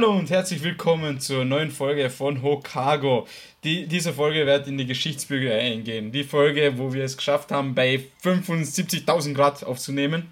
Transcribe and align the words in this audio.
Hallo 0.00 0.16
und 0.16 0.30
herzlich 0.30 0.62
willkommen 0.62 1.20
zur 1.20 1.44
neuen 1.44 1.70
Folge 1.70 2.08
von 2.08 2.40
Hokago. 2.40 3.28
Die, 3.64 3.86
diese 3.86 4.14
Folge 4.14 4.46
wird 4.46 4.66
in 4.66 4.78
die 4.78 4.86
Geschichtsbücher 4.86 5.52
eingehen. 5.52 6.10
Die 6.10 6.24
Folge, 6.24 6.78
wo 6.78 6.94
wir 6.94 7.04
es 7.04 7.18
geschafft 7.18 7.52
haben, 7.52 7.74
bei 7.74 8.00
75.000 8.24 9.34
Grad 9.34 9.62
aufzunehmen. 9.62 10.28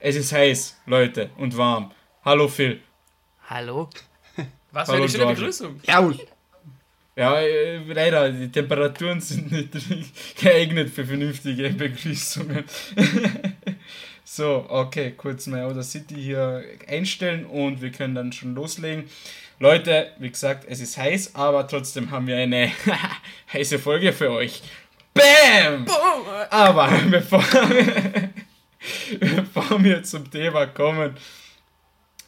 Es 0.00 0.16
ist 0.16 0.32
heiß, 0.32 0.80
Leute, 0.86 1.30
und 1.36 1.56
warm. 1.56 1.92
Hallo 2.24 2.48
Phil. 2.48 2.80
Hallo. 3.48 3.88
Was 4.72 4.88
Hallo, 4.88 4.96
für 4.96 5.02
eine 5.04 5.08
schöne. 5.12 5.34
Begrüßung. 5.36 5.80
Jawohl. 5.84 6.18
Ja, 7.14 7.40
äh, 7.40 7.76
leider, 7.92 8.32
die 8.32 8.50
Temperaturen 8.50 9.20
sind 9.20 9.52
nicht 9.52 9.70
geeignet 10.40 10.90
für 10.90 11.04
vernünftige 11.04 11.70
Begrüßungen. 11.70 12.64
so, 14.36 14.66
okay, 14.68 15.12
kurz 15.16 15.46
My 15.46 15.60
Outer 15.60 15.82
City 15.82 16.14
hier 16.14 16.64
einstellen 16.88 17.46
und 17.46 17.80
wir 17.80 17.92
können 17.92 18.14
dann 18.14 18.32
schon 18.32 18.54
loslegen. 18.54 19.04
Leute, 19.60 20.10
wie 20.18 20.30
gesagt, 20.30 20.64
es 20.68 20.80
ist 20.80 20.96
heiß, 20.96 21.34
aber 21.36 21.66
trotzdem 21.68 22.10
haben 22.10 22.26
wir 22.26 22.36
eine 22.36 22.72
heiße 23.52 23.78
Folge 23.78 24.12
für 24.12 24.30
euch. 24.30 24.62
Bam! 25.14 25.86
Aber 26.50 26.88
bevor, 27.10 27.44
bevor 29.20 29.84
wir 29.84 30.02
zum 30.02 30.28
Thema 30.30 30.66
kommen, 30.66 31.16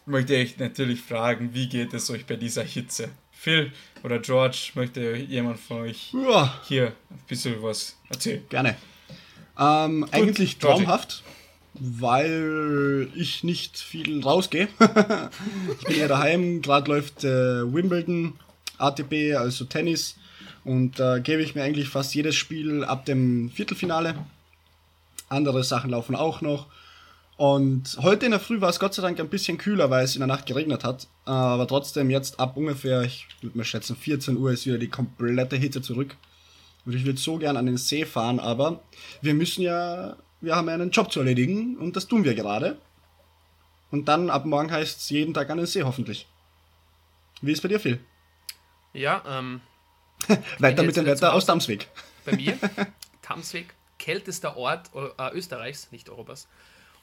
möchte 0.06 0.36
ich 0.36 0.58
natürlich 0.58 1.00
fragen, 1.00 1.52
wie 1.52 1.68
geht 1.68 1.92
es 1.92 2.08
euch 2.10 2.24
bei 2.26 2.36
dieser 2.36 2.62
Hitze? 2.62 3.08
Phil 3.32 3.72
oder 4.02 4.20
George, 4.20 4.70
möchte 4.74 5.16
jemand 5.16 5.58
von 5.58 5.82
euch 5.82 6.12
hier 6.68 6.86
ein 6.86 7.18
bisschen 7.26 7.60
was 7.62 7.96
erzählen? 8.08 8.42
gerne. 8.48 8.76
Ähm, 9.58 10.06
eigentlich 10.10 10.58
traumhaft, 10.58 11.22
weil 11.80 13.08
ich 13.14 13.44
nicht 13.44 13.78
viel 13.78 14.22
rausgehe. 14.22 14.68
ich 15.80 15.86
bin 15.86 15.98
ja 15.98 16.08
daheim, 16.08 16.62
gerade 16.62 16.90
läuft 16.90 17.24
äh, 17.24 17.72
Wimbledon, 17.72 18.34
ATP, 18.78 19.34
also 19.36 19.64
Tennis. 19.64 20.16
Und 20.64 20.98
da 20.98 21.18
gebe 21.18 21.42
ich 21.42 21.54
mir 21.54 21.62
eigentlich 21.62 21.88
fast 21.88 22.14
jedes 22.14 22.34
Spiel 22.34 22.84
ab 22.84 23.04
dem 23.04 23.50
Viertelfinale. 23.50 24.16
Andere 25.28 25.64
Sachen 25.64 25.90
laufen 25.90 26.16
auch 26.16 26.40
noch. 26.40 26.66
Und 27.36 27.98
heute 28.00 28.24
in 28.24 28.30
der 28.32 28.40
Früh 28.40 28.60
war 28.60 28.70
es 28.70 28.80
Gott 28.80 28.94
sei 28.94 29.02
Dank 29.02 29.20
ein 29.20 29.28
bisschen 29.28 29.58
kühler, 29.58 29.90
weil 29.90 30.04
es 30.04 30.16
in 30.16 30.20
der 30.20 30.26
Nacht 30.26 30.46
geregnet 30.46 30.84
hat. 30.84 31.06
Aber 31.26 31.66
trotzdem 31.66 32.08
jetzt 32.10 32.40
ab 32.40 32.56
ungefähr, 32.56 33.02
ich 33.02 33.26
würde 33.42 33.58
mal 33.58 33.64
schätzen, 33.64 33.94
14 33.94 34.38
Uhr 34.38 34.52
ist 34.52 34.66
wieder 34.66 34.78
die 34.78 34.88
komplette 34.88 35.56
Hitze 35.56 35.82
zurück. 35.82 36.16
Und 36.86 36.94
ich 36.94 37.04
würde 37.04 37.20
so 37.20 37.36
gern 37.36 37.56
an 37.56 37.66
den 37.66 37.76
See 37.76 38.06
fahren, 38.06 38.40
aber 38.40 38.80
wir 39.20 39.34
müssen 39.34 39.62
ja, 39.62 40.16
wir 40.40 40.56
haben 40.56 40.68
einen 40.68 40.90
Job 40.90 41.12
zu 41.12 41.20
erledigen 41.20 41.76
und 41.76 41.96
das 41.96 42.06
tun 42.06 42.24
wir 42.24 42.34
gerade. 42.34 42.78
Und 43.90 44.06
dann 44.06 44.30
ab 44.30 44.44
morgen 44.44 44.70
heißt 44.70 45.00
es 45.00 45.10
jeden 45.10 45.34
Tag 45.34 45.48
an 45.50 45.58
den 45.58 45.66
See 45.66 45.82
hoffentlich. 45.82 46.26
Wie 47.40 47.52
ist 47.52 47.62
bei 47.62 47.68
dir, 47.68 47.80
Phil? 47.80 48.00
Ja, 48.92 49.22
ähm, 49.26 49.60
Weiter 50.58 50.82
mit 50.82 50.96
dem 50.96 51.06
Wetter 51.06 51.32
aus 51.32 51.42
Hause. 51.42 51.46
Damsweg. 51.46 51.88
bei 52.24 52.34
mir, 52.34 52.58
Tamsweg, 53.22 53.74
kältester 53.98 54.56
Ort 54.56 54.90
äh, 54.94 55.30
Österreichs, 55.32 55.92
nicht 55.92 56.08
Europas. 56.08 56.48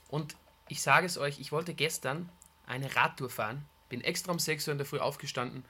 Und 0.09 0.35
ich 0.67 0.81
sage 0.81 1.05
es 1.05 1.17
euch, 1.17 1.39
ich 1.39 1.51
wollte 1.51 1.73
gestern 1.73 2.29
eine 2.65 2.95
Radtour 2.95 3.29
fahren, 3.29 3.65
bin 3.89 4.01
extra 4.01 4.31
um 4.31 4.39
6 4.39 4.67
Uhr 4.67 4.71
in 4.73 4.77
der 4.77 4.87
Früh 4.87 4.99
aufgestanden. 4.99 5.63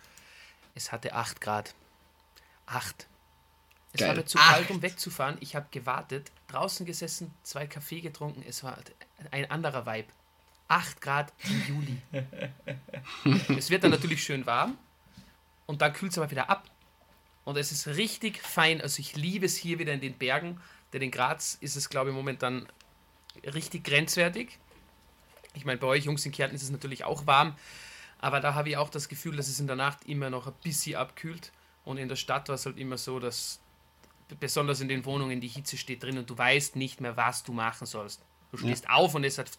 Es 0.75 0.91
hatte 0.91 1.13
8 1.13 1.41
Grad. 1.41 1.75
8. 2.65 3.07
Es 3.93 3.99
Geil. 3.99 4.09
war 4.09 4.15
mir 4.15 4.25
zu 4.25 4.37
kalt, 4.37 4.69
um 4.71 4.81
wegzufahren. 4.81 5.37
Ich 5.39 5.55
habe 5.55 5.67
gewartet, 5.71 6.31
draußen 6.47 6.85
gesessen, 6.85 7.31
zwei 7.43 7.67
Kaffee 7.67 8.01
getrunken. 8.01 8.43
Es 8.47 8.63
war 8.63 8.77
ein 9.31 9.49
anderer 9.49 9.85
Vibe. 9.85 10.07
8 10.67 11.01
Grad 11.01 11.33
im 11.43 11.67
Juli. 11.67 12.01
es 13.57 13.69
wird 13.69 13.83
dann 13.83 13.91
natürlich 13.91 14.23
schön 14.23 14.45
warm 14.45 14.77
und 15.67 15.81
dann 15.81 15.93
kühlt 15.93 16.11
es 16.11 16.17
aber 16.17 16.31
wieder 16.31 16.49
ab. 16.49 16.69
Und 17.45 17.57
es 17.57 17.71
ist 17.71 17.87
richtig 17.87 18.41
fein. 18.41 18.81
Also 18.81 18.99
ich 18.99 19.15
liebe 19.15 19.45
es 19.45 19.55
hier 19.55 19.77
wieder 19.77 19.93
in 19.93 20.01
den 20.01 20.17
Bergen. 20.17 20.59
Denn 20.93 21.01
in 21.01 21.11
Graz 21.11 21.57
ist 21.59 21.75
es, 21.75 21.89
glaube 21.89 22.09
ich, 22.09 22.15
momentan 22.15 22.67
richtig 23.43 23.83
grenzwertig. 23.83 24.59
Ich 25.53 25.65
meine, 25.65 25.77
bei 25.77 25.87
euch 25.87 26.05
Jungs 26.05 26.25
in 26.25 26.31
Kärnten 26.31 26.55
ist 26.55 26.63
es 26.63 26.69
natürlich 26.69 27.03
auch 27.03 27.27
warm. 27.27 27.55
Aber 28.19 28.39
da 28.39 28.53
habe 28.53 28.69
ich 28.69 28.77
auch 28.77 28.89
das 28.89 29.09
Gefühl, 29.09 29.35
dass 29.35 29.49
es 29.49 29.59
in 29.59 29.67
der 29.67 29.75
Nacht 29.75 30.05
immer 30.05 30.29
noch 30.29 30.47
ein 30.47 30.53
bisschen 30.63 30.95
abkühlt. 30.95 31.51
Und 31.83 31.97
in 31.97 32.07
der 32.07 32.15
Stadt 32.15 32.47
war 32.47 32.55
es 32.55 32.65
halt 32.65 32.77
immer 32.77 32.97
so, 32.97 33.19
dass 33.19 33.59
besonders 34.39 34.81
in 34.81 34.87
den 34.87 35.05
Wohnungen 35.05 35.41
die 35.41 35.47
Hitze 35.47 35.77
steht 35.77 36.03
drin 36.03 36.17
und 36.17 36.29
du 36.29 36.37
weißt 36.37 36.75
nicht 36.75 37.01
mehr, 37.01 37.17
was 37.17 37.43
du 37.43 37.53
machen 37.53 37.85
sollst. 37.85 38.23
Du 38.51 38.57
stehst 38.57 38.89
auf 38.89 39.15
und 39.15 39.23
es 39.23 39.37
hat 39.37 39.49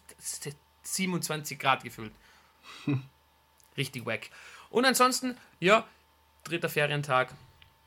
27 0.83 1.59
Grad 1.59 1.83
gefühlt. 1.83 2.13
Richtig 3.77 4.05
wack. 4.05 4.29
Und 4.69 4.85
ansonsten, 4.85 5.37
ja, 5.59 5.85
dritter 6.43 6.69
Ferientag. 6.69 7.33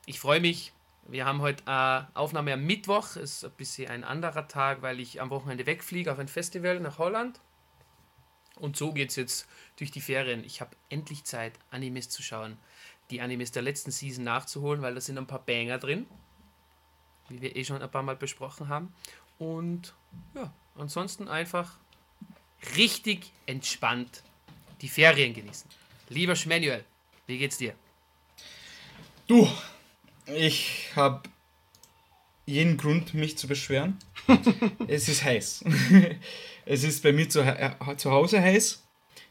Ich 0.05 0.19
freue 0.19 0.39
mich. 0.39 0.73
Wir 1.07 1.25
haben 1.25 1.41
heute 1.41 1.63
äh, 1.65 2.01
Aufnahme 2.13 2.53
am 2.53 2.63
Mittwoch. 2.63 3.15
Ist 3.15 3.43
ein 3.43 3.51
bisschen 3.51 3.89
ein 3.89 4.03
anderer 4.03 4.47
Tag, 4.47 4.81
weil 4.81 4.99
ich 4.99 5.19
am 5.19 5.31
Wochenende 5.31 5.65
wegfliege 5.65 6.11
auf 6.11 6.19
ein 6.19 6.27
Festival 6.27 6.79
nach 6.79 6.99
Holland. 6.99 7.39
Und 8.55 8.77
so 8.77 8.93
geht 8.93 9.09
es 9.09 9.15
jetzt 9.15 9.47
durch 9.77 9.89
die 9.89 10.01
Ferien. 10.01 10.43
Ich 10.43 10.61
habe 10.61 10.75
endlich 10.89 11.23
Zeit, 11.23 11.53
Animes 11.71 12.09
zu 12.09 12.21
schauen. 12.21 12.57
Die 13.09 13.21
Animes 13.21 13.51
der 13.51 13.63
letzten 13.63 13.91
Season 13.91 14.23
nachzuholen, 14.23 14.81
weil 14.81 14.93
da 14.93 15.01
sind 15.01 15.17
ein 15.17 15.27
paar 15.27 15.43
Banger 15.43 15.79
drin. 15.79 16.05
Wie 17.29 17.41
wir 17.41 17.55
eh 17.55 17.63
schon 17.63 17.81
ein 17.81 17.91
paar 17.91 18.03
Mal 18.03 18.15
besprochen 18.15 18.67
haben. 18.67 18.93
Und 19.37 19.93
ja, 20.35 20.51
ansonsten 20.75 21.27
einfach 21.27 21.77
richtig 22.75 23.31
entspannt 23.45 24.23
die 24.81 24.89
Ferien 24.89 25.33
genießen. 25.33 25.69
Lieber 26.09 26.35
Schmanuel, 26.35 26.83
wie 27.27 27.37
geht's 27.37 27.57
dir? 27.57 27.73
Du, 29.27 29.47
ich 30.25 30.89
habe 30.95 31.29
jeden 32.45 32.77
Grund, 32.77 33.13
mich 33.13 33.37
zu 33.37 33.47
beschweren. 33.47 33.97
es 34.87 35.07
ist 35.07 35.23
heiß. 35.23 35.63
es 36.65 36.83
ist 36.83 37.03
bei 37.03 37.13
mir 37.13 37.29
zu, 37.29 37.41
äh, 37.41 37.95
zu 37.97 38.11
Hause 38.11 38.41
heiß. 38.41 38.83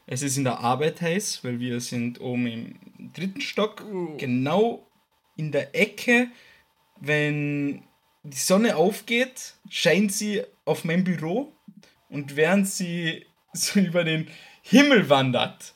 Es 0.07 0.21
ist 0.21 0.37
in 0.37 0.45
der 0.45 0.59
Arbeit 0.59 1.01
heiß, 1.01 1.43
weil 1.43 1.59
wir 1.59 1.81
sind 1.81 2.19
oben 2.21 2.47
im 2.47 3.11
dritten 3.13 3.41
Stock, 3.41 3.83
genau 4.17 4.87
in 5.35 5.51
der 5.51 5.75
Ecke. 5.75 6.29
Wenn 6.99 7.83
die 8.23 8.37
Sonne 8.37 8.75
aufgeht, 8.75 9.53
scheint 9.69 10.11
sie 10.11 10.43
auf 10.65 10.83
mein 10.83 11.03
Büro 11.03 11.53
und 12.09 12.35
während 12.35 12.67
sie 12.67 13.25
so 13.53 13.79
über 13.79 14.03
den 14.03 14.27
Himmel 14.61 15.09
wandert, 15.09 15.73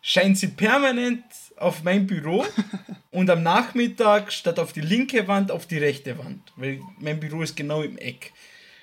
scheint 0.00 0.38
sie 0.38 0.48
permanent 0.48 1.24
auf 1.56 1.82
mein 1.82 2.06
Büro 2.06 2.44
und 3.10 3.30
am 3.30 3.42
Nachmittag 3.42 4.32
statt 4.32 4.58
auf 4.58 4.72
die 4.72 4.80
linke 4.80 5.26
Wand 5.28 5.50
auf 5.50 5.66
die 5.66 5.78
rechte 5.78 6.18
Wand, 6.18 6.52
weil 6.56 6.80
mein 6.98 7.20
Büro 7.20 7.42
ist 7.42 7.56
genau 7.56 7.82
im 7.82 7.96
Eck. 7.98 8.32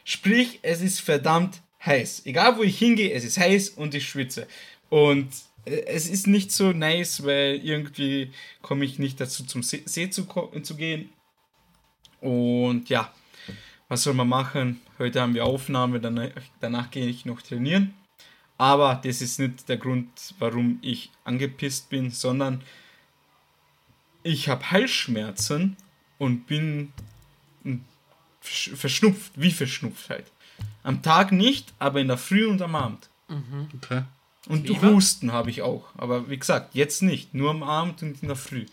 Sprich, 0.04 0.60
es 0.64 0.82
ist 0.82 1.00
verdammt 1.00 1.62
heiß. 1.86 2.26
Egal 2.26 2.58
wo 2.58 2.64
ich 2.64 2.78
hingehe, 2.78 3.14
es 3.14 3.24
ist 3.24 3.38
heiß 3.38 3.70
und 3.70 3.94
ich 3.94 4.08
schwitze. 4.08 4.48
Und 4.90 5.30
äh, 5.66 5.84
es 5.86 6.10
ist 6.10 6.28
nicht 6.28 6.52
so 6.52 6.72
nice, 6.72 7.24
weil 7.24 7.60
irgendwie 7.64 8.32
komme 8.62 8.86
ich 8.86 9.00
nicht 9.00 9.20
dazu 9.20 9.46
zum 9.46 9.64
See, 9.64 9.84
See 9.86 10.10
zu, 10.10 10.26
zu 10.64 10.76
gehen. 10.76 11.10
Und 12.22 12.88
ja, 12.88 13.12
was 13.90 14.04
soll 14.04 14.14
man 14.14 14.30
machen? 14.30 14.80
Heute 15.00 15.20
haben 15.22 15.34
wir 15.34 15.46
Aufnahme, 15.46 16.00
danach, 16.00 16.30
danach 16.62 16.90
gehe 16.92 17.08
ich 17.08 17.26
noch 17.26 17.42
trainieren. 17.42 17.94
Aber 18.58 19.02
das 19.04 19.22
ist 19.22 19.40
nicht 19.40 19.68
der 19.68 19.78
Grund, 19.78 20.08
warum 20.40 20.78
ich 20.82 21.10
angepisst 21.26 21.90
bin, 21.90 22.12
sondern 22.12 22.62
ich 24.24 24.48
habe 24.48 24.70
Halsschmerzen 24.70 25.76
und 26.20 26.46
bin 26.46 26.94
versch- 28.44 28.76
verschnupft, 28.76 29.32
wie 29.36 29.52
verschnupft 29.52 30.10
halt. 30.10 30.32
Am 30.84 31.02
Tag 31.02 31.32
nicht, 31.32 31.74
aber 31.80 32.02
in 32.02 32.08
der 32.08 32.20
Früh 32.20 32.46
und 32.46 32.62
am 32.62 32.76
Abend. 32.76 33.10
Okay. 33.78 34.04
Und 34.48 34.68
Fieber? 34.68 34.94
Husten 34.94 35.32
habe 35.32 35.50
ich 35.50 35.62
auch. 35.64 35.86
Aber 35.96 36.30
wie 36.30 36.38
gesagt, 36.38 36.76
jetzt 36.76 37.02
nicht. 37.02 37.34
Nur 37.34 37.50
am 37.52 37.64
Abend 37.64 38.02
und 38.04 38.22
in 38.22 38.28
der 38.28 38.38
Früh. 38.38 38.66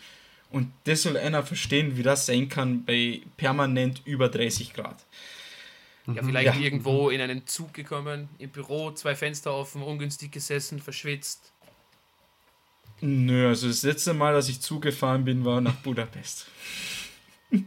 Und 0.51 0.73
das 0.85 1.03
soll 1.03 1.17
einer 1.17 1.43
verstehen, 1.43 1.97
wie 1.97 2.03
das 2.03 2.27
sein 2.27 2.49
kann 2.49 2.85
bei 2.85 3.21
permanent 3.37 4.03
über 4.07 4.29
30 4.29 4.73
Grad. 4.73 5.05
Ja, 6.07 6.23
vielleicht 6.23 6.55
Ja. 6.55 6.61
irgendwo 6.61 7.11
in 7.11 7.21
einen 7.21 7.47
Zug 7.47 7.75
gekommen, 7.75 8.31
im 8.39 8.49
Büro, 8.49 8.91
zwei 8.93 9.15
Fenster 9.15 9.53
offen, 9.53 9.83
ungünstig 9.83 10.33
gesessen, 10.33 10.81
verschwitzt. 10.81 11.53
Nö, 13.01 13.47
also 13.49 13.69
das 13.69 13.83
letzte 13.83 14.15
Mal, 14.15 14.33
dass 14.33 14.49
ich 14.49 14.61
zugefahren 14.61 15.25
bin, 15.25 15.45
war 15.45 15.61
nach 15.61 15.75
Budapest. 15.77 16.47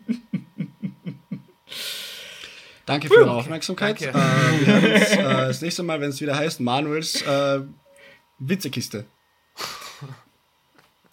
Danke 2.86 3.08
für 3.08 3.16
eure 3.18 3.32
Aufmerksamkeit. 3.32 4.02
Danke. 4.02 4.18
Äh, 4.18 4.66
wir 4.66 4.82
hören 4.82 4.94
uns 4.94 5.12
äh, 5.12 5.24
das 5.24 5.62
nächste 5.62 5.84
Mal, 5.84 6.02
wenn 6.02 6.10
es 6.10 6.20
wieder 6.20 6.36
heißt, 6.36 6.60
Manuels 6.60 7.22
äh, 7.22 7.62
Witzekiste. 8.40 9.06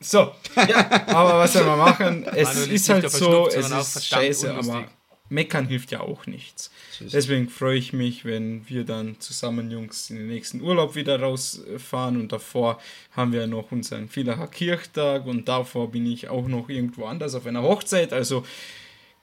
So, 0.00 0.33
ja, 0.55 1.06
aber 1.09 1.39
was 1.41 1.53
soll 1.53 1.65
man 1.65 1.79
machen? 1.79 2.25
Es 2.35 2.49
Manuel 2.55 2.73
ist 2.73 2.89
halt 2.89 3.11
so, 3.11 3.49
es 3.49 3.69
ist 3.71 4.06
scheiße, 4.06 4.50
aber 4.50 4.59
unlustig. 4.59 4.87
meckern 5.29 5.67
hilft 5.67 5.91
ja 5.91 6.00
auch 6.00 6.27
nichts. 6.27 6.71
Deswegen 7.00 7.49
freue 7.49 7.79
ich 7.79 7.93
mich, 7.93 8.25
wenn 8.25 8.69
wir 8.69 8.85
dann 8.85 9.21
zusammen 9.21 9.71
Jungs 9.71 10.11
in 10.11 10.17
den 10.17 10.29
nächsten 10.29 10.61
Urlaub 10.61 10.95
wieder 10.95 11.21
rausfahren 11.21 12.17
und 12.21 12.31
davor 12.33 12.81
haben 13.17 13.33
wir 13.33 13.47
noch 13.47 13.71
unseren 13.73 14.09
Villacher 14.09 14.49
Kirchtag 14.49 15.27
und 15.27 15.49
davor 15.49 15.91
bin 15.91 16.06
ich 16.06 16.29
auch 16.29 16.47
noch 16.49 16.69
irgendwo 16.69 17.06
anders 17.06 17.35
auf 17.35 17.47
einer 17.47 17.62
Hochzeit. 17.62 18.12
Also 18.12 18.45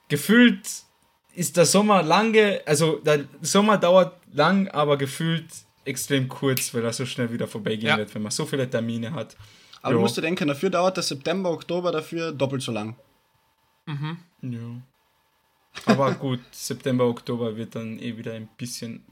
gefühlt 0.07 0.61
ist 1.33 1.57
der 1.57 1.65
Sommer 1.65 2.01
lange, 2.03 2.61
also 2.65 2.97
der 2.99 3.25
Sommer 3.41 3.77
dauert 3.77 4.13
lang, 4.33 4.67
aber 4.69 4.97
gefühlt 4.97 5.45
extrem 5.83 6.27
kurz, 6.29 6.73
weil 6.73 6.83
er 6.83 6.93
so 6.93 7.05
schnell 7.05 7.31
wieder 7.31 7.47
vorbeigehen 7.47 7.89
Ja. 7.89 7.97
wird, 7.97 8.13
wenn 8.15 8.21
man 8.21 8.31
so 8.31 8.45
viele 8.45 8.69
Termine 8.69 9.13
hat. 9.13 9.35
Aber 9.85 9.91
Ja. 9.93 9.97
du 9.97 10.01
musst 10.01 10.17
dir 10.17 10.21
denken, 10.23 10.47
dafür 10.47 10.71
dauert 10.71 10.97
der 10.97 11.03
September, 11.03 11.51
Oktober 11.51 11.91
dafür 11.91 12.31
doppelt 12.31 12.63
so 12.63 12.71
lang. 12.71 12.95
Ja. 14.41 14.81
Aber 15.85 16.11
gut, 16.13 16.39
September, 16.51 17.05
Oktober 17.05 17.55
wird 17.55 17.75
dann 17.75 17.99
eh 17.99 18.17
wieder 18.17 18.33
ein 18.33 18.47
bisschen 18.57 19.03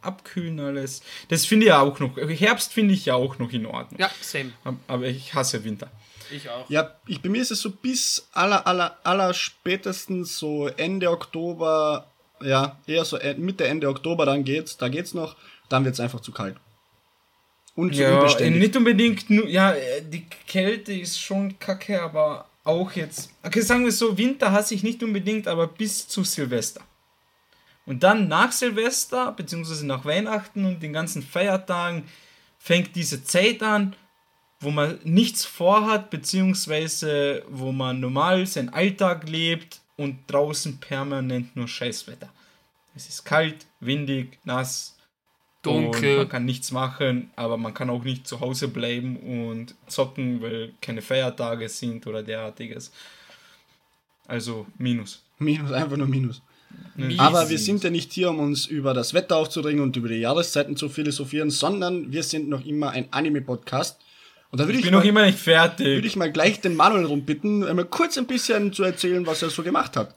abkühlen 0.00 0.60
alles. 0.60 1.02
Das 1.28 1.44
finde 1.44 1.66
ich 1.66 1.70
ja 1.70 1.80
auch 1.80 1.98
noch. 1.98 2.16
Herbst 2.16 2.72
finde 2.72 2.94
ich 2.94 3.06
ja 3.06 3.14
auch 3.14 3.38
noch 3.40 3.50
in 3.52 3.66
Ordnung. 3.66 3.98
Ja, 4.00 4.10
same. 4.20 4.52
Aber 4.86 5.06
ich 5.06 5.34
hasse 5.34 5.64
Winter. 5.64 5.90
Ich 6.30 6.48
auch. 6.48 6.70
Ja, 6.70 6.94
ich, 7.06 7.20
bei 7.20 7.28
mir 7.28 7.42
ist 7.42 7.50
es 7.50 7.60
so 7.60 7.70
bis 7.72 8.28
aller, 8.32 8.64
aller, 8.66 8.96
aller 9.02 9.34
spätestens 9.34 10.38
so 10.38 10.68
Ende 10.68 11.10
Oktober, 11.10 12.06
ja, 12.40 12.76
eher 12.86 13.04
so 13.04 13.18
Mitte, 13.38 13.66
Ende 13.66 13.88
Oktober, 13.88 14.24
dann 14.24 14.44
geht's, 14.44 14.76
da 14.76 14.88
geht's 14.88 15.14
noch, 15.14 15.34
dann 15.68 15.84
wird's 15.84 15.98
einfach 16.00 16.20
zu 16.20 16.30
kalt. 16.30 16.56
Und 17.74 17.94
Ja, 17.94 18.14
unbeständig. 18.18 18.60
nicht 18.60 18.76
unbedingt 18.76 19.30
nur, 19.30 19.48
ja, 19.48 19.72
äh, 19.72 20.02
die 20.02 20.26
Kälte 20.46 20.92
ist 20.92 21.18
schon 21.18 21.58
kacke, 21.58 22.02
aber 22.02 22.46
auch 22.64 22.92
jetzt, 22.92 23.30
okay, 23.42 23.60
sagen 23.60 23.84
wir 23.84 23.92
so, 23.92 24.16
Winter 24.16 24.52
hasse 24.52 24.74
ich 24.74 24.82
nicht 24.82 25.02
unbedingt, 25.02 25.48
aber 25.48 25.66
bis 25.66 26.06
zu 26.06 26.22
Silvester. 26.22 26.82
Und 27.86 28.02
dann 28.02 28.28
nach 28.28 28.52
Silvester, 28.52 29.32
beziehungsweise 29.32 29.86
nach 29.86 30.04
Weihnachten 30.04 30.64
und 30.64 30.82
den 30.82 30.92
ganzen 30.92 31.22
Feiertagen, 31.22 32.04
fängt 32.58 32.94
diese 32.94 33.24
Zeit 33.24 33.62
an, 33.62 33.96
wo 34.60 34.70
man 34.70 35.00
nichts 35.02 35.44
vorhat, 35.44 36.10
beziehungsweise 36.10 37.42
wo 37.48 37.72
man 37.72 37.98
normal 37.98 38.46
seinen 38.46 38.68
Alltag 38.68 39.28
lebt 39.28 39.80
und 39.96 40.18
draußen 40.28 40.78
permanent 40.78 41.56
nur 41.56 41.66
Scheißwetter. 41.66 42.28
Es 42.94 43.08
ist 43.08 43.24
kalt, 43.24 43.66
windig, 43.80 44.38
nass, 44.44 44.96
und 45.66 45.84
Dunkel. 45.92 46.16
man 46.18 46.28
kann 46.28 46.44
nichts 46.44 46.72
machen, 46.72 47.30
aber 47.36 47.56
man 47.56 47.74
kann 47.74 47.90
auch 47.90 48.04
nicht 48.04 48.26
zu 48.26 48.40
Hause 48.40 48.68
bleiben 48.68 49.16
und 49.16 49.74
zocken, 49.86 50.42
weil 50.42 50.72
keine 50.80 51.02
Feiertage 51.02 51.68
sind 51.68 52.06
oder 52.06 52.22
derartiges. 52.22 52.92
Also 54.26 54.66
Minus. 54.78 55.22
Minus, 55.38 55.72
einfach 55.72 55.96
nur 55.96 56.08
Minus. 56.08 56.42
Mies. 56.94 57.18
Aber 57.18 57.48
wir 57.48 57.58
sind 57.58 57.84
ja 57.84 57.90
nicht 57.90 58.12
hier, 58.12 58.30
um 58.30 58.38
uns 58.40 58.66
über 58.66 58.94
das 58.94 59.14
Wetter 59.14 59.36
aufzuregen 59.36 59.80
und 59.80 59.96
über 59.96 60.08
die 60.08 60.16
Jahreszeiten 60.16 60.76
zu 60.76 60.88
philosophieren, 60.88 61.50
sondern 61.50 62.12
wir 62.12 62.22
sind 62.22 62.48
noch 62.48 62.64
immer 62.64 62.90
ein 62.90 63.08
Anime-Podcast. 63.10 64.00
Und 64.50 64.58
da 64.60 64.64
würde 64.64 64.74
Ich 64.74 64.78
ich, 64.80 64.84
bin 64.86 64.92
noch 64.94 65.00
mal, 65.02 65.08
immer 65.08 65.26
nicht 65.26 65.38
fertig. 65.38 65.86
würde 65.86 66.06
ich 66.06 66.16
mal 66.16 66.30
gleich 66.32 66.60
den 66.60 66.76
Manuel 66.76 67.06
rumbitten, 67.06 67.64
einmal 67.64 67.84
kurz 67.86 68.16
ein 68.18 68.26
bisschen 68.26 68.72
zu 68.72 68.82
erzählen, 68.84 69.26
was 69.26 69.42
er 69.42 69.50
so 69.50 69.62
gemacht 69.62 69.96
hat. 69.96 70.14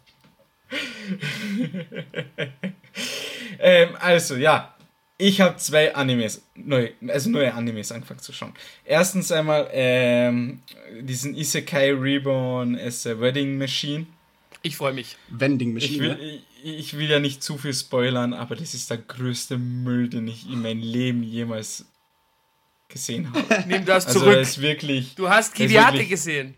Ähm, 3.58 3.90
also, 4.00 4.36
ja. 4.36 4.75
Ich 5.18 5.40
habe 5.40 5.56
zwei 5.58 5.96
Animes, 5.96 6.42
neu, 6.56 6.90
also 7.08 7.30
neue 7.30 7.54
Animes 7.54 7.92
angefangen 7.92 8.20
zu 8.20 8.34
schauen. 8.34 8.54
Erstens 8.84 9.32
einmal 9.32 9.70
ähm, 9.72 10.62
diesen 11.00 11.36
Isekai 11.36 11.94
Reborn 11.94 12.76
as 12.78 13.08
a 13.08 13.18
Wedding 13.20 13.58
Machine. 13.58 14.08
Ich 14.62 14.76
freue 14.76 14.94
mich. 14.94 15.16
Vending 15.30 15.78
Ich 15.78 15.84
Machine. 15.92 16.20
will, 16.20 16.42
ich, 16.64 16.80
ich 16.80 16.98
will 16.98 17.10
ja 17.10 17.20
nicht 17.20 17.42
zu 17.44 17.58
viel 17.58 17.74
spoilern, 17.74 18.34
aber 18.34 18.56
das 18.58 18.74
ist 18.74 18.90
der 18.90 18.98
größte 18.98 19.58
Müll, 19.58 20.10
den 20.10 20.28
ich 20.28 20.50
in 20.50 20.62
meinem 20.62 20.82
Leben 20.82 21.24
jemals 21.24 21.86
gesehen 22.90 23.32
habe. 23.34 23.64
Nimm 23.68 23.86
das 23.86 24.08
Also 24.08 24.20
zurück. 24.20 24.38
ist 24.40 24.60
wirklich. 24.62 25.16
Du 25.16 25.30
hast 25.30 25.58
wirklich- 25.58 26.10
gesehen. 26.10 26.56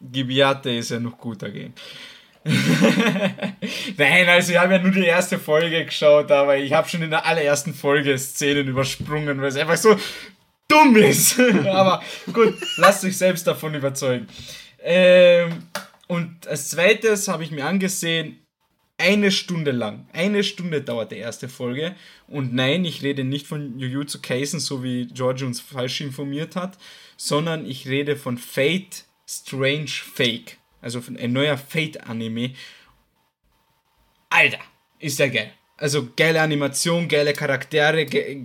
Gibiate 0.00 0.70
ist 0.70 0.90
ja 0.90 1.00
noch 1.00 1.16
gut 1.16 1.40
dagegen. 1.42 1.72
Nein, 3.96 4.28
also 4.28 4.52
ich 4.52 4.58
habe 4.58 4.74
ja 4.74 4.78
nur 4.78 4.92
die 4.92 5.06
erste 5.06 5.38
Folge 5.38 5.84
geschaut, 5.84 6.30
aber 6.30 6.58
ich 6.58 6.72
habe 6.72 6.88
schon 6.88 7.02
in 7.02 7.10
der 7.10 7.24
allerersten 7.24 7.72
Folge 7.72 8.18
Szenen 8.18 8.68
übersprungen, 8.68 9.40
weil 9.40 9.48
es 9.48 9.56
einfach 9.56 9.78
so 9.78 9.96
dumm 10.68 10.96
ist. 10.96 11.40
aber 11.66 12.02
gut, 12.32 12.54
lasst 12.76 13.04
euch 13.04 13.16
selbst 13.16 13.46
davon 13.46 13.74
überzeugen. 13.74 14.28
Ähm, 14.82 15.64
und 16.06 16.46
als 16.46 16.68
zweites 16.68 17.28
habe 17.28 17.44
ich 17.44 17.50
mir 17.50 17.64
angesehen, 17.64 18.40
eine 18.98 19.32
Stunde 19.32 19.70
lang. 19.70 20.06
Eine 20.12 20.44
Stunde 20.44 20.82
dauert 20.82 21.12
die 21.12 21.16
erste 21.16 21.48
Folge. 21.48 21.96
Und 22.28 22.54
nein, 22.54 22.84
ich 22.84 23.02
rede 23.02 23.24
nicht 23.24 23.46
von 23.46 23.78
Jujutsu 23.78 24.18
Kaisen, 24.22 24.60
so 24.60 24.84
wie 24.84 25.06
George 25.06 25.44
uns 25.44 25.60
falsch 25.60 26.00
informiert 26.00 26.56
hat, 26.56 26.78
sondern 27.16 27.66
ich 27.66 27.88
rede 27.88 28.16
von 28.16 28.38
Fate 28.38 29.04
Strange 29.26 29.88
Fake. 29.88 30.58
Also 30.84 31.02
ein 31.18 31.32
neuer 31.32 31.56
Fate-Anime. 31.56 32.50
Alter, 34.28 34.58
ist 34.98 35.18
der 35.18 35.30
geil. 35.30 35.50
Also 35.78 36.10
geile 36.14 36.42
Animation, 36.42 37.08
geile 37.08 37.32
Charaktere. 37.32 38.04
Ge 38.04 38.44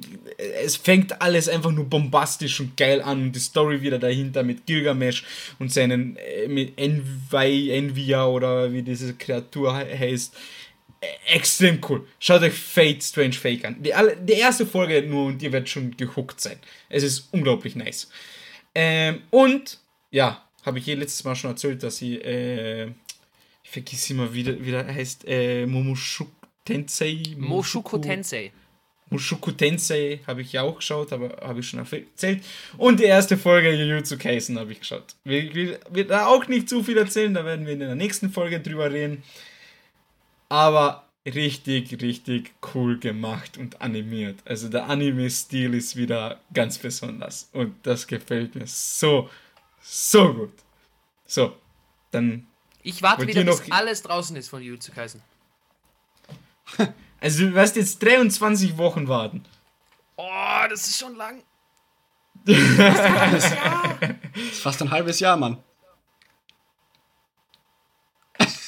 es 0.64 0.78
fängt 0.78 1.22
alles 1.22 1.50
einfach 1.50 1.72
nur 1.72 1.84
bombastisch 1.86 2.62
und 2.62 2.78
geil 2.78 3.02
an. 3.02 3.24
Und 3.24 3.36
die 3.36 3.40
Story 3.40 3.82
wieder 3.82 4.00
dahinter 4.00 4.44
mit 4.44 4.66
Gilgamesh 4.66 5.26
und 5.60 5.74
seinen 5.74 6.16
äh, 6.16 6.48
mit 6.48 6.80
Envy, 6.80 7.72
Envia 7.72 8.26
oder 8.26 8.72
wie 8.72 8.84
diese 8.84 9.14
Kreatur 9.16 9.78
he 9.78 9.98
heißt. 9.98 10.34
Äh, 11.02 11.36
Extrem 11.36 11.82
cool. 11.90 12.08
Schaut 12.20 12.42
euch 12.42 12.54
Fate 12.54 13.04
Strange 13.04 13.34
Fake 13.34 13.66
an. 13.66 13.84
Die, 13.84 13.94
alle, 13.94 14.16
die 14.16 14.34
erste 14.34 14.66
Folge 14.66 15.02
nur 15.02 15.26
und 15.26 15.44
ihr 15.44 15.52
werdet 15.52 15.68
schon 15.68 15.96
gehuckt 15.98 16.40
sein. 16.40 16.58
Es 16.88 17.04
ist 17.04 17.28
unglaublich 17.34 17.76
nice. 17.76 18.10
Ähm, 18.74 19.24
und, 19.30 19.78
ja, 20.10 20.49
habe 20.66 20.80
ich 20.80 20.88
eh 20.88 20.96
letztes 20.96 21.24
Mal 21.24 21.36
schon 21.36 21.52
erzählt, 21.52 21.84
dass 21.84 22.02
ich, 22.02 22.24
äh, 22.24 22.86
ich 23.64 23.70
vergiss 23.70 24.10
immer, 24.10 24.34
wie 24.34 24.44
der, 24.44 24.64
wie 24.64 24.72
der 24.72 24.88
heißt, 24.88 25.26
äh, 25.28 25.66
Momoshuk 25.66 26.30
Tensei. 26.66 27.24
Moshuko 27.38 27.98
Tensei. 27.98 28.52
Mushoku 29.10 29.52
Tensei 29.52 30.20
habe 30.28 30.42
ich 30.42 30.54
ja 30.54 30.62
auch 30.62 30.76
geschaut, 30.76 31.12
aber 31.12 31.36
habe 31.42 31.62
ich 31.62 31.70
schon 31.70 31.80
erzählt. 31.80 32.44
Und 32.78 33.00
die 33.00 33.06
erste 33.06 33.38
Folge 33.38 33.74
Jujutsu 33.74 34.18
Kaisen 34.18 34.60
habe 34.60 34.72
ich 34.72 34.80
geschaut. 34.80 35.16
Ich 35.24 35.54
will, 35.56 35.80
will 35.90 36.06
da 36.06 36.28
auch 36.28 36.48
nicht 36.48 36.70
zu 36.70 36.84
viel 36.84 36.98
erzählen, 36.98 37.34
da 37.34 37.44
werden 37.44 37.66
wir 37.66 37.74
in 37.74 37.80
der 37.80 37.96
nächsten 37.96 38.30
Folge 38.30 38.60
drüber 38.60 38.92
reden. 38.92 39.24
Aber 40.48 41.08
richtig, 41.26 42.02
richtig 42.02 42.52
cool 42.74 43.00
gemacht 43.00 43.58
und 43.58 43.82
animiert. 43.82 44.40
Also 44.46 44.70
der 44.70 44.88
Anime-Stil 44.88 45.74
ist 45.74 45.96
wieder 45.96 46.40
ganz 46.54 46.78
besonders. 46.78 47.50
Und 47.54 47.76
das 47.84 48.06
gefällt 48.06 48.56
mir 48.56 48.68
so, 48.68 49.30
so 49.92 50.34
gut. 50.34 50.54
So, 51.26 51.56
dann 52.12 52.46
Ich 52.84 53.02
warte 53.02 53.26
wieder, 53.28 53.44
bis 53.44 53.68
noch- 53.68 53.76
alles 53.76 54.02
draußen 54.04 54.36
ist 54.36 54.50
von 54.50 54.62
Jujutsu 54.62 54.92
Kaisen. 54.94 55.22
Also 57.22 57.48
du 57.48 57.54
wirst 57.54 57.76
jetzt 57.76 58.02
23 58.02 58.78
Wochen 58.78 59.10
warten. 59.10 59.44
Oh, 60.16 60.64
das 60.70 60.88
ist 60.88 60.98
schon 61.00 61.18
lang. 61.18 61.44
Das 62.46 62.56
ist 64.36 64.62
fast 64.62 64.82
ein 64.82 64.90
halbes 64.90 65.20
Jahr, 65.20 65.36
Mann. 65.36 65.62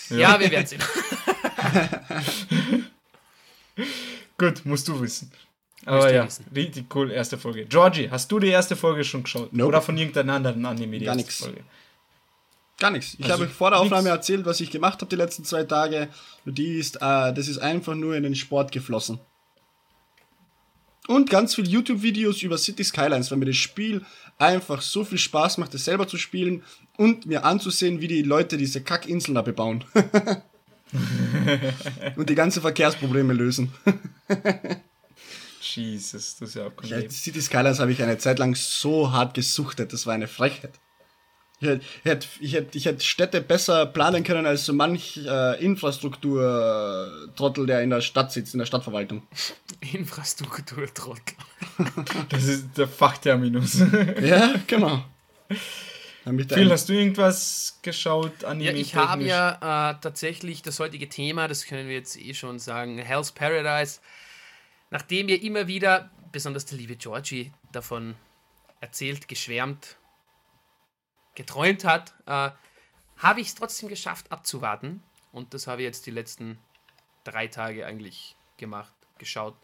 Ja, 0.09 0.37
wir 0.37 0.51
werden 0.51 0.67
sehen. 0.67 0.83
Gut, 4.37 4.65
musst 4.65 4.89
du 4.89 4.99
wissen. 4.99 5.31
Aber 5.85 6.11
ja, 6.13 6.25
wissen. 6.25 6.45
richtig 6.55 6.93
cool, 6.95 7.11
erste 7.11 7.37
Folge. 7.37 7.65
Georgie, 7.65 8.09
hast 8.09 8.31
du 8.31 8.39
die 8.39 8.47
erste 8.49 8.75
Folge 8.75 9.03
schon 9.03 9.23
geschaut? 9.23 9.51
Nope. 9.53 9.69
Oder 9.69 9.81
von 9.81 9.97
irgendeinem 9.97 10.29
anderen 10.31 10.65
Anime 10.65 10.99
die 10.99 11.05
Gar 11.05 11.15
erste 11.15 11.25
nix. 11.27 11.39
Folge? 11.39 11.61
Gar 12.79 12.91
nichts. 12.91 13.15
Ich 13.17 13.25
Also, 13.25 13.43
habe 13.43 13.47
vor 13.47 13.71
der 13.71 13.79
Aufnahme 13.79 14.03
nix. 14.03 14.15
erzählt, 14.15 14.45
was 14.45 14.59
ich 14.59 14.69
gemacht 14.71 15.01
habe 15.01 15.09
die 15.09 15.15
letzten 15.15 15.43
zwei 15.43 15.63
Tage. 15.63 16.07
Und 16.45 16.57
die 16.57 16.77
ist, 16.77 16.97
äh, 16.97 17.33
das 17.33 17.47
ist 17.47 17.57
einfach 17.59 17.95
nur 17.95 18.15
in 18.15 18.23
den 18.23 18.35
Sport 18.35 18.71
geflossen. 18.71 19.19
Und 21.07 21.29
ganz 21.31 21.55
viele 21.55 21.67
YouTube-Videos 21.67 22.43
über 22.43 22.57
City 22.59 22.83
Skylines, 22.83 23.31
weil 23.31 23.39
mir 23.39 23.45
das 23.45 23.57
Spiel 23.57 24.05
einfach 24.37 24.81
so 24.81 25.03
viel 25.03 25.17
Spaß 25.17 25.57
macht, 25.57 25.73
es 25.73 25.85
selber 25.85 26.07
zu 26.07 26.17
spielen 26.17 26.63
und 26.97 27.25
mir 27.25 27.43
anzusehen, 27.43 28.01
wie 28.01 28.07
die 28.07 28.21
Leute 28.21 28.55
diese 28.57 28.81
Kackinseln 28.81 29.35
da 29.35 29.41
bebauen. 29.41 29.83
und 32.15 32.29
die 32.29 32.35
ganzen 32.35 32.61
Verkehrsprobleme 32.61 33.33
lösen. 33.33 33.71
Jesus, 35.61 36.37
das 36.37 36.49
ist 36.49 36.55
ja 36.55 36.67
auch 36.67 36.75
kein 36.75 36.89
Ja, 36.89 36.97
Leben. 36.97 37.11
City 37.11 37.41
Skylines 37.41 37.79
habe 37.79 37.91
ich 37.91 38.01
eine 38.01 38.17
Zeit 38.17 38.39
lang 38.39 38.55
so 38.55 39.11
hart 39.11 39.33
gesuchtet, 39.33 39.93
das 39.93 40.05
war 40.05 40.13
eine 40.13 40.27
Frechheit. 40.27 40.73
Ich 41.61 41.67
hätte, 41.67 41.83
ich 41.99 42.05
hätte, 42.05 42.27
ich 42.39 42.53
hätte, 42.53 42.77
ich 42.77 42.85
hätte 42.85 43.05
Städte 43.05 43.39
besser 43.39 43.85
planen 43.85 44.23
können 44.23 44.47
als 44.47 44.65
so 44.65 44.73
manch 44.73 45.19
äh, 45.23 45.63
Infrastruktur-Trottel, 45.63 47.67
der 47.67 47.83
in 47.83 47.91
der 47.91 48.01
Stadt 48.01 48.31
sitzt, 48.31 48.55
in 48.55 48.57
der 48.57 48.65
Stadtverwaltung. 48.65 49.27
Infrastrukturtrottel. 49.93 51.35
Das 52.29 52.45
ist 52.45 52.77
der 52.77 52.87
Fachterminus. 52.87 53.83
ja, 54.21 54.55
genau. 54.65 55.05
Phil, 56.23 56.71
hast 56.71 56.89
du 56.89 56.93
irgendwas 56.93 57.77
geschaut? 57.81 58.43
Anime 58.43 58.71
ja, 58.71 58.77
ich 58.77 58.95
habe 58.95 59.23
ja 59.23 59.91
äh, 59.91 59.95
tatsächlich 60.01 60.63
das 60.63 60.79
heutige 60.79 61.09
Thema, 61.09 61.47
das 61.47 61.65
können 61.65 61.87
wir 61.87 61.95
jetzt 61.95 62.19
eh 62.19 62.33
schon 62.33 62.57
sagen, 62.57 62.97
Hell's 62.97 63.31
Paradise. 63.31 63.99
Nachdem 64.91 65.27
wir 65.27 65.41
immer 65.41 65.67
wieder, 65.67 66.11
besonders 66.31 66.65
der 66.65 66.77
liebe 66.77 66.97
Georgie, 66.97 67.51
davon 67.71 68.15
erzählt, 68.81 69.27
geschwärmt, 69.27 69.97
geträumt 71.33 71.85
hat, 71.85 72.13
äh, 72.25 72.51
habe 73.17 73.41
ich 73.41 73.47
es 73.47 73.55
trotzdem 73.55 73.89
geschafft 73.89 74.31
abzuwarten. 74.31 75.01
Und 75.31 75.53
das 75.53 75.67
habe 75.67 75.81
ich 75.81 75.85
jetzt 75.85 76.05
die 76.05 76.11
letzten 76.11 76.59
drei 77.23 77.47
Tage 77.47 77.85
eigentlich 77.85 78.35
gemacht, 78.57 78.93
geschaut. 79.17 79.55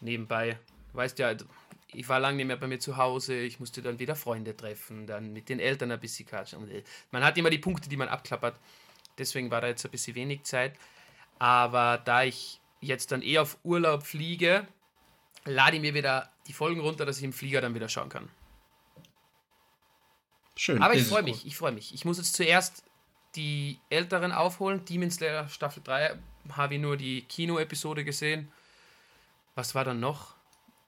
Nebenbei. 0.00 0.58
Weißt 0.92 1.20
ja, 1.20 1.34
ich 1.92 2.08
war 2.08 2.18
lange 2.18 2.38
nicht 2.38 2.46
mehr 2.46 2.56
bei 2.56 2.66
mir 2.66 2.80
zu 2.80 2.96
Hause, 2.96 3.36
ich 3.36 3.60
musste 3.60 3.80
dann 3.80 4.00
wieder 4.00 4.16
Freunde 4.16 4.56
treffen, 4.56 5.06
dann 5.06 5.32
mit 5.32 5.48
den 5.48 5.60
Eltern 5.60 5.92
ein 5.92 6.00
bisschen 6.00 6.26
quatschen. 6.26 6.68
Äh, 6.68 6.82
man 7.12 7.22
hat 7.22 7.38
immer 7.38 7.50
die 7.50 7.58
Punkte, 7.58 7.88
die 7.88 7.96
man 7.96 8.08
abklappert. 8.08 8.58
Deswegen 9.18 9.52
war 9.52 9.60
da 9.60 9.68
jetzt 9.68 9.84
ein 9.84 9.90
bisschen 9.92 10.16
wenig 10.16 10.42
Zeit. 10.42 10.76
Aber 11.38 11.98
da 11.98 12.24
ich 12.24 12.60
jetzt 12.82 13.12
dann 13.12 13.22
eh 13.22 13.38
auf 13.38 13.56
Urlaub 13.62 14.02
fliege, 14.02 14.66
lade 15.44 15.76
ich 15.76 15.82
mir 15.82 15.94
wieder 15.94 16.30
die 16.46 16.52
Folgen 16.52 16.80
runter, 16.80 17.06
dass 17.06 17.18
ich 17.18 17.24
im 17.24 17.32
Flieger 17.32 17.60
dann 17.60 17.74
wieder 17.74 17.88
schauen 17.88 18.08
kann. 18.08 18.28
Schön. 20.56 20.82
Aber 20.82 20.94
ich 20.94 21.06
freue 21.06 21.22
mich, 21.22 21.46
ich 21.46 21.56
freue 21.56 21.72
mich. 21.72 21.94
Ich 21.94 22.04
muss 22.04 22.18
jetzt 22.18 22.34
zuerst 22.34 22.84
die 23.34 23.78
älteren 23.88 24.32
aufholen. 24.32 24.84
Demon 24.84 25.10
Slayer 25.10 25.48
Staffel 25.48 25.82
3 25.82 26.18
habe 26.52 26.74
ich 26.74 26.80
nur 26.80 26.96
die 26.96 27.22
Kino-Episode 27.22 28.04
gesehen. 28.04 28.52
Was 29.54 29.74
war 29.74 29.84
dann 29.84 30.00
noch? 30.00 30.34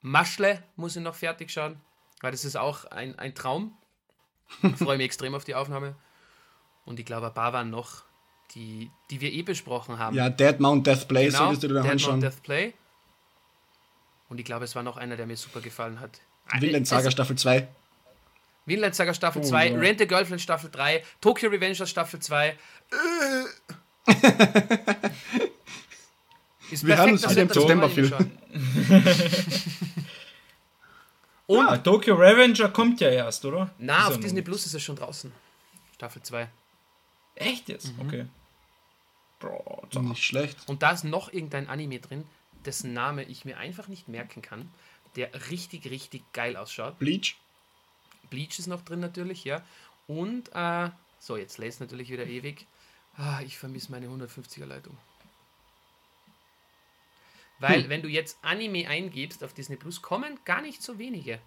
Maschle 0.03 0.63
muss 0.77 0.97
ich 0.97 1.03
noch 1.03 1.15
fertig 1.15 1.51
schauen, 1.51 1.81
weil 2.21 2.33
das 2.33 2.45
ist 2.45 2.57
auch 2.57 2.85
ein, 2.87 3.19
ein 3.19 3.35
Traum. 3.35 3.77
Ich 4.63 4.77
freue 4.77 4.99
mich 4.99 5.07
extrem 5.07 5.35
auf 5.35 5.45
die 5.45 5.55
Aufnahme. 5.55 5.97
Und 6.85 7.01
ich 7.01 7.07
glaube, 7.07 7.29
ein 7.29 7.35
paar 7.35 7.55
waren 7.55 7.71
noch, 7.71 8.05
die, 8.53 8.91
die 9.11 9.21
wir 9.21 9.33
eh 9.33 9.43
besprochen 9.43 9.99
haben. 9.99 10.17
Ja, 10.17 10.31
Dead 10.31 10.61
Mount 10.61 10.87
Death 10.87 11.09
Play 11.09 11.27
genau, 11.27 11.39
solltest 11.39 11.65
du 11.65 11.69
dir 11.69 11.83
Dead 11.83 11.91
anschauen. 11.91 12.21
Mount 12.21 12.25
Death 12.25 12.43
Play. 12.43 12.75
Und 14.29 14.39
ich 14.39 14.45
glaube, 14.45 14.65
es 14.65 14.75
war 14.75 14.83
noch 14.83 14.97
einer, 14.97 15.17
der 15.17 15.27
mir 15.27 15.37
super 15.37 15.61
gefallen 15.61 16.01
hat. 16.01 16.21
Vinland 16.61 16.87
Saga 16.87 17.11
Staffel 17.11 17.37
2. 17.37 17.69
Vinland 18.67 18.95
Saga 18.95 19.13
Staffel 19.15 19.43
oh, 19.43 19.47
2, 19.47 19.71
ja. 19.71 19.79
Rent 19.79 20.01
a 20.01 20.05
Girlfriend 20.07 20.41
Staffel 20.41 20.71
3, 20.71 21.03
Tokyo 21.21 21.51
Revengers 21.51 21.91
Staffel 21.91 22.21
2. 22.21 22.57
Ist 26.71 26.87
Wir 26.87 26.97
hören 26.97 27.13
uns 27.13 27.29
wieder 27.29 27.43
im 27.43 27.49
September 27.49 27.91
viel. 27.91 28.11
Und 31.47 31.67
ja, 31.67 31.77
Tokyo 31.77 32.15
Revenger 32.15 32.71
kommt 32.71 33.01
ja 33.01 33.11
erst, 33.11 33.45
oder? 33.45 33.71
Na, 33.79 34.09
auf 34.09 34.19
Disney 34.19 34.41
Plus 34.41 34.65
ist 34.65 34.75
es 34.75 34.83
schon 34.83 34.97
draußen. 34.97 35.31
Staffel 35.95 36.23
2. 36.23 36.49
Echt 37.35 37.69
jetzt? 37.69 37.97
Mhm. 37.97 38.07
Okay. 38.07 38.27
Bro, 39.41 39.89
nicht 40.01 40.25
schlecht. 40.25 40.69
Und 40.69 40.83
da 40.83 40.93
ist 40.93 41.05
noch 41.05 41.33
irgendein 41.33 41.69
Anime 41.69 41.99
drin, 41.99 42.25
dessen 42.65 42.93
Name 42.93 43.25
ich 43.25 43.45
mir 43.45 43.59
einfach 43.59 43.89
nicht 43.89 44.09
merken 44.09 44.43
kann, 44.43 44.71
der 45.17 45.51
richtig, 45.51 45.91
richtig 45.91 46.23
geil 46.33 46.57
ausschaut. 46.57 46.99
Bleach? 46.99 47.37
Bleach 48.31 48.59
ist 48.59 48.67
noch 48.67 48.83
drin 48.83 49.01
natürlich, 49.01 49.45
ja. 49.45 49.63
Und, 50.07 50.51
äh, 50.55 50.91
so, 51.19 51.37
jetzt 51.37 51.59
lässt 51.59 51.81
natürlich 51.81 52.11
wieder 52.11 52.27
ewig. 52.27 52.67
Ah, 53.17 53.41
ich 53.45 53.59
vermisse 53.59 53.91
meine 53.93 54.09
150er 54.09 54.67
Leitung. 54.67 54.97
Weil, 57.61 57.85
hm. 57.85 57.89
wenn 57.89 58.03
du 58.03 58.09
jetzt 58.09 58.39
Anime 58.43 58.89
eingibst 58.89 59.45
auf 59.45 59.55
Disney 59.55 59.77
Plus, 59.77 60.03
kommen 60.03 60.39
gar 60.45 60.61
nicht 60.61 60.83
so 60.83 60.99
wenige. 60.99 61.39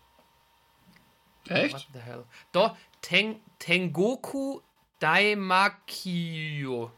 Echt? 1.47 1.73
What 1.73 1.87
the 1.93 1.99
hell? 1.99 2.23
Da, 2.51 2.77
Ten, 3.01 3.39
Tengoku 3.59 4.61
Daimakyo. 4.99 6.91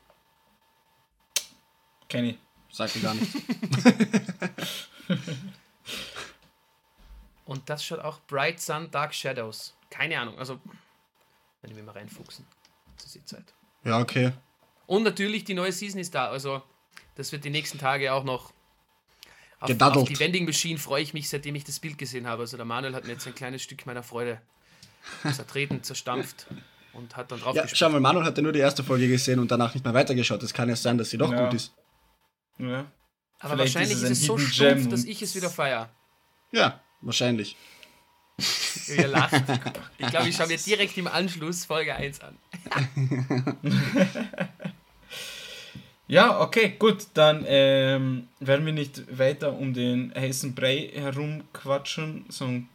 Kenny. 2.07 2.37
Sag 2.71 2.93
dir 2.93 3.01
gar 3.01 3.13
nicht. 3.13 3.31
Und 7.45 7.67
das 7.69 7.83
schaut 7.83 7.99
auch 7.99 8.19
Bright 8.27 8.61
Sun 8.61 8.91
Dark 8.91 9.13
Shadows. 9.13 9.75
Keine 9.89 10.19
Ahnung, 10.19 10.37
also 10.37 10.59
wenn 11.61 11.75
wir 11.75 11.83
mal 11.83 11.93
reinfuchsen 11.93 12.45
zur 12.97 13.09
Seezeit. 13.09 13.53
Ja, 13.83 13.99
okay. 13.99 14.33
Und 14.85 15.03
natürlich 15.03 15.45
die 15.45 15.55
neue 15.55 15.71
Season 15.71 15.99
ist 15.99 16.13
da, 16.13 16.29
also 16.29 16.61
das 17.15 17.31
wird 17.31 17.43
die 17.43 17.49
nächsten 17.49 17.79
Tage 17.79 18.13
auch 18.13 18.23
noch 18.23 18.53
auf, 19.59 19.69
auf 19.81 20.07
die 20.07 20.17
Vending 20.17 20.45
Machine 20.45 20.79
freue 20.79 21.03
ich 21.03 21.13
mich, 21.13 21.27
seitdem 21.27 21.55
ich 21.55 21.65
das 21.65 21.79
Bild 21.79 21.97
gesehen 21.97 22.27
habe. 22.27 22.43
Also 22.43 22.55
der 22.55 22.65
Manuel 22.65 22.95
hat 22.95 23.03
mir 23.05 23.13
jetzt 23.13 23.27
ein 23.27 23.35
kleines 23.35 23.61
Stück 23.61 23.85
meiner 23.85 24.03
Freude 24.03 24.41
zertreten, 25.33 25.83
zerstampft 25.83 26.47
und 26.99 27.15
hat 27.15 27.31
dann 27.31 27.39
drauf 27.39 27.55
ja, 27.55 27.67
Schau 27.67 27.89
mal, 27.89 27.99
Manuel 27.99 28.25
hat 28.25 28.37
ja 28.37 28.43
nur 28.43 28.51
die 28.51 28.59
erste 28.59 28.83
Folge 28.83 29.07
gesehen 29.07 29.39
und 29.39 29.49
danach 29.49 29.73
nicht 29.73 29.83
mehr 29.83 29.93
weitergeschaut. 29.93 30.43
Das 30.43 30.53
kann 30.53 30.69
ja 30.69 30.75
sein, 30.75 30.97
dass 30.97 31.09
sie 31.09 31.17
doch 31.17 31.31
ja. 31.31 31.45
gut 31.45 31.55
ist. 31.55 31.73
Ja. 32.57 32.85
Aber 33.39 33.53
Vielleicht 33.53 33.75
wahrscheinlich 33.75 33.97
ist 33.97 34.03
es, 34.03 34.11
ist 34.11 34.19
es 34.19 34.25
so 34.25 34.37
stumpf, 34.37 34.89
dass 34.89 35.05
ich 35.05 35.21
es 35.21 35.33
wieder 35.33 35.49
feiere. 35.49 35.89
Ja, 36.51 36.81
wahrscheinlich. 37.01 37.55
Ihr 38.87 39.07
lacht. 39.07 39.43
Ich 39.97 40.07
glaube, 40.07 40.29
ich 40.29 40.35
schaue 40.35 40.47
mir 40.47 40.57
direkt 40.57 40.97
im 40.97 41.07
Anschluss 41.07 41.65
Folge 41.65 41.95
1 41.95 42.19
an. 42.21 42.37
ja, 46.07 46.39
okay, 46.41 46.75
gut. 46.77 47.07
Dann 47.13 47.45
ähm, 47.47 48.27
werden 48.39 48.65
wir 48.65 48.73
nicht 48.73 49.17
weiter 49.17 49.53
um 49.53 49.73
den 49.73 50.13
heißen 50.13 50.55
Brei 50.55 50.91
herumquatschen, 50.93 52.25
sondern 52.29 52.69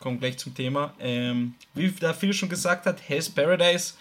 kommen 0.00 0.18
gleich 0.18 0.38
zum 0.38 0.54
Thema. 0.54 0.94
Ähm, 1.00 1.54
wie 1.74 1.90
der 1.90 2.14
Phil 2.14 2.32
schon 2.32 2.48
gesagt 2.48 2.86
hat, 2.86 3.00
Hell's 3.08 3.30
Paradise. 3.30 3.94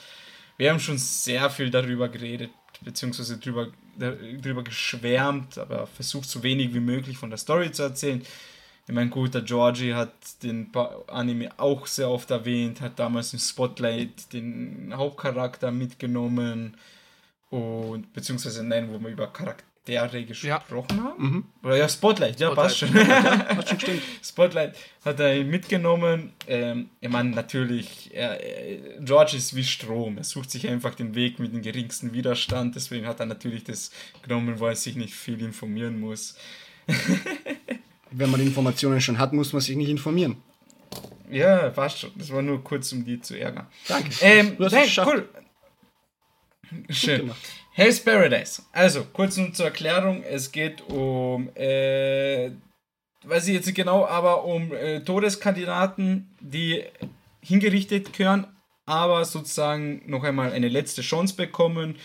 Wir 0.57 0.71
haben 0.71 0.79
schon 0.79 0.97
sehr 0.97 1.49
viel 1.49 1.69
darüber 1.69 2.07
geredet, 2.07 2.51
beziehungsweise 2.81 3.37
darüber, 3.37 3.67
darüber 3.97 4.63
geschwärmt, 4.63 5.57
aber 5.57 5.87
versucht 5.87 6.29
so 6.29 6.43
wenig 6.43 6.73
wie 6.73 6.79
möglich 6.79 7.17
von 7.17 7.29
der 7.29 7.37
Story 7.37 7.71
zu 7.71 7.83
erzählen. 7.83 8.21
Ich 8.87 8.93
meine, 8.93 9.09
gut, 9.09 9.33
der 9.33 9.41
Georgie 9.41 9.95
hat 9.95 10.13
den 10.43 10.71
Anime 11.07 11.49
auch 11.57 11.87
sehr 11.87 12.09
oft 12.09 12.29
erwähnt, 12.29 12.81
hat 12.81 12.99
damals 12.99 13.33
im 13.33 13.39
Spotlight 13.39 14.31
den 14.31 14.93
Hauptcharakter 14.95 15.71
mitgenommen 15.71 16.77
und 17.49 18.13
beziehungsweise 18.13 18.63
nein, 18.63 18.91
wo 18.91 18.99
wir 18.99 19.09
über 19.09 19.31
Charaktere 19.85 20.25
gesprochen 20.25 20.97
ja. 20.97 21.03
haben. 21.03 21.23
Mhm. 21.23 21.43
Oder 21.63 21.77
ja, 21.77 21.89
Spotlight, 21.89 22.39
ja, 22.39 22.51
Spotlight. 22.51 22.65
passt 22.65 22.77
schon. 22.77 22.93
hat 23.57 23.69
schon 23.69 23.77
gestimmt. 23.77 24.01
Spotlight 24.23 24.75
hat 25.03 25.19
er 25.19 25.43
mitgenommen. 25.43 26.33
Ähm, 26.47 26.89
ich 26.99 27.09
meine, 27.09 27.29
natürlich, 27.29 28.11
er, 28.13 28.39
George 28.99 29.37
ist 29.37 29.55
wie 29.55 29.63
Strom. 29.63 30.17
Er 30.17 30.23
sucht 30.23 30.51
sich 30.51 30.67
einfach 30.67 30.95
den 30.95 31.15
Weg 31.15 31.39
mit 31.39 31.53
dem 31.53 31.61
geringsten 31.61 32.13
Widerstand. 32.13 32.75
Deswegen 32.75 33.05
hat 33.07 33.19
er 33.19 33.25
natürlich 33.25 33.63
das 33.63 33.91
genommen, 34.23 34.59
wo 34.59 34.67
er 34.67 34.75
sich 34.75 34.95
nicht 34.95 35.13
viel 35.13 35.41
informieren 35.41 35.99
muss. 35.99 36.35
wenn 38.11 38.31
man 38.31 38.39
Informationen 38.39 39.01
schon 39.01 39.19
hat, 39.19 39.33
muss 39.33 39.53
man 39.53 39.61
sich 39.61 39.75
nicht 39.75 39.89
informieren. 39.89 40.37
Ja, 41.29 41.69
passt 41.69 41.99
schon. 41.99 42.11
Das 42.15 42.31
war 42.31 42.41
nur 42.41 42.63
kurz, 42.63 42.91
um 42.91 43.03
die 43.03 43.19
zu 43.19 43.37
ärgern. 43.37 43.67
Danke. 43.87 44.09
Ähm, 44.21 44.57
du 44.57 44.65
hast 44.65 44.73
nein, 44.73 45.07
cool. 45.07 45.29
Schön. 46.89 47.31
Hell's 47.77 47.99
Paradise. 47.99 48.61
Also, 48.71 49.03
kurz 49.11 49.35
nur 49.35 49.51
zur 49.51 49.65
Erklärung. 49.65 50.23
Es 50.23 50.53
geht 50.53 50.79
um, 50.89 51.49
äh, 51.57 52.51
weiß 53.25 53.49
ich 53.49 53.53
jetzt 53.53 53.65
nicht 53.65 53.75
genau, 53.75 54.05
aber 54.05 54.45
um 54.45 54.71
äh, 54.71 55.01
Todeskandidaten, 55.01 56.33
die 56.39 56.85
hingerichtet 57.41 58.13
gehören, 58.13 58.47
aber 58.85 59.25
sozusagen 59.25 60.03
noch 60.05 60.23
einmal 60.23 60.53
eine 60.53 60.69
letzte 60.69 61.01
Chance 61.01 61.35
bekommen, 61.35 61.97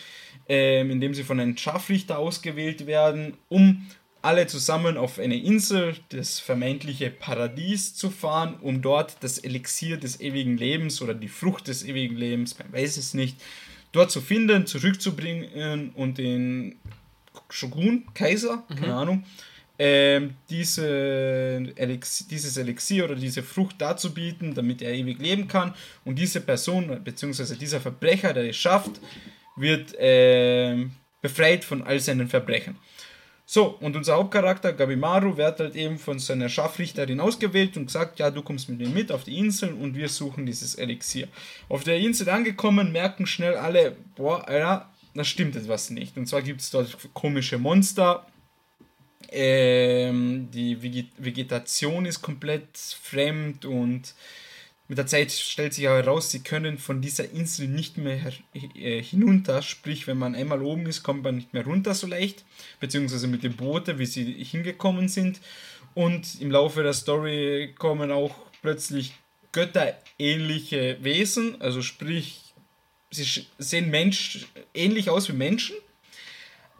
ähm, 0.48 0.90
indem 0.90 1.14
sie 1.14 1.22
von 1.22 1.38
einem 1.38 1.56
Scharfrichter 1.56 2.18
ausgewählt 2.18 2.88
werden, 2.88 3.36
um 3.48 3.86
alle 4.22 4.48
zusammen 4.48 4.96
auf 4.96 5.20
eine 5.20 5.36
Insel, 5.36 5.94
das 6.08 6.40
vermeintliche 6.40 7.10
Paradies 7.10 7.94
zu 7.94 8.10
fahren, 8.10 8.56
um 8.60 8.82
dort 8.82 9.22
das 9.22 9.38
Elixier 9.38 9.98
des 9.98 10.20
ewigen 10.20 10.56
Lebens 10.56 11.00
oder 11.00 11.14
die 11.14 11.28
Frucht 11.28 11.68
des 11.68 11.84
ewigen 11.84 12.16
Lebens, 12.16 12.58
man 12.58 12.72
weiß 12.72 12.96
es 12.96 13.14
nicht, 13.14 13.36
dort 13.92 14.10
zu 14.10 14.20
finden, 14.20 14.66
zurückzubringen 14.66 15.90
und 15.94 16.18
den 16.18 16.76
Shogun, 17.48 18.04
Kaiser, 18.14 18.64
mhm. 18.68 18.74
keine 18.76 18.94
Ahnung, 18.94 19.24
ähm, 19.82 20.34
diese 20.50 21.72
Elixier, 21.74 22.26
dieses 22.30 22.58
Elixier 22.58 23.04
oder 23.06 23.14
diese 23.14 23.42
Frucht 23.42 23.76
dazu 23.78 24.12
bieten, 24.12 24.54
damit 24.54 24.82
er 24.82 24.92
ewig 24.92 25.18
leben 25.18 25.48
kann. 25.48 25.74
Und 26.04 26.18
diese 26.18 26.42
Person, 26.42 27.02
beziehungsweise 27.02 27.56
dieser 27.56 27.80
Verbrecher, 27.80 28.34
der 28.34 28.50
es 28.50 28.56
schafft, 28.56 29.00
wird 29.56 29.94
äh, 29.94 30.84
befreit 31.22 31.64
von 31.64 31.82
all 31.82 31.98
seinen 31.98 32.28
Verbrechen. 32.28 32.76
So, 33.52 33.76
und 33.80 33.96
unser 33.96 34.14
Hauptcharakter 34.14 34.72
Gabimaru 34.72 35.36
wird 35.36 35.58
halt 35.58 35.74
eben 35.74 35.98
von 35.98 36.20
seiner 36.20 36.48
Scharfrichterin 36.48 37.18
ausgewählt 37.18 37.76
und 37.76 37.86
gesagt, 37.86 38.20
ja, 38.20 38.30
du 38.30 38.42
kommst 38.42 38.68
mit 38.68 38.78
mir 38.78 38.88
mit 38.88 39.10
auf 39.10 39.24
die 39.24 39.38
Insel 39.38 39.72
und 39.72 39.96
wir 39.96 40.08
suchen 40.08 40.46
dieses 40.46 40.76
Elixier. 40.76 41.26
Auf 41.68 41.82
der 41.82 41.98
Insel 41.98 42.28
angekommen, 42.28 42.92
merken 42.92 43.26
schnell 43.26 43.56
alle, 43.56 43.96
boah, 44.14 44.46
Alter, 44.46 44.88
da 45.14 45.24
stimmt 45.24 45.56
etwas 45.56 45.90
nicht. 45.90 46.16
Und 46.16 46.28
zwar 46.28 46.42
gibt 46.42 46.60
es 46.60 46.70
dort 46.70 46.96
komische 47.12 47.58
Monster, 47.58 48.24
ähm, 49.30 50.48
die 50.52 50.80
Vegetation 51.18 52.06
ist 52.06 52.22
komplett 52.22 52.78
fremd 52.78 53.64
und 53.64 54.14
mit 54.90 54.98
der 54.98 55.06
Zeit 55.06 55.30
stellt 55.30 55.72
sich 55.72 55.86
aber 55.86 55.98
heraus, 55.98 56.32
sie 56.32 56.40
können 56.42 56.76
von 56.76 57.00
dieser 57.00 57.30
Insel 57.30 57.68
nicht 57.68 57.96
mehr 57.96 58.32
äh, 58.74 59.00
hinunter. 59.00 59.62
Sprich, 59.62 60.08
wenn 60.08 60.18
man 60.18 60.34
einmal 60.34 60.62
oben 60.62 60.84
ist, 60.86 61.04
kommt 61.04 61.22
man 61.22 61.36
nicht 61.36 61.54
mehr 61.54 61.64
runter 61.64 61.94
so 61.94 62.08
leicht. 62.08 62.44
Beziehungsweise 62.80 63.28
mit 63.28 63.44
den 63.44 63.54
Booten, 63.54 64.00
wie 64.00 64.06
sie 64.06 64.24
hingekommen 64.42 65.06
sind. 65.06 65.40
Und 65.94 66.40
im 66.40 66.50
Laufe 66.50 66.82
der 66.82 66.92
Story 66.92 67.72
kommen 67.78 68.10
auch 68.10 68.34
plötzlich 68.62 69.12
götterähnliche 69.52 70.96
Wesen. 71.02 71.62
Also 71.62 71.82
sprich, 71.82 72.52
sie 73.12 73.46
sehen 73.58 73.90
Mensch, 73.90 74.48
ähnlich 74.74 75.08
aus 75.08 75.28
wie 75.28 75.34
Menschen. 75.34 75.76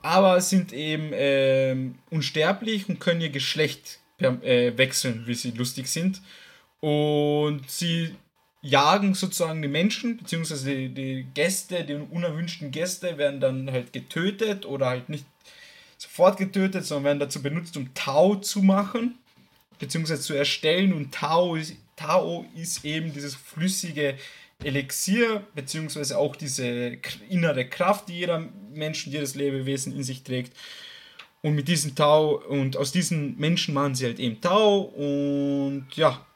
Aber 0.03 0.41
sind 0.41 0.73
eben 0.73 1.13
äh, 1.13 1.77
unsterblich 2.11 2.89
und 2.89 2.99
können 2.99 3.21
ihr 3.21 3.31
Geschlecht 3.31 4.01
äh, 4.19 4.77
wechseln, 4.77 5.29
wie 5.29 5.35
sie 5.35 5.53
lustig 5.53 5.87
sind. 5.87 6.21
Und 6.81 7.71
sie 7.71 8.15
jagen 8.63 9.15
sozusagen 9.15 9.63
die 9.63 9.69
Menschen, 9.69 10.19
beziehungsweise 10.19 10.75
die, 10.75 10.89
die 10.89 11.27
Gäste, 11.35 11.85
die 11.85 11.95
unerwünschten 11.95 12.71
Gäste 12.71 13.17
werden 13.19 13.41
dann 13.41 13.71
halt 13.71 13.93
getötet 13.93 14.67
oder 14.67 14.87
halt 14.87 15.09
nicht 15.09 15.25
sofort 15.99 16.39
getötet, 16.39 16.85
sondern 16.85 17.05
werden 17.05 17.21
dazu 17.21 17.43
benutzt, 17.43 17.77
um 17.77 17.93
Tau 17.95 18.37
zu 18.37 18.63
machen, 18.63 19.19
beziehungsweise 19.79 20.23
zu 20.23 20.35
erstellen. 20.35 20.93
Und 20.93 21.13
Tau 21.13 21.57
ist, 21.57 21.77
Tau 21.97 22.47
ist 22.55 22.85
eben 22.85 23.13
dieses 23.13 23.35
flüssige 23.35 24.17
Elixier, 24.63 25.43
beziehungsweise 25.55 26.19
auch 26.19 26.37
diese 26.37 26.99
innere 27.29 27.67
Kraft, 27.67 28.09
die 28.09 28.19
jeder 28.19 28.47
Mensch, 28.73 29.07
jedes 29.07 29.35
Lebewesen 29.35 29.95
in 29.95 30.05
sich 30.05 30.23
trägt. 30.23 30.55
Und 31.43 31.55
mit 31.55 31.69
diesem 31.69 31.95
Tau 31.95 32.35
und 32.35 32.77
aus 32.77 32.93
diesen 32.93 33.39
Menschen 33.39 33.73
machen 33.73 33.95
sie 33.95 34.05
halt 34.05 34.19
eben 34.19 34.41
Tau 34.43 34.81
und 34.81 35.87
ja, 35.95 36.27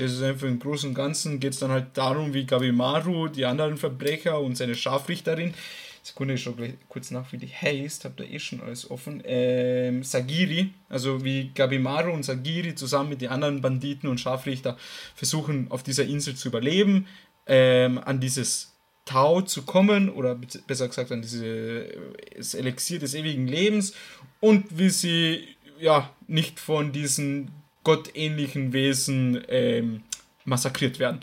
es 0.00 0.12
ist 0.12 0.22
einfach 0.22 0.46
im 0.46 0.58
Großen 0.58 0.90
und 0.90 0.94
Ganzen 0.94 1.40
geht 1.40 1.52
es 1.52 1.58
dann 1.60 1.70
halt 1.70 1.88
darum, 1.94 2.32
wie 2.34 2.46
Gabimaru, 2.46 3.28
die 3.28 3.44
anderen 3.44 3.76
Verbrecher 3.76 4.40
und 4.40 4.56
seine 4.56 4.74
Scharfrichterin, 4.74 5.54
Sekunde, 6.02 6.34
ich 6.34 6.42
schaue 6.42 6.54
gleich 6.54 6.72
kurz 6.88 7.10
nach, 7.10 7.30
wie 7.32 7.36
die 7.36 7.48
heißt, 7.48 8.06
habt 8.06 8.20
ihr 8.20 8.30
eh 8.30 8.38
schon 8.38 8.62
alles 8.62 8.90
offen, 8.90 9.22
ähm, 9.26 10.02
Sagiri, 10.02 10.70
also 10.88 11.22
wie 11.24 11.50
Gabimaru 11.54 12.12
und 12.12 12.24
Sagiri 12.24 12.74
zusammen 12.74 13.10
mit 13.10 13.20
den 13.20 13.28
anderen 13.28 13.60
Banditen 13.60 14.08
und 14.08 14.18
Scharfrichter 14.18 14.78
versuchen 15.14 15.70
auf 15.70 15.82
dieser 15.82 16.04
Insel 16.04 16.34
zu 16.34 16.48
überleben, 16.48 17.06
ähm, 17.46 17.98
an 17.98 18.18
dieses 18.18 18.72
Tau 19.04 19.42
zu 19.42 19.62
kommen 19.62 20.08
oder 20.08 20.38
besser 20.66 20.88
gesagt 20.88 21.12
an 21.12 21.20
dieses 21.20 22.54
Elixier 22.54 22.98
des 22.98 23.14
ewigen 23.14 23.46
Lebens 23.46 23.92
und 24.40 24.78
wie 24.78 24.88
sie 24.88 25.48
ja 25.78 26.10
nicht 26.28 26.60
von 26.60 26.92
diesen 26.92 27.50
gottähnlichen 27.90 28.72
Wesen 28.72 29.42
ähm, 29.48 30.02
massakriert 30.44 30.98
werden. 30.98 31.20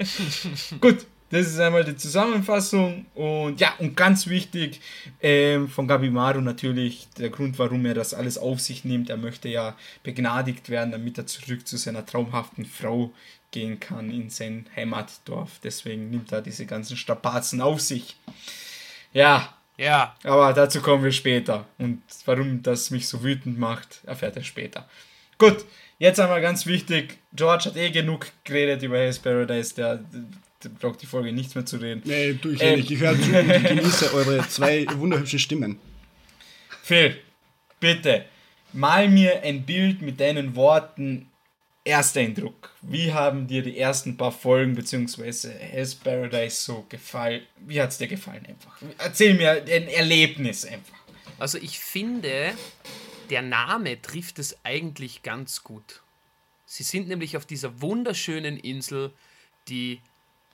Gut, 0.80 1.06
das 1.30 1.46
ist 1.46 1.60
einmal 1.60 1.84
die 1.84 1.96
Zusammenfassung 1.96 3.06
und 3.14 3.60
ja, 3.60 3.74
und 3.78 3.96
ganz 3.96 4.26
wichtig 4.26 4.80
ähm, 5.20 5.68
von 5.68 5.86
Gabimaru 5.86 6.40
natürlich 6.40 7.08
der 7.18 7.30
Grund, 7.30 7.58
warum 7.58 7.84
er 7.86 7.94
das 7.94 8.14
alles 8.14 8.38
auf 8.38 8.60
sich 8.60 8.84
nimmt. 8.84 9.10
Er 9.10 9.16
möchte 9.16 9.48
ja 9.48 9.76
begnadigt 10.02 10.68
werden, 10.68 10.92
damit 10.92 11.18
er 11.18 11.26
zurück 11.26 11.66
zu 11.66 11.76
seiner 11.76 12.04
traumhaften 12.04 12.64
Frau 12.64 13.12
gehen 13.50 13.80
kann 13.80 14.10
in 14.10 14.30
sein 14.30 14.66
Heimatdorf. 14.76 15.60
Deswegen 15.62 16.10
nimmt 16.10 16.32
er 16.32 16.42
diese 16.42 16.66
ganzen 16.66 16.96
Strapazen 16.96 17.60
auf 17.60 17.80
sich. 17.80 18.16
Ja. 19.12 19.54
Ja. 19.76 20.16
Aber 20.24 20.52
dazu 20.52 20.80
kommen 20.80 21.04
wir 21.04 21.12
später. 21.12 21.66
Und 21.78 22.02
warum 22.24 22.62
das 22.62 22.90
mich 22.90 23.06
so 23.06 23.22
wütend 23.22 23.58
macht, 23.58 24.00
erfährt 24.04 24.36
er 24.36 24.44
später. 24.44 24.88
Gut, 25.38 25.64
jetzt 25.98 26.18
einmal 26.18 26.40
ganz 26.40 26.66
wichtig. 26.66 27.18
George 27.32 27.66
hat 27.66 27.76
eh 27.76 27.90
genug 27.90 28.26
geredet 28.44 28.82
über 28.82 28.98
Hell's 28.98 29.18
Paradise. 29.18 29.74
Der, 29.74 30.00
der 30.64 30.68
braucht 30.80 31.00
die 31.00 31.06
Folge 31.06 31.32
nichts 31.32 31.54
mehr 31.54 31.64
zu 31.64 31.76
reden. 31.76 32.02
Nee, 32.04 32.34
tue 32.34 32.52
ich 32.54 32.60
eh 32.60 32.72
ähm, 32.72 32.80
nicht. 32.80 32.90
Ich 32.90 33.00
höre 33.00 33.14
zu 33.14 33.38
und 33.38 33.50
ich 33.50 33.64
genieße 33.68 34.12
eure 34.14 34.48
zwei 34.48 34.86
wunderhübschen 34.96 35.38
Stimmen. 35.38 35.78
Phil, 36.82 37.16
bitte, 37.78 38.24
mal 38.72 39.08
mir 39.08 39.42
ein 39.42 39.64
Bild 39.64 40.02
mit 40.02 40.20
deinen 40.20 40.56
Worten. 40.56 41.26
Erster 41.84 42.20
Eindruck. 42.20 42.70
Wie 42.82 43.14
haben 43.14 43.46
dir 43.46 43.62
die 43.62 43.78
ersten 43.78 44.16
paar 44.18 44.32
Folgen 44.32 44.74
bzw. 44.74 45.48
Hell's 45.58 45.94
Paradise 45.94 46.56
so 46.62 46.84
gefallen? 46.86 47.42
Wie 47.66 47.80
hat 47.80 47.90
es 47.90 47.98
dir 47.98 48.08
gefallen 48.08 48.44
einfach? 48.46 48.76
Erzähl 48.98 49.32
mir 49.32 49.52
ein 49.52 49.88
Erlebnis 49.88 50.66
einfach. 50.66 50.98
Also 51.38 51.56
ich 51.56 51.78
finde, 51.78 52.52
der 53.30 53.42
Name 53.42 54.00
trifft 54.00 54.38
es 54.38 54.56
eigentlich 54.64 55.22
ganz 55.22 55.62
gut. 55.62 56.02
Sie 56.66 56.82
sind 56.82 57.08
nämlich 57.08 57.36
auf 57.36 57.46
dieser 57.46 57.80
wunderschönen 57.80 58.58
Insel, 58.58 59.12
die 59.68 60.00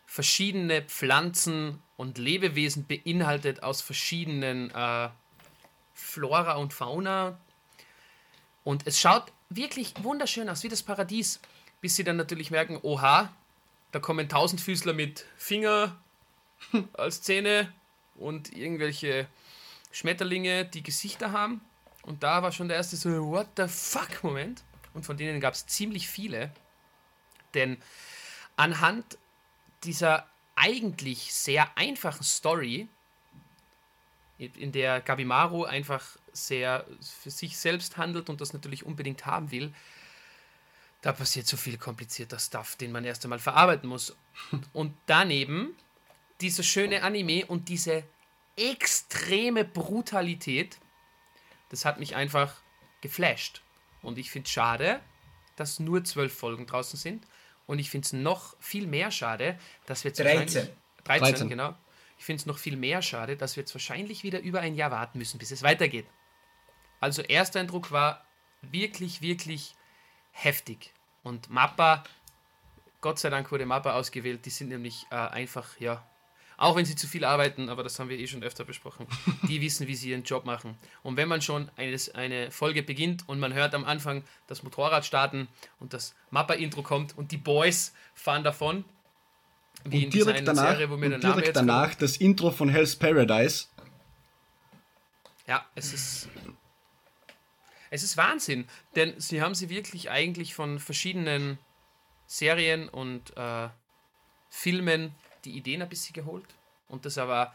verschiedene 0.06 0.82
Pflanzen 0.82 1.82
und 1.96 2.18
Lebewesen 2.18 2.86
beinhaltet 2.86 3.62
aus 3.62 3.80
verschiedenen 3.80 4.70
äh, 4.70 5.08
Flora 5.94 6.54
und 6.54 6.72
Fauna. 6.72 7.38
Und 8.62 8.86
es 8.86 9.00
schaut 9.00 9.32
wirklich 9.50 9.94
wunderschön 10.02 10.48
aus, 10.48 10.62
wie 10.62 10.68
das 10.68 10.82
Paradies, 10.82 11.40
bis 11.80 11.96
sie 11.96 12.04
dann 12.04 12.16
natürlich 12.16 12.50
merken, 12.50 12.78
oha, 12.82 13.32
da 13.92 13.98
kommen 14.00 14.28
Tausendfüßler 14.28 14.92
mit 14.92 15.26
Finger 15.36 15.96
als 16.92 17.22
Zähne 17.22 17.72
und 18.16 18.56
irgendwelche 18.56 19.26
Schmetterlinge, 19.92 20.64
die 20.64 20.82
Gesichter 20.82 21.32
haben. 21.32 21.60
Und 22.04 22.22
da 22.22 22.42
war 22.42 22.52
schon 22.52 22.68
der 22.68 22.76
erste 22.76 22.96
so, 22.96 23.10
what 23.30 23.48
the 23.56 23.66
fuck 23.66 24.22
Moment. 24.22 24.62
Und 24.92 25.04
von 25.04 25.16
denen 25.16 25.40
gab 25.40 25.54
es 25.54 25.66
ziemlich 25.66 26.08
viele. 26.08 26.52
Denn 27.54 27.78
anhand 28.56 29.18
dieser 29.82 30.26
eigentlich 30.54 31.32
sehr 31.32 31.76
einfachen 31.76 32.22
Story, 32.22 32.88
in 34.38 34.72
der 34.72 35.00
Gabimaru 35.00 35.64
einfach 35.64 36.16
sehr 36.32 36.84
für 37.00 37.30
sich 37.30 37.56
selbst 37.56 37.96
handelt 37.96 38.28
und 38.28 38.40
das 38.40 38.52
natürlich 38.52 38.84
unbedingt 38.84 39.26
haben 39.26 39.50
will, 39.50 39.72
da 41.02 41.12
passiert 41.12 41.46
so 41.46 41.56
viel 41.56 41.76
komplizierter 41.76 42.38
Stuff, 42.38 42.76
den 42.76 42.90
man 42.90 43.04
erst 43.04 43.24
einmal 43.24 43.38
verarbeiten 43.38 43.88
muss. 43.88 44.16
Und 44.72 44.94
daneben 45.06 45.76
dieser 46.40 46.62
schöne 46.62 47.02
Anime 47.02 47.46
und 47.46 47.68
diese 47.68 48.04
extreme 48.56 49.64
Brutalität, 49.64 50.78
das 51.74 51.84
hat 51.84 51.98
mich 51.98 52.14
einfach 52.14 52.54
geflasht. 53.00 53.62
Und 54.00 54.16
ich 54.16 54.30
finde 54.30 54.46
es 54.46 54.52
schade, 54.52 55.00
dass 55.56 55.80
nur 55.80 56.04
zwölf 56.04 56.32
Folgen 56.32 56.66
draußen 56.66 56.96
sind. 56.96 57.26
Und 57.66 57.80
ich 57.80 57.90
finde 57.90 58.06
es 58.06 58.12
noch 58.12 58.54
viel 58.60 58.86
mehr 58.86 59.10
schade, 59.10 59.58
dass 59.86 60.04
wir 60.04 60.10
jetzt 60.10 60.20
13. 60.20 60.68
13, 61.02 61.34
13. 61.34 61.48
genau. 61.48 61.74
Ich 62.16 62.24
finde 62.24 62.40
es 62.40 62.46
noch 62.46 62.58
viel 62.58 62.76
mehr 62.76 63.02
schade, 63.02 63.36
dass 63.36 63.56
wir 63.56 63.62
jetzt 63.62 63.74
wahrscheinlich 63.74 64.22
wieder 64.22 64.40
über 64.40 64.60
ein 64.60 64.76
Jahr 64.76 64.92
warten 64.92 65.18
müssen, 65.18 65.38
bis 65.38 65.50
es 65.50 65.64
weitergeht. 65.64 66.06
Also 67.00 67.22
erster 67.22 67.58
Eindruck 67.58 67.90
war 67.90 68.24
wirklich, 68.62 69.20
wirklich 69.20 69.74
heftig. 70.30 70.92
Und 71.24 71.50
Mappa, 71.50 72.04
Gott 73.00 73.18
sei 73.18 73.30
Dank 73.30 73.50
wurde 73.50 73.66
Mappa 73.66 73.94
ausgewählt, 73.94 74.46
die 74.46 74.50
sind 74.50 74.68
nämlich 74.68 75.06
äh, 75.10 75.16
einfach, 75.16 75.80
ja, 75.80 76.06
auch 76.56 76.76
wenn 76.76 76.84
sie 76.84 76.96
zu 76.96 77.06
viel 77.06 77.24
arbeiten, 77.24 77.68
aber 77.68 77.82
das 77.82 77.98
haben 77.98 78.08
wir 78.08 78.18
eh 78.18 78.26
schon 78.26 78.42
öfter 78.42 78.64
besprochen, 78.64 79.06
die 79.48 79.60
wissen, 79.60 79.86
wie 79.86 79.94
sie 79.94 80.10
ihren 80.10 80.24
Job 80.24 80.44
machen. 80.44 80.76
Und 81.02 81.16
wenn 81.16 81.28
man 81.28 81.42
schon 81.42 81.70
eines, 81.76 82.14
eine 82.14 82.50
Folge 82.50 82.82
beginnt 82.82 83.28
und 83.28 83.40
man 83.40 83.52
hört 83.52 83.74
am 83.74 83.84
Anfang 83.84 84.24
das 84.46 84.62
Motorrad 84.62 85.04
starten 85.04 85.48
und 85.80 85.92
das 85.92 86.14
Mappa-Intro 86.30 86.82
kommt 86.82 87.16
und 87.16 87.32
die 87.32 87.36
Boys 87.36 87.92
fahren 88.14 88.44
davon, 88.44 88.84
wie 89.84 89.98
und 89.98 90.02
in 90.04 90.10
dieser 90.10 90.32
danach, 90.32 90.70
Serie, 90.70 90.90
wo 90.90 90.96
mir 90.96 91.10
der 91.10 91.18
Name 91.18 91.34
direkt 91.34 91.56
danach 91.56 91.90
kommt. 91.90 92.02
das 92.02 92.16
Intro 92.16 92.50
von 92.50 92.68
Hell's 92.68 92.96
Paradise. 92.96 93.66
Ja, 95.46 95.66
es 95.74 95.92
ist 95.92 96.28
es 97.94 98.02
ist 98.02 98.16
Wahnsinn, 98.16 98.66
denn 98.96 99.14
sie 99.20 99.40
haben 99.40 99.54
sie 99.54 99.68
wirklich 99.68 100.10
eigentlich 100.10 100.52
von 100.52 100.80
verschiedenen 100.80 101.58
Serien 102.26 102.88
und 102.88 103.36
äh, 103.36 103.68
Filmen 104.48 105.14
die 105.44 105.56
Ideen 105.56 105.82
ein 105.82 105.88
bisschen 105.88 106.12
geholt 106.14 106.46
und 106.88 107.04
das 107.04 107.18
aber 107.18 107.54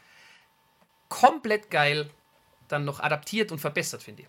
komplett 1.10 1.70
geil 1.72 2.10
dann 2.68 2.86
noch 2.86 3.00
adaptiert 3.00 3.52
und 3.52 3.60
verbessert, 3.60 4.04
finde 4.04 4.24
ich. 4.24 4.28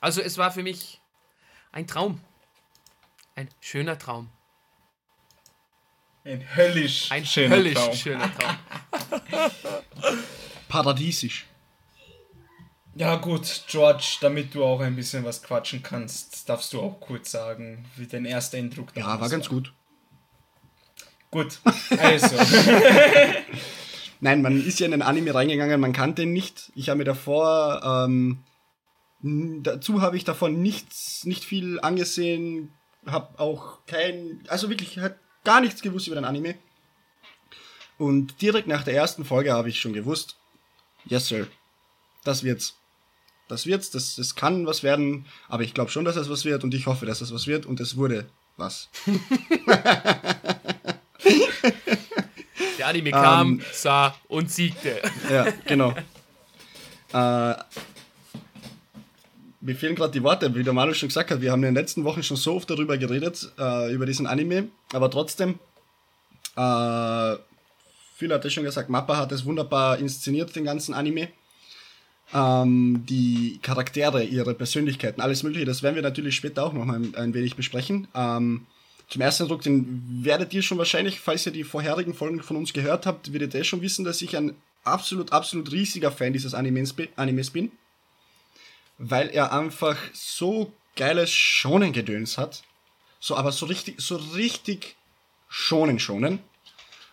Also 0.00 0.20
es 0.20 0.38
war 0.38 0.52
für 0.52 0.62
mich 0.62 1.00
ein 1.72 1.86
Traum. 1.86 2.20
Ein 3.34 3.48
schöner 3.60 3.98
Traum. 3.98 4.30
Ein 6.24 6.56
höllisch, 6.56 7.10
ein 7.12 7.24
schöner 7.24 7.56
höllisch 7.56 7.74
Traum. 7.74 7.94
schöner 7.94 8.30
Traum. 8.34 8.56
Paradiesisch. 10.68 11.46
Ja 12.94 13.16
gut, 13.16 13.64
George, 13.68 14.16
damit 14.22 14.54
du 14.54 14.64
auch 14.64 14.80
ein 14.80 14.96
bisschen 14.96 15.22
was 15.22 15.42
quatschen 15.42 15.82
kannst, 15.82 16.48
darfst 16.48 16.72
du 16.72 16.80
auch 16.80 16.98
kurz 16.98 17.30
sagen, 17.30 17.84
wie 17.96 18.06
dein 18.06 18.24
erster 18.24 18.56
Eindruck 18.56 18.88
Ja, 18.96 19.20
war 19.20 19.28
ganz 19.28 19.48
gut. 19.48 19.72
Gut, 21.30 21.58
also. 21.98 22.36
Nein, 24.20 24.42
man 24.42 24.64
ist 24.64 24.80
ja 24.80 24.86
in 24.86 24.92
den 24.92 25.02
Anime 25.02 25.34
reingegangen, 25.34 25.80
man 25.80 25.92
kannte 25.92 26.22
ihn 26.22 26.32
nicht. 26.32 26.72
Ich 26.74 26.88
habe 26.88 26.98
mir 26.98 27.04
davor, 27.04 27.82
ähm, 27.84 28.38
dazu 29.22 30.00
habe 30.00 30.16
ich 30.16 30.24
davon 30.24 30.62
nichts, 30.62 31.24
nicht 31.24 31.44
viel 31.44 31.80
angesehen, 31.80 32.72
habe 33.04 33.38
auch 33.38 33.84
kein, 33.86 34.42
also 34.48 34.70
wirklich 34.70 34.98
hat 34.98 35.16
gar 35.44 35.60
nichts 35.60 35.82
gewusst 35.82 36.06
über 36.06 36.16
den 36.16 36.24
Anime. 36.24 36.54
Und 37.98 38.40
direkt 38.42 38.68
nach 38.68 38.84
der 38.84 38.94
ersten 38.94 39.24
Folge 39.24 39.52
habe 39.52 39.68
ich 39.68 39.80
schon 39.80 39.92
gewusst, 39.92 40.36
yes 41.04 41.28
sir, 41.28 41.46
das 42.24 42.42
wird's. 42.42 42.76
Das 43.48 43.64
wird's, 43.66 43.90
das, 43.90 44.16
das 44.16 44.34
kann 44.34 44.66
was 44.66 44.82
werden, 44.82 45.24
aber 45.48 45.62
ich 45.62 45.72
glaube 45.72 45.90
schon, 45.90 46.04
dass 46.04 46.16
es 46.16 46.28
was 46.28 46.44
wird 46.44 46.64
und 46.64 46.74
ich 46.74 46.86
hoffe, 46.86 47.06
dass 47.06 47.20
es 47.20 47.32
was 47.32 47.46
wird 47.46 47.64
und 47.64 47.78
es 47.80 47.96
wurde 47.96 48.28
was. 48.56 48.88
Der 52.86 52.90
Anime 52.90 53.10
kam, 53.10 53.60
sah 53.72 54.14
und 54.28 54.48
siegte. 54.48 55.02
Ja, 55.28 55.46
genau. 55.66 55.90
äh, 57.12 57.54
mir 59.60 59.74
fehlen 59.74 59.96
gerade 59.96 60.12
die 60.12 60.22
Worte, 60.22 60.54
wie 60.54 60.62
der 60.62 60.72
Manu 60.72 60.94
schon 60.94 61.08
gesagt 61.08 61.32
hat. 61.32 61.40
Wir 61.40 61.50
haben 61.50 61.64
in 61.64 61.70
den 61.70 61.82
letzten 61.82 62.04
Wochen 62.04 62.22
schon 62.22 62.36
so 62.36 62.54
oft 62.54 62.70
darüber 62.70 62.96
geredet, 62.96 63.50
äh, 63.58 63.92
über 63.92 64.06
diesen 64.06 64.28
Anime, 64.28 64.68
aber 64.92 65.10
trotzdem, 65.10 65.58
äh, 66.56 67.34
Phil 68.14 68.32
hat 68.32 68.44
ja 68.44 68.50
schon 68.50 68.62
gesagt, 68.62 68.88
Mappa 68.88 69.16
hat 69.16 69.32
es 69.32 69.44
wunderbar 69.44 69.98
inszeniert, 69.98 70.54
den 70.54 70.64
ganzen 70.64 70.94
Anime. 70.94 71.28
Ähm, 72.32 73.04
die 73.08 73.58
Charaktere, 73.62 74.22
ihre 74.22 74.54
Persönlichkeiten, 74.54 75.20
alles 75.20 75.42
Mögliche, 75.42 75.64
das 75.64 75.82
werden 75.82 75.96
wir 75.96 76.02
natürlich 76.02 76.36
später 76.36 76.64
auch 76.64 76.72
noch 76.72 76.84
mal 76.84 77.00
ein, 77.00 77.16
ein 77.16 77.34
wenig 77.34 77.56
besprechen. 77.56 78.06
Ähm, 78.14 78.64
zum 79.08 79.22
ersten 79.22 79.44
Eindruck, 79.44 79.62
den 79.62 80.24
werdet 80.24 80.52
ihr 80.52 80.62
schon 80.62 80.78
wahrscheinlich, 80.78 81.20
falls 81.20 81.46
ihr 81.46 81.52
die 81.52 81.64
vorherigen 81.64 82.14
Folgen 82.14 82.42
von 82.42 82.56
uns 82.56 82.72
gehört 82.72 83.06
habt, 83.06 83.32
werdet 83.32 83.54
ihr 83.54 83.64
schon 83.64 83.82
wissen, 83.82 84.04
dass 84.04 84.20
ich 84.20 84.36
ein 84.36 84.56
absolut, 84.84 85.32
absolut 85.32 85.70
riesiger 85.70 86.10
Fan 86.10 86.32
dieses 86.32 86.54
Animes, 86.54 86.94
Animes 87.14 87.50
bin. 87.50 87.70
Weil 88.98 89.28
er 89.28 89.52
einfach 89.52 89.96
so 90.12 90.72
geiles 90.96 91.30
Schonen-Gedöns 91.30 92.38
hat. 92.38 92.62
So, 93.20 93.36
aber 93.36 93.52
so 93.52 93.66
richtig, 93.66 94.00
so 94.00 94.16
richtig 94.16 94.96
schonen 95.48 95.98
schonen. 95.98 96.40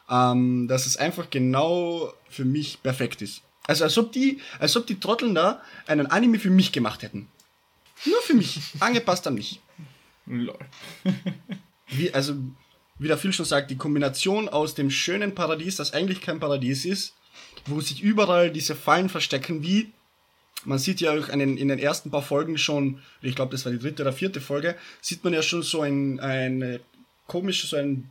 Ähm, 0.10 0.68
dass 0.68 0.86
es 0.86 0.98
einfach 0.98 1.30
genau 1.30 2.14
für 2.30 2.46
mich 2.46 2.82
perfekt 2.82 3.22
ist. 3.22 3.42
Also 3.66 3.84
als 3.84 3.98
ob 3.98 4.12
die, 4.12 4.42
als 4.60 4.76
ob 4.76 4.88
die 4.88 5.00
Trotteln 5.00 5.36
da 5.36 5.62
einen 5.88 6.08
Anime 6.08 6.40
für 6.40 6.50
mich 6.50 6.72
gemacht 6.72 7.04
hätten. 7.04 7.30
Nur 8.06 8.22
für 8.22 8.34
mich. 8.34 8.60
angepasst 8.80 9.28
an 9.28 9.36
mich. 9.36 9.60
Lol. 10.26 10.58
wie, 11.98 12.14
also, 12.14 12.36
wie 13.00 13.08
der 13.08 13.18
Phil 13.18 13.34
schon 13.34 13.46
sagt, 13.46 13.72
die 13.72 13.78
Kombination 13.78 14.50
aus 14.50 14.76
dem 14.76 14.90
schönen 14.90 15.36
Paradies, 15.36 15.78
das 15.78 15.94
eigentlich 15.94 16.22
kein 16.22 16.40
Paradies 16.40 16.86
ist, 16.86 17.16
wo 17.66 17.82
sich 17.82 18.02
überall 18.02 18.52
diese 18.52 18.76
Fallen 18.76 19.10
verstecken, 19.10 19.64
wie 19.64 19.92
man 20.66 20.80
sieht 20.80 21.02
ja 21.02 21.12
auch 21.12 21.30
in 21.30 21.40
den, 21.40 21.58
in 21.58 21.68
den 21.68 21.80
ersten 21.80 22.10
paar 22.10 22.22
Folgen 22.22 22.58
schon, 22.58 23.00
ich 23.22 23.36
glaube, 23.36 23.52
das 23.52 23.66
war 23.66 23.72
die 23.72 23.80
dritte 23.80 24.04
oder 24.04 24.14
vierte 24.14 24.40
Folge, 24.40 24.76
sieht 25.02 25.24
man 25.24 25.34
ja 25.34 25.42
schon 25.42 25.62
so 25.62 25.82
ein, 25.82 26.20
ein 26.20 26.80
komisches, 27.28 27.72
so 27.72 27.76
ein 27.76 28.10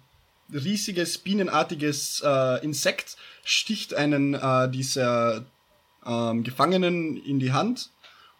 riesiges, 0.52 1.18
bienenartiges 1.18 2.22
äh, 2.24 2.62
Insekt 2.62 3.16
sticht 3.44 3.94
einen 3.94 4.34
äh, 4.34 4.70
dieser 4.70 5.46
ähm, 6.04 6.44
Gefangenen 6.44 7.16
in 7.16 7.40
die 7.40 7.52
Hand 7.52 7.90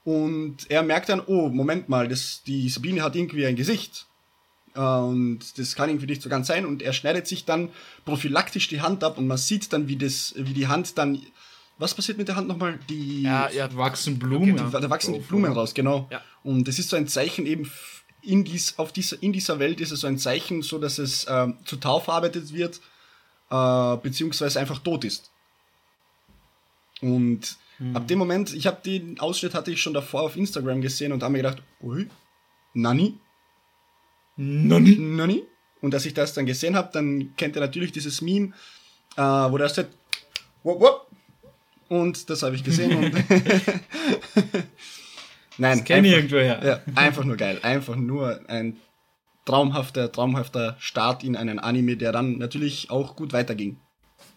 und 0.05 0.71
er 0.71 0.83
merkt 0.83 1.09
dann, 1.09 1.21
oh, 1.21 1.49
Moment 1.49 1.89
mal, 1.89 2.09
das, 2.09 2.43
die 2.47 2.69
Sabine 2.69 3.03
hat 3.03 3.17
irgendwie 3.17 3.47
ein 3.47 3.57
Gesicht. 3.57 4.07
Und 4.75 5.41
das 5.57 5.75
kann 5.75 5.91
irgendwie 5.91 6.07
nicht 6.07 6.23
so 6.23 6.29
ganz 6.29 6.47
sein. 6.47 6.65
Und 6.65 6.83
er 6.83 6.93
schneidet 6.93 7.27
sich 7.27 7.45
dann 7.45 7.69
prophylaktisch 8.05 8.69
die 8.69 8.81
Hand 8.81 9.05
ab 9.05 9.19
und 9.19 9.27
man 9.27 9.37
sieht 9.37 9.73
dann, 9.73 9.89
wie, 9.89 9.97
das, 9.97 10.35
wie 10.37 10.55
die 10.55 10.69
Hand 10.69 10.97
dann. 10.99 11.21
Was 11.79 11.95
passiert 11.95 12.19
mit 12.19 12.29
der 12.29 12.37
Hand 12.37 12.49
nochmal? 12.49 12.79
Die 12.89 13.23
Ja, 13.23 13.51
ja, 13.51 13.75
Wachsen 13.77 14.19
Blumen. 14.19 14.57
Genau. 14.57 14.71
da 14.71 14.89
wachsen 14.89 15.15
die 15.15 15.21
Blumen 15.21 15.53
raus, 15.53 15.75
genau. 15.75 16.09
Ja. 16.11 16.21
Und 16.43 16.69
das 16.69 16.79
ist 16.79 16.91
so 16.91 16.97
ein 16.97 17.09
Zeichen 17.09 17.45
eben 17.47 17.71
in, 18.23 18.45
dies, 18.45 18.79
auf 18.79 18.93
dieser, 18.93 19.21
in 19.23 19.33
dieser 19.33 19.59
Welt 19.59 19.81
ist 19.81 19.91
es 19.91 20.01
so 20.01 20.07
ein 20.07 20.19
Zeichen, 20.19 20.63
so 20.63 20.79
dass 20.79 20.99
es 20.99 21.27
ähm, 21.29 21.57
zu 21.65 21.77
Tau 21.77 21.99
verarbeitet 22.01 22.53
wird, 22.53 22.81
äh, 23.51 23.97
beziehungsweise 23.97 24.61
einfach 24.61 24.79
tot 24.79 25.05
ist. 25.05 25.31
Und 27.01 27.57
ab 27.95 28.07
dem 28.07 28.19
Moment, 28.19 28.55
ich 28.55 28.67
habe 28.69 28.81
den 28.85 29.19
Ausschnitt 29.19 29.55
hatte 29.55 29.73
ich 29.73 29.83
schon 29.83 29.93
davor 29.93 30.23
auf 30.23 30.37
Instagram 30.37 30.81
gesehen 30.81 31.13
und 31.13 31.23
habe 31.23 31.33
mir 31.33 31.39
gedacht, 31.39 31.63
ui, 31.83 32.09
Nani? 32.75 33.19
Nani? 34.37 34.97
Nani? 34.99 35.43
Und 35.81 35.95
als 35.95 36.07
ich 36.07 36.15
das 36.15 36.33
dann 36.35 36.47
gesehen 36.47 36.77
habe, 36.77 36.91
dann 36.93 37.35
kennt 37.37 37.57
ihr 37.57 37.61
natürlich 37.61 37.93
dieses 37.93 38.21
Meme, 38.23 38.53
äh, 39.17 39.21
wo 39.23 39.59
da 39.59 39.69
steht, 39.69 39.89
wop, 40.63 40.81
wop. 40.81 41.07
Und 41.89 42.31
das 42.31 42.43
habe 42.43 42.55
ich 42.55 42.65
gesehen 42.65 42.97
und 42.97 43.13
Nein, 45.59 45.79
Das 45.79 45.85
kenne 45.85 46.09
ich 46.09 46.15
einfach- 46.15 46.33
irgendwoher. 46.37 46.65
ja, 46.65 46.81
einfach 46.95 47.25
nur 47.25 47.37
geil. 47.37 47.59
Einfach 47.63 47.97
nur 47.97 48.41
ein 48.49 48.79
traumhafter, 49.45 50.11
traumhafter 50.11 50.77
Start 50.79 51.25
in 51.25 51.37
einen 51.37 51.59
Anime, 51.59 51.97
der 51.97 52.13
dann 52.13 52.39
natürlich 52.39 52.91
auch 52.91 53.17
gut 53.17 53.33
weiterging. 53.33 53.79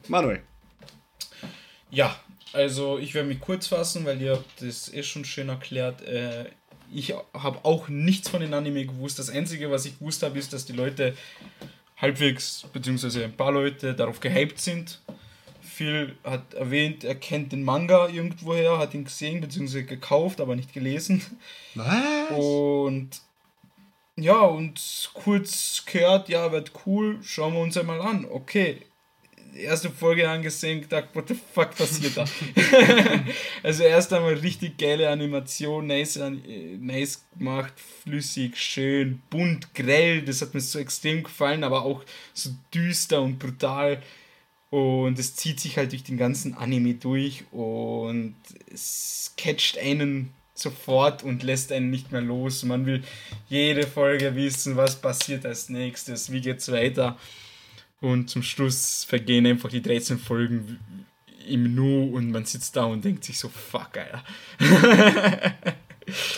Manuel. 0.08 0.42
Ja, 1.90 2.16
also 2.52 2.98
ich 2.98 3.14
werde 3.14 3.30
mich 3.30 3.40
kurz 3.40 3.68
fassen, 3.68 4.04
weil 4.06 4.22
ihr 4.22 4.34
habt 4.34 4.62
das 4.62 4.92
eh 4.94 5.04
schon 5.04 5.24
schön 5.24 5.48
erklärt. 5.50 6.02
Äh, 6.02 6.46
ich 6.94 7.14
habe 7.34 7.60
auch 7.64 7.88
nichts 7.88 8.30
von 8.30 8.42
den 8.42 8.54
Anime 8.54 8.86
gewusst. 8.86 9.20
Das 9.20 9.30
Einzige, 9.30 9.72
was 9.72 9.86
ich 9.86 10.00
gewusst 10.00 10.24
habe, 10.24 10.38
ist, 10.40 10.54
dass 10.54 10.66
die 10.66 10.74
Leute 10.74 11.16
halbwegs, 11.98 12.66
beziehungsweise 12.74 13.24
ein 13.24 13.36
paar 13.36 13.52
Leute 13.52 13.94
darauf 13.94 14.20
gehypt 14.20 14.60
sind. 14.60 15.02
Phil 15.62 16.16
hat 16.24 16.54
erwähnt, 16.54 17.04
er 17.04 17.16
kennt 17.16 17.52
den 17.52 17.64
Manga 17.64 18.08
irgendwoher, 18.08 18.78
hat 18.78 18.94
ihn 18.94 19.04
gesehen, 19.04 19.42
beziehungsweise 19.42 19.84
gekauft, 19.84 20.40
aber 20.40 20.56
nicht 20.56 20.74
gelesen. 20.74 21.22
Was? 21.76 22.32
Und 22.32 23.22
ja, 24.16 24.40
und 24.40 25.10
kurz 25.14 25.84
gehört, 25.86 26.30
ja, 26.30 26.52
wird 26.54 26.72
cool, 26.86 27.20
schauen 27.22 27.54
wir 27.54 27.60
uns 27.60 27.78
einmal 27.78 28.02
an. 28.02 28.26
Okay, 28.26 28.82
erste 29.56 29.90
Folge 29.90 30.30
angesehen, 30.30 30.82
gedacht, 30.82 31.10
what 31.14 31.28
the 31.28 31.36
fuck 31.54 31.76
passiert 31.76 32.18
da? 32.18 32.26
also 33.64 33.84
erst 33.84 34.14
einmal 34.14 34.36
richtig 34.36 34.78
geile 34.78 35.10
Animation, 35.10 35.88
nice, 35.88 36.18
äh, 36.18 36.30
nice 36.80 37.24
gemacht, 37.38 37.74
flüssig, 38.04 38.58
schön, 38.58 39.22
bunt, 39.30 39.74
grell, 39.74 40.22
das 40.22 40.42
hat 40.42 40.54
mir 40.54 40.62
so 40.62 40.80
extrem 40.80 41.24
gefallen, 41.24 41.64
aber 41.64 41.84
auch 41.84 42.04
so 42.34 42.52
düster 42.74 43.22
und 43.22 43.40
brutal. 43.40 44.02
Und 44.70 45.20
es 45.20 45.36
zieht 45.36 45.60
sich 45.60 45.78
halt 45.78 45.92
durch 45.92 46.04
den 46.04 46.18
ganzen 46.18 46.54
Anime 46.56 46.96
durch 46.96 47.46
und 47.52 48.36
es 48.74 49.34
catcht 49.38 49.78
einen 49.78 50.34
sofort 50.54 51.24
und 51.24 51.44
lässt 51.44 51.72
einen 51.72 51.90
nicht 51.90 52.12
mehr 52.12 52.22
los. 52.22 52.64
Man 52.64 52.86
will 52.86 53.04
jede 53.48 53.86
Folge 53.88 54.36
wissen, 54.36 54.76
was 54.76 54.96
passiert 54.96 55.46
als 55.46 55.70
nächstes, 55.70 56.32
wie 56.32 56.42
geht's 56.42 56.72
weiter. 56.72 57.18
Und 58.02 58.30
zum 58.30 58.44
Schluss 58.44 59.04
vergehen 59.04 59.46
einfach 59.46 59.70
die 59.70 59.82
13 59.82 60.20
Folgen 60.20 60.80
im 61.48 61.76
Nu 61.76 62.16
und 62.16 62.32
man 62.32 62.46
sitzt 62.46 62.76
da 62.76 62.86
und 62.86 63.04
denkt 63.04 63.24
sich 63.24 63.40
so, 63.40 63.50
fuck, 63.50 63.92
Alter. 63.98 64.24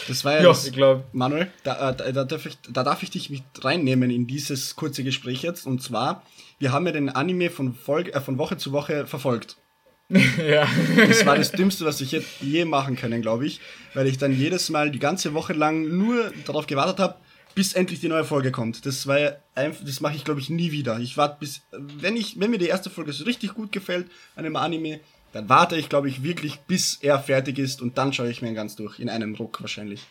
Das 0.07 0.23
war 0.23 0.33
ja, 0.33 0.43
Ja, 0.43 0.47
das, 0.47 0.65
ich 0.65 0.73
glaube, 0.73 1.03
Manuel, 1.11 1.51
da, 1.63 1.89
äh, 1.89 1.95
da, 1.95 2.11
da, 2.11 2.23
darf 2.23 2.45
ich, 2.45 2.57
da 2.69 2.83
darf 2.83 3.03
ich 3.03 3.09
dich 3.09 3.29
mit 3.29 3.43
reinnehmen 3.61 4.09
in 4.09 4.27
dieses 4.27 4.75
kurze 4.75 5.03
Gespräch 5.03 5.41
jetzt. 5.41 5.65
Und 5.65 5.83
zwar, 5.83 6.23
wir 6.59 6.71
haben 6.71 6.85
ja 6.85 6.93
den 6.93 7.09
Anime 7.09 7.49
von, 7.49 7.73
Folge, 7.73 8.13
äh, 8.13 8.21
von 8.21 8.37
Woche 8.37 8.57
zu 8.57 8.71
Woche 8.71 9.05
verfolgt. 9.05 9.57
ja. 10.09 10.67
Das 10.95 11.25
war 11.25 11.35
das 11.35 11.51
Dümmste, 11.51 11.83
was 11.85 11.99
ich 11.99 12.13
jetzt 12.13 12.39
je 12.39 12.63
machen 12.63 12.95
können, 12.95 13.21
glaube 13.21 13.45
ich. 13.45 13.59
Weil 13.93 14.07
ich 14.07 14.17
dann 14.17 14.31
jedes 14.31 14.69
Mal 14.69 14.89
die 14.89 14.99
ganze 14.99 15.33
Woche 15.33 15.51
lang 15.51 15.97
nur 15.97 16.31
darauf 16.45 16.65
gewartet 16.65 16.99
habe, 16.99 17.15
bis 17.57 17.73
endlich 17.73 17.99
die 17.99 18.07
neue 18.07 18.23
Folge 18.23 18.51
kommt. 18.51 18.85
Das 18.85 19.07
war 19.07 19.19
ja 19.19 19.31
einfach, 19.55 19.83
das 19.83 19.99
mache 19.99 20.15
ich, 20.15 20.23
glaube 20.23 20.39
ich, 20.39 20.51
nie 20.51 20.71
wieder. 20.71 20.99
Ich 20.99 21.17
warte 21.17 21.37
bis, 21.39 21.63
wenn 21.71 22.15
ich, 22.15 22.39
wenn 22.39 22.51
mir 22.51 22.59
die 22.59 22.67
erste 22.67 22.91
Folge 22.91 23.11
so 23.13 23.23
richtig 23.23 23.55
gut 23.55 23.71
gefällt 23.71 24.11
an 24.35 24.45
einem 24.45 24.55
Anime, 24.57 24.99
dann 25.33 25.49
warte 25.49 25.75
ich, 25.75 25.89
glaube 25.89 26.07
ich, 26.07 26.21
wirklich, 26.21 26.59
bis 26.59 26.99
er 27.01 27.17
fertig 27.19 27.57
ist 27.57 27.81
und 27.81 27.97
dann 27.97 28.13
schaue 28.13 28.29
ich 28.29 28.43
mir 28.43 28.49
ihn 28.49 28.53
ganz 28.53 28.75
durch. 28.75 28.99
In 28.99 29.09
einem 29.09 29.33
Ruck 29.33 29.59
wahrscheinlich. 29.59 30.03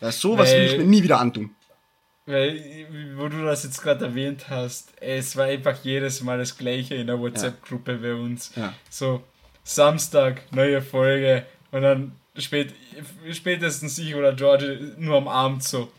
Ja, 0.00 0.10
sowas 0.10 0.50
will 0.50 0.62
ich 0.62 0.72
Weil- 0.72 0.78
mir 0.78 0.84
nie 0.86 1.02
wieder 1.02 1.20
antun. 1.20 1.50
Weil, 2.24 2.86
wo 3.16 3.28
du 3.28 3.44
das 3.44 3.64
jetzt 3.64 3.82
gerade 3.82 4.06
erwähnt 4.06 4.48
hast, 4.48 4.94
es 4.98 5.36
war 5.36 5.44
einfach 5.44 5.76
jedes 5.84 6.22
Mal 6.22 6.38
das 6.38 6.56
gleiche 6.56 6.94
in 6.94 7.06
der 7.06 7.20
WhatsApp-Gruppe 7.20 7.96
bei 7.98 8.14
uns. 8.14 8.52
Ja. 8.56 8.72
So, 8.88 9.22
Samstag, 9.62 10.40
neue 10.52 10.80
Folge 10.80 11.44
und 11.70 11.82
dann 11.82 12.12
spät, 12.38 12.72
spätestens 13.30 13.98
ich 13.98 14.14
oder 14.14 14.32
George 14.32 14.94
nur 14.96 15.18
am 15.18 15.28
Abend 15.28 15.64
so. 15.64 15.92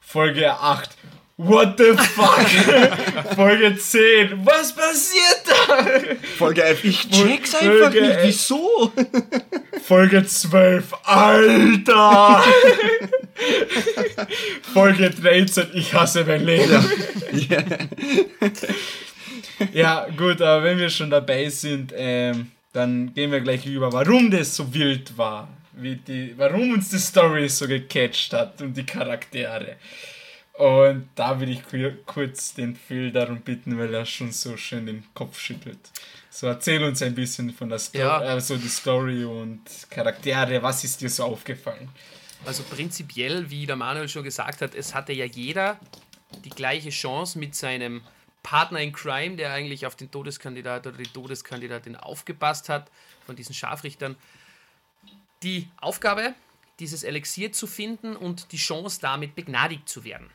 Folge 0.00 0.50
8. 0.52 0.90
What 1.36 1.78
the 1.78 1.94
fuck? 1.96 2.38
Folge 3.34 3.74
10. 3.76 4.44
Was 4.44 4.74
passiert 4.74 5.42
da? 5.46 5.86
Folge 6.36 6.62
11, 6.62 6.84
ich 6.84 7.08
check's 7.10 7.54
Folge 7.54 7.72
einfach 7.76 7.92
nicht. 7.92 8.02
11. 8.02 8.22
Wieso? 8.24 8.92
Folge 9.82 10.26
12. 10.26 10.92
Alter! 11.04 12.44
Folge 14.74 15.10
13. 15.10 15.68
Ich 15.72 15.94
hasse 15.94 16.24
mein 16.26 16.44
Leben. 16.44 16.84
ja. 17.32 17.62
Ja, 19.72 20.06
gut, 20.16 20.42
aber 20.42 20.62
wenn 20.64 20.78
wir 20.78 20.90
schon 20.90 21.10
dabei 21.10 21.48
sind, 21.48 21.92
ähm, 21.96 22.50
dann 22.72 23.12
gehen 23.14 23.32
wir 23.32 23.40
gleich 23.40 23.64
über, 23.66 23.92
warum 23.92 24.30
das 24.30 24.56
so 24.56 24.72
wild 24.74 25.16
war. 25.16 25.48
Wie 25.80 25.96
die, 25.96 26.34
warum 26.36 26.72
uns 26.72 26.90
die 26.90 26.98
Story 26.98 27.48
so 27.48 27.66
gecatcht 27.66 28.32
hat 28.32 28.60
und 28.62 28.76
die 28.76 28.84
Charaktere. 28.84 29.76
Und 30.54 31.08
da 31.14 31.40
will 31.40 31.50
ich 31.50 31.62
kurz 32.04 32.52
den 32.52 32.76
Phil 32.76 33.10
darum 33.10 33.40
bitten, 33.40 33.78
weil 33.78 33.94
er 33.94 34.04
schon 34.04 34.30
so 34.30 34.58
schön 34.58 34.84
den 34.84 35.04
Kopf 35.14 35.40
schüttelt. 35.40 35.78
So 36.28 36.48
erzähl 36.48 36.84
uns 36.84 37.00
ein 37.02 37.14
bisschen 37.14 37.50
von 37.50 37.70
der 37.70 37.78
Story, 37.78 38.04
ja. 38.04 38.18
also 38.18 38.56
die 38.56 38.68
Story 38.68 39.24
und 39.24 39.62
Charaktere. 39.88 40.62
Was 40.62 40.84
ist 40.84 41.00
dir 41.00 41.08
so 41.08 41.24
aufgefallen? 41.24 41.88
Also 42.44 42.62
prinzipiell, 42.64 43.48
wie 43.50 43.64
der 43.64 43.76
Manuel 43.76 44.08
schon 44.08 44.22
gesagt 44.22 44.60
hat, 44.60 44.74
es 44.74 44.94
hatte 44.94 45.12
ja 45.12 45.24
jeder 45.24 45.78
die 46.44 46.50
gleiche 46.50 46.90
Chance 46.90 47.38
mit 47.38 47.54
seinem 47.54 48.02
Partner 48.42 48.80
in 48.80 48.92
Crime, 48.92 49.36
der 49.36 49.52
eigentlich 49.52 49.86
auf 49.86 49.96
den 49.96 50.10
Todeskandidat 50.10 50.86
oder 50.86 50.96
die 50.96 51.04
Todeskandidatin 51.04 51.96
aufgepasst 51.96 52.68
hat, 52.68 52.90
von 53.26 53.36
diesen 53.36 53.54
Scharfrichtern, 53.54 54.16
die 55.42 55.68
Aufgabe, 55.80 56.34
dieses 56.78 57.02
Elixier 57.02 57.52
zu 57.52 57.66
finden 57.66 58.16
und 58.16 58.52
die 58.52 58.56
Chance, 58.56 59.00
damit 59.00 59.34
begnadigt 59.34 59.88
zu 59.88 60.04
werden. 60.04 60.30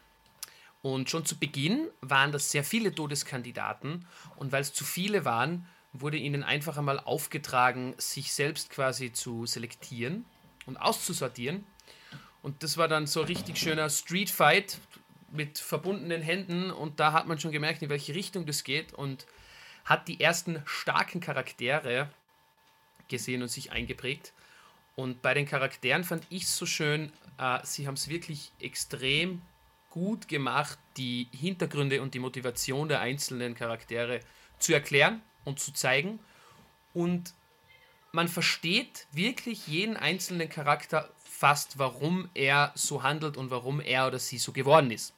Und 0.82 1.10
schon 1.10 1.26
zu 1.26 1.38
Beginn 1.40 1.88
waren 2.02 2.32
das 2.32 2.52
sehr 2.52 2.64
viele 2.64 2.94
Todeskandidaten 2.94 4.06
und 4.36 4.52
weil 4.52 4.62
es 4.62 4.74
zu 4.74 4.84
viele 4.84 5.26
waren, 5.26 5.68
wurde 5.94 6.18
ihnen 6.18 6.44
einfach 6.44 6.78
einmal 6.78 7.00
aufgetragen, 7.00 7.96
sich 7.98 8.34
selbst 8.34 8.70
quasi 8.70 9.12
zu 9.12 9.46
selektieren 9.46 10.26
und 10.66 10.78
auszusortieren. 10.78 11.66
Und 12.44 12.62
das 12.62 12.78
war 12.78 12.88
dann 12.88 13.08
so 13.08 13.22
ein 13.22 13.28
richtig 13.28 13.58
schöner 13.58 13.90
Street 13.90 14.30
Fight 14.30 14.78
mit 15.32 15.58
verbundenen 15.58 16.22
Händen 16.22 16.70
und 16.70 17.00
da 17.00 17.14
hat 17.14 17.28
man 17.28 17.40
schon 17.40 17.52
gemerkt, 17.52 17.82
in 17.82 17.90
welche 17.90 18.14
Richtung 18.14 18.46
das 18.46 18.64
geht 18.64 18.94
und 18.94 19.26
hat 19.86 20.08
die 20.08 20.22
ersten 20.22 20.62
starken 20.66 21.20
Charaktere 21.22 22.10
gesehen 23.08 23.42
und 23.42 23.50
sich 23.50 23.72
eingeprägt. 23.72 24.34
Und 24.96 25.22
bei 25.22 25.34
den 25.34 25.46
Charakteren 25.46 26.04
fand 26.04 26.26
ich 26.30 26.44
es 26.44 26.58
so 26.58 26.66
schön, 26.66 27.12
äh, 27.38 27.60
sie 27.64 27.88
haben 27.88 27.96
es 27.96 28.08
wirklich 28.08 28.52
extrem 28.60 29.42
gut 29.90 30.28
gemacht, 30.28 30.78
die 30.98 31.28
Hintergründe 31.32 32.02
und 32.02 32.14
die 32.14 32.20
Motivation 32.20 32.88
der 32.88 33.02
einzelnen 33.02 33.56
Charaktere 33.56 34.20
zu 34.60 34.74
erklären 34.74 35.22
und 35.44 35.60
zu 35.60 35.74
zeigen. 35.74 36.20
Und 36.94 37.34
man 38.12 38.28
versteht 38.28 39.08
wirklich 39.12 39.68
jeden 39.68 39.98
einzelnen 39.98 40.50
Charakter 40.50 41.10
fast, 41.24 41.78
warum 41.78 42.30
er 42.34 42.72
so 42.76 43.04
handelt 43.04 43.36
und 43.36 43.52
warum 43.52 43.82
er 43.82 44.08
oder 44.08 44.20
sie 44.20 44.38
so 44.38 44.54
geworden 44.54 44.92
ist. 44.92 45.14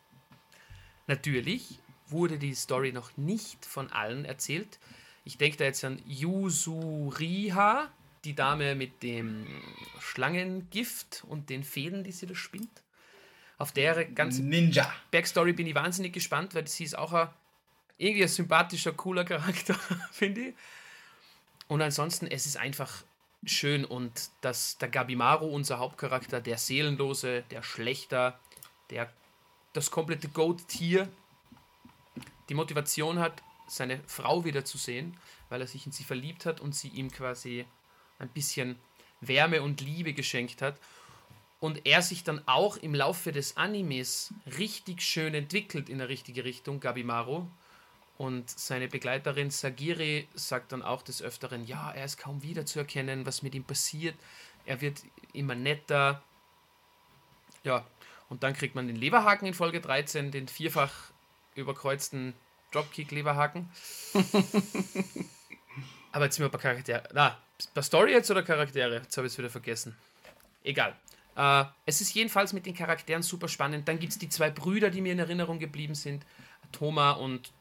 Natürlich 1.05 1.79
wurde 2.07 2.39
die 2.39 2.55
Story 2.55 2.91
noch 2.91 3.15
nicht 3.17 3.65
von 3.65 3.91
allen 3.91 4.25
erzählt. 4.25 4.79
Ich 5.23 5.37
denke 5.37 5.57
da 5.57 5.65
jetzt 5.65 5.83
an 5.83 6.01
Yusuriha, 6.05 7.91
die 8.27 8.35
Dame 8.35 8.75
mit 8.75 9.03
dem 9.03 9.47
Schlangengift 9.99 11.23
und 11.29 11.49
den 11.49 11.63
Fäden, 11.63 12.03
die 12.03 12.11
sie 12.11 12.27
da 12.27 12.35
spinnt. 12.35 12.83
Auf 13.57 13.71
der 13.71 14.03
ganze 14.03 14.43
Ninja. 14.43 14.93
Backstory 15.11 15.53
bin 15.53 15.65
ich 15.65 15.73
wahnsinnig 15.73 16.11
gespannt, 16.11 16.53
weil 16.53 16.67
sie 16.67 16.83
ist 16.83 16.97
auch 16.97 17.13
ein, 17.13 17.29
irgendwie 17.97 18.23
ein 18.23 18.29
sympathischer, 18.29 18.91
cooler 18.91 19.23
Charakter, 19.23 19.73
finde 20.11 20.49
ich. 20.49 20.55
Und 21.69 21.81
ansonsten, 21.81 22.27
es 22.27 22.45
ist 22.45 22.57
einfach 22.57 23.03
schön 23.45 23.85
und 23.85 24.29
dass 24.41 24.77
der 24.77 24.89
Gabimaru, 24.89 25.47
unser 25.47 25.79
Hauptcharakter, 25.79 26.41
der 26.41 26.57
Seelenlose, 26.57 27.43
der 27.49 27.63
Schlechter, 27.63 28.37
der 28.89 29.09
das 29.71 29.89
komplette 29.89 30.27
Goat-Tier, 30.27 31.07
die 32.49 32.53
Motivation 32.53 33.19
hat, 33.19 33.41
seine 33.67 34.01
Frau 34.05 34.43
wiederzusehen, 34.43 35.17
weil 35.47 35.61
er 35.61 35.67
sich 35.67 35.85
in 35.85 35.93
sie 35.93 36.03
verliebt 36.03 36.45
hat 36.45 36.59
und 36.59 36.75
sie 36.75 36.89
ihm 36.89 37.09
quasi 37.09 37.65
ein 38.19 38.29
bisschen 38.29 38.77
Wärme 39.21 39.61
und 39.61 39.81
Liebe 39.81 40.13
geschenkt 40.13 40.61
hat 40.61 40.77
und 41.59 41.85
er 41.85 42.01
sich 42.01 42.23
dann 42.23 42.41
auch 42.47 42.77
im 42.77 42.93
Laufe 42.93 43.31
des 43.31 43.57
Animes 43.57 44.33
richtig 44.57 45.01
schön 45.01 45.33
entwickelt 45.33 45.89
in 45.89 45.97
der 45.97 46.09
richtige 46.09 46.43
Richtung, 46.43 46.79
Gabimaru. 46.79 47.47
Und 48.17 48.49
seine 48.49 48.87
Begleiterin 48.87 49.51
Sagiri 49.51 50.27
sagt 50.33 50.71
dann 50.71 50.81
auch 50.81 51.03
des 51.03 51.21
Öfteren, 51.21 51.65
ja, 51.65 51.91
er 51.91 52.05
ist 52.05 52.17
kaum 52.17 52.41
wiederzuerkennen, 52.41 53.25
was 53.25 53.43
mit 53.43 53.53
ihm 53.53 53.63
passiert. 53.63 54.15
Er 54.65 54.81
wird 54.81 55.03
immer 55.33 55.55
netter. 55.55 56.23
Ja, 57.63 57.85
und 58.29 58.43
dann 58.43 58.53
kriegt 58.53 58.75
man 58.75 58.87
den 58.87 58.95
Leberhaken 58.95 59.47
in 59.47 59.53
Folge 59.53 59.81
13, 59.81 60.31
den 60.31 60.47
vierfach 60.47 61.11
überkreuzten 61.55 62.33
Dropkick-Leberhaken. 62.71 63.69
Aber 66.11 66.25
jetzt 66.25 66.35
sind 66.35 66.45
wir 66.45 66.49
bei 66.49 66.57
Charaktere. 66.57 67.03
Na, 67.13 67.37
bei 67.73 67.81
Story 67.81 68.11
jetzt 68.11 68.29
oder 68.31 68.43
Charaktere? 68.43 68.95
Jetzt 68.95 69.17
habe 69.17 69.27
ich 69.27 69.33
es 69.33 69.39
wieder 69.39 69.49
vergessen. 69.49 69.95
Egal. 70.63 70.95
Äh, 71.35 71.65
es 71.85 72.01
ist 72.01 72.13
jedenfalls 72.13 72.53
mit 72.53 72.65
den 72.65 72.75
Charakteren 72.75 73.23
super 73.23 73.47
spannend. 73.47 73.87
Dann 73.87 73.99
gibt 73.99 74.13
es 74.13 74.19
die 74.19 74.29
zwei 74.29 74.49
Brüder, 74.49 74.89
die 74.89 75.01
mir 75.01 75.13
in 75.13 75.19
Erinnerung 75.19 75.59
geblieben 75.59 75.95
sind. 75.95 76.25
Thoma 76.71 77.11
und 77.11 77.51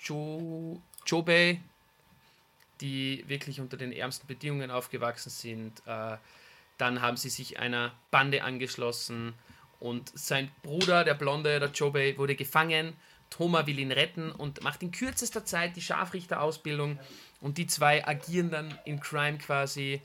jo 0.00 0.80
Jobei, 1.06 1.60
die 2.80 3.24
wirklich 3.28 3.60
unter 3.60 3.76
den 3.76 3.92
ärmsten 3.92 4.26
Bedingungen 4.26 4.70
aufgewachsen 4.70 5.30
sind. 5.30 5.80
Äh, 5.86 6.16
dann 6.78 7.00
haben 7.00 7.16
sie 7.16 7.30
sich 7.30 7.58
einer 7.58 7.92
Bande 8.10 8.42
angeschlossen 8.42 9.34
und 9.78 10.10
sein 10.18 10.50
Bruder, 10.62 11.04
der 11.04 11.14
Blonde, 11.14 11.60
der 11.60 11.70
Jobei, 11.70 12.16
wurde 12.18 12.34
gefangen. 12.34 12.94
Thoma 13.30 13.66
will 13.66 13.78
ihn 13.78 13.92
retten 13.92 14.30
und 14.30 14.62
macht 14.62 14.82
in 14.82 14.92
kürzester 14.92 15.44
Zeit 15.44 15.76
die 15.76 15.82
Scharfrichterausbildung 15.82 16.98
und 17.40 17.58
die 17.58 17.66
zwei 17.66 18.06
agieren 18.06 18.50
dann 18.50 18.78
in 18.84 19.00
Crime 19.00 19.38
quasi. 19.38 20.00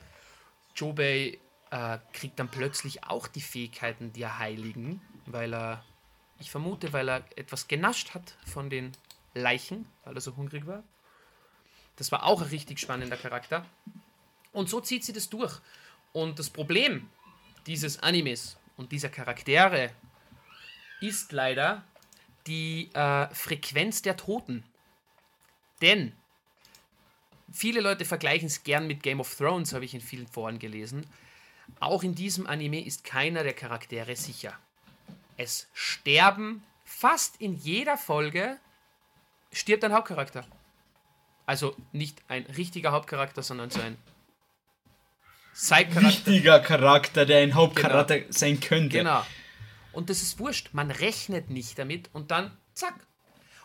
Jobei 0.75 1.37
äh, 1.69 1.97
kriegt 2.13 2.39
dann 2.39 2.49
plötzlich 2.49 3.03
auch 3.03 3.27
die 3.27 3.41
Fähigkeiten 3.41 4.13
der 4.13 4.39
Heiligen, 4.39 5.01
weil 5.25 5.53
er, 5.53 5.83
ich 6.39 6.51
vermute, 6.51 6.93
weil 6.93 7.09
er 7.09 7.23
etwas 7.35 7.67
genascht 7.67 8.13
hat 8.13 8.35
von 8.45 8.69
den 8.69 8.91
Leichen, 9.33 9.87
weil 10.03 10.15
er 10.15 10.21
so 10.21 10.35
hungrig 10.35 10.67
war. 10.67 10.83
Das 11.95 12.11
war 12.11 12.23
auch 12.23 12.41
ein 12.41 12.49
richtig 12.49 12.79
spannender 12.79 13.17
Charakter. 13.17 13.65
Und 14.51 14.69
so 14.69 14.81
zieht 14.81 15.05
sie 15.05 15.13
das 15.13 15.29
durch. 15.29 15.59
Und 16.13 16.39
das 16.39 16.49
Problem 16.49 17.09
dieses 17.67 17.99
Animes 17.99 18.57
und 18.75 18.91
dieser 18.91 19.09
Charaktere 19.09 19.91
ist 20.99 21.31
leider 21.31 21.83
die 22.47 22.89
äh, 22.93 23.27
Frequenz 23.33 24.01
der 24.01 24.17
Toten. 24.17 24.63
Denn 25.81 26.13
viele 27.51 27.81
Leute 27.81 28.05
vergleichen 28.05 28.47
es 28.47 28.63
gern 28.63 28.87
mit 28.87 29.03
Game 29.03 29.19
of 29.19 29.35
Thrones, 29.35 29.73
habe 29.73 29.85
ich 29.85 29.93
in 29.93 30.01
vielen 30.01 30.27
Foren 30.27 30.59
gelesen. 30.59 31.05
Auch 31.79 32.03
in 32.03 32.15
diesem 32.15 32.47
Anime 32.47 32.85
ist 32.85 33.03
keiner 33.03 33.43
der 33.43 33.53
Charaktere 33.53 34.15
sicher. 34.15 34.53
Es 35.37 35.67
sterben 35.73 36.63
fast 36.83 37.39
in 37.41 37.55
jeder 37.55 37.97
Folge 37.97 38.57
stirbt 39.51 39.83
ein 39.83 39.93
Hauptcharakter. 39.93 40.45
Also 41.45 41.75
nicht 41.91 42.21
ein 42.27 42.43
richtiger 42.43 42.91
Hauptcharakter, 42.91 43.41
sondern 43.41 43.71
so 43.71 43.81
ein 43.81 43.97
Side-Charakter. 45.53 46.07
Wichtiger 46.07 46.59
Charakter, 46.59 47.25
der 47.25 47.39
ein 47.39 47.55
Hauptcharakter 47.55 48.19
genau. 48.19 48.31
sein 48.31 48.59
könnte. 48.59 48.99
Genau. 48.99 49.25
Und 49.93 50.09
das 50.09 50.21
ist 50.21 50.39
wurscht. 50.39 50.69
Man 50.73 50.91
rechnet 50.91 51.49
nicht 51.49 51.77
damit 51.77 52.09
und 52.13 52.31
dann 52.31 52.57
zack. 52.73 52.95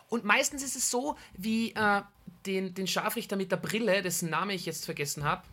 Und 0.09 0.23
meistens 0.23 0.63
ist 0.63 0.75
es 0.75 0.89
so, 0.89 1.17
wie 1.37 1.73
äh, 1.73 2.01
den, 2.45 2.73
den 2.73 2.87
Scharfrichter 2.87 3.35
mit 3.35 3.51
der 3.51 3.57
Brille, 3.57 4.01
dessen 4.01 4.29
Name 4.29 4.53
ich 4.53 4.65
jetzt 4.65 4.85
vergessen 4.85 5.23
habe, 5.23 5.43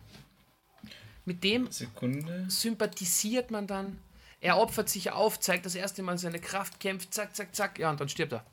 mit 1.25 1.43
dem 1.43 1.69
Sekunde. 1.71 2.45
sympathisiert 2.49 3.51
man 3.51 3.67
dann. 3.67 3.99
Er 4.39 4.57
opfert 4.57 4.89
sich 4.89 5.11
auf, 5.11 5.39
zeigt 5.39 5.65
das 5.65 5.75
erste 5.75 6.03
Mal 6.03 6.17
seine 6.17 6.39
Kraft, 6.39 6.79
kämpft, 6.79 7.13
zack, 7.13 7.35
zack, 7.35 7.55
zack, 7.55 7.79
ja, 7.79 7.89
und 7.89 7.99
dann 7.99 8.09
stirbt 8.09 8.33
er. 8.33 8.45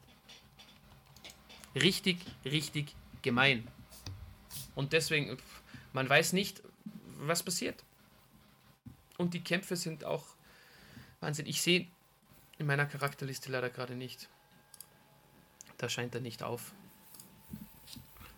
Richtig, 1.75 2.19
richtig 2.45 2.95
gemein. 3.21 3.67
Und 4.75 4.93
deswegen, 4.93 5.37
man 5.93 6.09
weiß 6.09 6.33
nicht, 6.33 6.63
was 7.19 7.43
passiert. 7.43 7.85
Und 9.19 9.35
die 9.35 9.45
Kämpfe 9.45 9.77
sind 9.77 10.05
auch 10.05 10.25
Wahnsinn. 11.21 11.47
Ich 11.47 11.63
sehe 11.63 11.87
in 12.63 12.67
meiner 12.67 12.87
Charakterliste 12.87 13.53
leider 13.53 13.69
gerade 13.69 13.95
nicht. 13.95 14.29
Da 15.79 15.89
scheint 15.89 16.15
er 16.15 16.21
nicht 16.21 16.43
auf. 16.43 16.73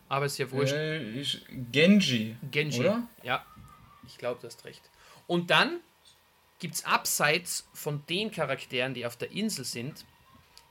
Aber 0.08 0.26
ist 0.26 0.38
ja 0.38 0.50
wurscht. 0.50 0.74
Äh, 0.74 1.24
Genji. 1.70 2.36
Genji. 2.50 2.80
Oder? 2.80 3.06
Ja, 3.22 3.44
ich 4.06 4.18
glaube, 4.18 4.40
du 4.40 4.46
hast 4.46 4.64
recht. 4.64 4.82
Und 5.26 5.50
dann 5.50 5.80
gibt 6.58 6.74
es 6.74 6.84
abseits 6.84 7.68
von 7.72 8.04
den 8.08 8.30
Charakteren, 8.30 8.94
die 8.94 9.06
auf 9.06 9.16
der 9.16 9.30
Insel 9.30 9.64
sind, 9.64 10.04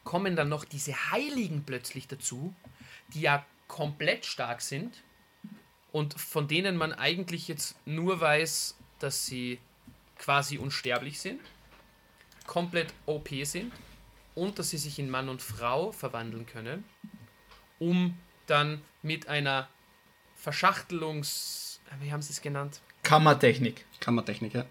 kommen 0.04 0.36
dann 0.36 0.50
noch 0.50 0.66
diese 0.66 1.12
Heiligen 1.12 1.64
plötzlich 1.64 2.08
dazu, 2.08 2.54
die 3.14 3.22
ja 3.22 3.46
komplett 3.68 4.26
stark 4.26 4.62
sind 4.62 5.04
und 5.92 6.20
von 6.20 6.48
denen 6.48 6.76
man 6.76 6.94
eigentlich 6.94 7.48
jetzt 7.48 7.76
nur 7.86 8.20
weiß, 8.20 8.78
dass 9.00 9.26
sie 9.26 9.60
quasi 10.18 10.58
unsterblich 10.58 11.20
sind, 11.20 11.42
komplett 12.46 12.94
OP 13.06 13.30
sind 13.44 13.72
und 14.36 14.60
dass 14.60 14.70
sie 14.70 14.78
sich 14.78 15.00
in 15.00 15.10
Mann 15.10 15.30
und 15.30 15.42
Frau 15.42 15.92
verwandeln 15.92 16.46
können, 16.46 16.84
um 17.80 18.18
dann 18.48 18.82
mit 19.02 19.28
einer 19.28 19.70
Verschachtelungs... 20.36 21.82
Wie 22.02 22.12
haben 22.12 22.22
sie 22.22 22.34
es 22.34 22.42
genannt? 22.42 22.82
Kammertechnik. 23.04 23.86
Kammertechnik, 24.00 24.54
ja. 24.54 24.66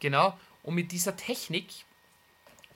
Genau. 0.00 0.38
Und 0.62 0.74
mit 0.74 0.92
dieser 0.92 1.16
Technik 1.16 1.86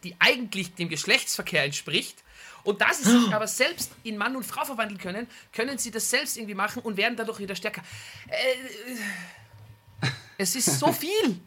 die 0.05 0.17
eigentlich 0.19 0.75
dem 0.75 0.89
Geschlechtsverkehr 0.89 1.65
entspricht. 1.65 2.23
Und 2.63 2.81
da 2.81 2.93
sie 2.93 3.05
sich 3.05 3.35
aber 3.35 3.47
selbst 3.47 3.93
in 4.03 4.17
Mann 4.17 4.37
und 4.37 4.45
Frau 4.45 4.65
verwandeln 4.65 4.99
können, 4.99 5.27
können 5.53 5.79
sie 5.79 5.91
das 5.91 6.11
selbst 6.11 6.37
irgendwie 6.37 6.55
machen 6.55 6.83
und 6.83 6.97
werden 6.97 7.17
dadurch 7.17 7.39
wieder 7.39 7.55
stärker. 7.55 7.83
Äh, 8.29 10.07
es 10.39 10.55
ist 10.57 10.79
so 10.79 10.93
viel, 10.93 11.41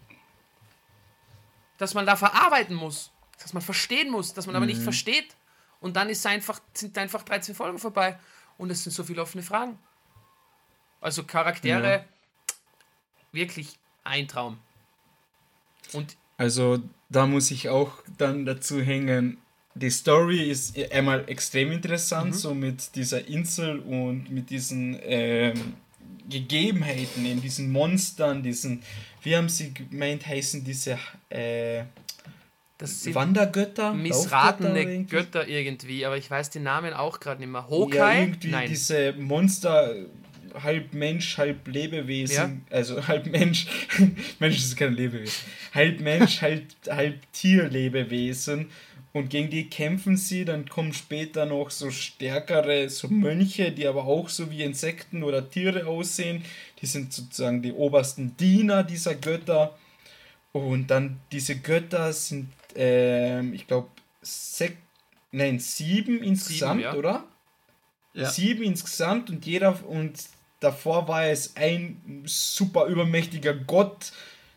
dass 1.84 1.94
man 1.94 2.06
da 2.06 2.16
verarbeiten 2.16 2.76
muss, 2.76 3.12
dass 3.42 3.54
man 3.54 3.62
verstehen 3.62 4.10
muss, 4.10 4.34
dass 4.34 4.48
man 4.48 4.56
aber 4.56 4.66
nicht 4.66 4.80
Mhm. 4.80 4.84
versteht. 4.84 5.36
Und 5.82 5.96
dann 5.98 6.10
ist 6.10 6.26
einfach, 6.26 6.62
sind 6.74 6.98
einfach 6.98 7.24
13 7.24 7.54
Folgen 7.56 7.78
vorbei 7.78 8.18
und 8.58 8.70
es 8.72 8.84
sind 8.84 8.94
so 8.94 9.04
viele 9.04 9.22
offene 9.22 9.44
Fragen. 9.44 9.78
Also 11.02 11.24
Charaktere, 11.24 11.92
Ja. 11.94 12.06
wirklich 13.32 13.78
ein 14.04 14.28
Traum. 14.28 14.58
Und 15.92 16.16
Also 16.38 16.82
da 17.10 17.28
muss 17.28 17.52
ich 17.52 17.70
auch 17.70 17.92
dann 18.18 18.46
dazu 18.46 18.82
hängen, 18.82 19.38
die 19.76 19.90
Story 19.92 20.50
ist 20.50 20.78
einmal 20.92 21.28
extrem 21.30 21.72
interessant, 21.72 22.36
so 22.36 22.54
mit 22.56 22.96
dieser 22.96 23.28
Insel 23.28 23.80
und 23.80 24.30
mit 24.32 24.50
diesen 24.50 24.98
ähm, 25.04 25.76
Gegebenheiten, 26.30 27.26
in 27.26 27.42
diesen 27.42 27.72
Monstern, 27.72 28.44
diesen, 28.44 28.82
wie 29.22 29.36
haben 29.36 29.50
sie 29.50 29.74
gemeint, 29.74 30.26
heißen 30.26 30.64
diese 30.64 30.98
äh, 31.30 31.84
das 32.78 33.04
sind 33.04 33.16
Wandergötter? 33.16 33.94
Missratene 33.94 34.80
irgendwie? 34.80 35.16
Götter 35.16 35.48
irgendwie, 35.48 36.06
aber 36.06 36.18
ich 36.18 36.30
weiß 36.30 36.50
den 36.50 36.64
Namen 36.64 36.94
auch 36.94 37.20
gerade 37.20 37.40
nicht 37.40 37.50
mehr. 37.50 37.70
Hokai? 37.70 37.98
Ja, 37.98 38.20
irgendwie 38.20 38.50
Nein. 38.50 38.68
diese 38.68 39.14
Monster, 39.14 39.96
halb 40.62 40.94
Mensch, 40.94 41.38
halb 41.38 41.68
Lebewesen, 41.68 42.66
also 42.70 43.08
halb 43.08 43.28
Mensch, 43.28 43.68
Mensch 44.40 44.58
ist 44.58 44.76
kein 44.76 44.94
Lebewesen, 44.94 45.46
halb 45.74 46.00
Mensch, 46.02 46.42
halb, 46.42 46.64
halb 46.90 47.20
Tierlebewesen 47.32 48.70
und 49.14 49.30
gegen 49.30 49.50
die 49.52 49.70
kämpfen 49.70 50.18
sie, 50.18 50.44
dann 50.44 50.68
kommen 50.68 50.92
später 50.92 51.46
noch 51.46 51.70
so 51.70 51.92
stärkere, 51.92 52.90
so 52.90 53.08
Mönche, 53.08 53.72
die 53.72 53.88
aber 53.88 54.06
auch 54.06 54.28
so 54.28 54.50
wie 54.50 54.64
Insekten 54.64 55.24
oder 55.24 55.50
Tiere 55.50 55.86
aussehen, 55.86 56.44
die 56.82 56.88
sind 56.88 57.14
sozusagen 57.14 57.62
die 57.62 57.74
obersten 57.74 58.36
Diener 58.38 58.84
dieser 58.84 59.14
Götter 59.14 59.78
und 60.52 60.88
dann 60.88 61.20
diese 61.32 61.58
Götter 61.58 62.12
sind, 62.12 62.50
ähm, 62.76 63.54
ich 63.54 63.68
glaube, 63.68 63.90
sechs, 64.22 64.78
nein, 65.32 65.60
sieben 65.60 66.24
insgesamt, 66.24 66.82
ja. 66.82 66.96
oder? 66.96 67.24
Ja. 68.16 68.30
Sieben 68.30 68.64
insgesamt 68.64 69.30
und 69.30 69.46
jeder 69.46 69.78
und 69.88 70.24
davor 70.60 71.08
war 71.08 71.26
es 71.26 71.56
ein 71.56 72.24
super 72.26 72.86
übermächtiger 72.86 73.54
Gott, 73.54 74.12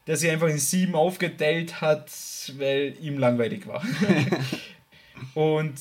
der 0.06 0.16
sich 0.16 0.30
einfach 0.30 0.48
in 0.48 0.58
sieben 0.58 0.94
aufgeteilt 0.94 1.80
hat, 1.80 2.10
weil 2.58 2.94
ihm 3.00 3.18
langweilig 3.18 3.66
war. 3.66 3.84
und 5.34 5.74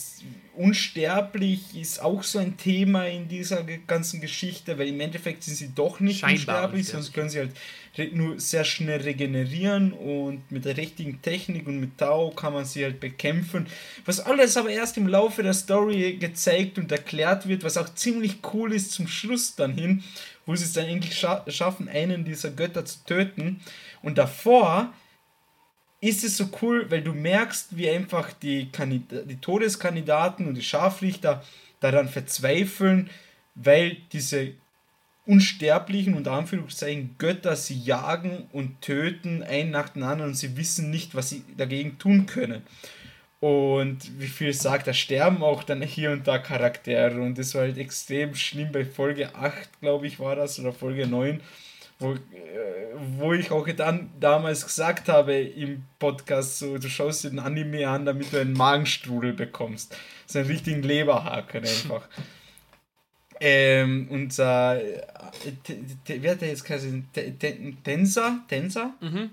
unsterblich 0.55 1.75
ist 1.79 2.01
auch 2.01 2.23
so 2.23 2.39
ein 2.39 2.57
Thema 2.57 3.07
in 3.07 3.27
dieser 3.27 3.63
ganzen 3.87 4.21
Geschichte, 4.21 4.77
weil 4.77 4.87
im 4.87 4.99
Endeffekt 4.99 5.43
sind 5.43 5.55
sie 5.55 5.71
doch 5.73 5.99
nicht 5.99 6.19
Scheinbar 6.19 6.35
unsterblich, 6.35 6.87
sonst 6.87 7.13
können 7.13 7.29
sie 7.29 7.39
halt 7.39 7.51
nur 8.13 8.39
sehr 8.39 8.65
schnell 8.65 9.01
regenerieren 9.01 9.93
und 9.93 10.51
mit 10.51 10.65
der 10.65 10.77
richtigen 10.77 11.21
Technik 11.21 11.67
und 11.67 11.79
mit 11.79 11.97
Tau 11.97 12.31
kann 12.31 12.53
man 12.53 12.65
sie 12.65 12.83
halt 12.83 12.99
bekämpfen. 12.99 13.67
Was 14.05 14.19
alles 14.19 14.57
aber 14.57 14.69
erst 14.69 14.97
im 14.97 15.07
Laufe 15.07 15.43
der 15.43 15.53
Story 15.53 16.17
gezeigt 16.19 16.77
und 16.77 16.91
erklärt 16.91 17.47
wird, 17.47 17.63
was 17.63 17.77
auch 17.77 17.93
ziemlich 17.93 18.37
cool 18.53 18.73
ist 18.73 18.91
zum 18.91 19.07
Schluss 19.07 19.55
dann 19.55 19.73
hin, 19.73 20.03
wo 20.45 20.55
sie 20.55 20.65
es 20.65 20.73
dann 20.73 20.85
endlich 20.85 21.17
scha 21.17 21.43
schaffen, 21.47 21.87
einen 21.87 22.25
dieser 22.25 22.51
Götter 22.51 22.85
zu 22.85 23.03
töten. 23.05 23.61
Und 24.05 24.19
davor 24.19 24.93
ist 25.99 26.23
es 26.23 26.37
so 26.37 26.47
cool, 26.61 26.85
weil 26.91 27.01
du 27.01 27.11
merkst, 27.11 27.75
wie 27.75 27.89
einfach 27.89 28.33
die, 28.33 28.69
Kandida 28.71 29.21
die 29.23 29.37
Todeskandidaten 29.37 30.47
und 30.47 30.53
die 30.53 30.61
Scharfrichter 30.61 31.43
daran 31.79 32.07
verzweifeln, 32.07 33.09
weil 33.55 33.97
diese 34.11 34.51
unsterblichen 35.25 36.13
und 36.13 36.27
Anführungszeichen 36.27 37.15
Götter 37.17 37.55
sie 37.55 37.79
jagen 37.79 38.47
und 38.53 38.79
töten, 38.81 39.41
ein 39.41 39.71
nach 39.71 39.89
dem 39.89 40.03
anderen 40.03 40.31
und 40.31 40.37
sie 40.37 40.55
wissen 40.55 40.91
nicht, 40.91 41.15
was 41.15 41.31
sie 41.31 41.43
dagegen 41.57 41.97
tun 41.97 42.27
können. 42.27 42.61
Und 43.39 44.19
wie 44.19 44.27
viel 44.27 44.53
sagt, 44.53 44.85
da 44.85 44.93
sterben 44.93 45.41
auch 45.41 45.63
dann 45.63 45.81
hier 45.81 46.11
und 46.11 46.27
da 46.27 46.37
Charaktere 46.37 47.19
und 47.21 47.39
das 47.39 47.55
war 47.55 47.63
halt 47.63 47.79
extrem 47.79 48.35
schlimm 48.35 48.71
bei 48.71 48.85
Folge 48.85 49.33
8, 49.33 49.81
glaube 49.81 50.05
ich, 50.05 50.19
war 50.19 50.35
das, 50.35 50.59
oder 50.59 50.73
Folge 50.73 51.07
9, 51.07 51.41
wo, 51.99 52.13
äh, 52.13 52.17
wo 53.17 53.33
ich 53.33 53.51
auch 53.51 53.67
dann 53.69 54.09
damals 54.19 54.65
gesagt 54.65 55.09
habe 55.09 55.33
im 55.35 55.83
Podcast, 55.99 56.59
so, 56.59 56.77
du 56.77 56.89
schaust 56.89 57.23
dir 57.23 57.29
den 57.29 57.39
Anime 57.39 57.87
an, 57.87 58.05
damit 58.05 58.33
du 58.33 58.39
einen 58.39 58.53
Magenstrudel 58.53 59.33
bekommst. 59.33 59.95
So 60.25 60.39
einen 60.39 60.47
richtigen 60.47 60.83
Leberhaken 60.83 61.61
einfach. 61.61 62.07
ähm, 63.39 64.07
unser, 64.09 64.81
äh, 64.81 65.01
wer 66.07 66.31
hat 66.31 66.41
der 66.41 66.49
jetzt 66.49 66.65
geheißen? 66.65 67.09
T- 67.13 67.31
T- 67.31 67.75
Tensa? 67.83 68.39
Tensa? 68.47 68.93
Mhm. 69.01 69.31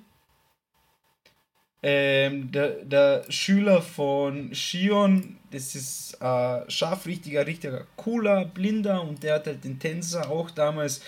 Ähm, 1.85 2.53
der, 2.53 2.85
der 2.85 3.25
Schüler 3.29 3.83
von 3.83 4.55
Shion, 4.55 5.39
das 5.51 5.75
ist 5.75 6.17
äh, 6.21 6.71
scharfrichtiger, 6.71 7.45
richtiger 7.45 7.87
cooler, 7.97 8.45
blinder 8.45 9.03
und 9.03 9.25
der 9.25 9.35
hat 9.35 9.49
halt 9.49 9.65
den 9.65 9.81
Tänzer 9.81 10.31
auch 10.31 10.53
damals 10.53 11.03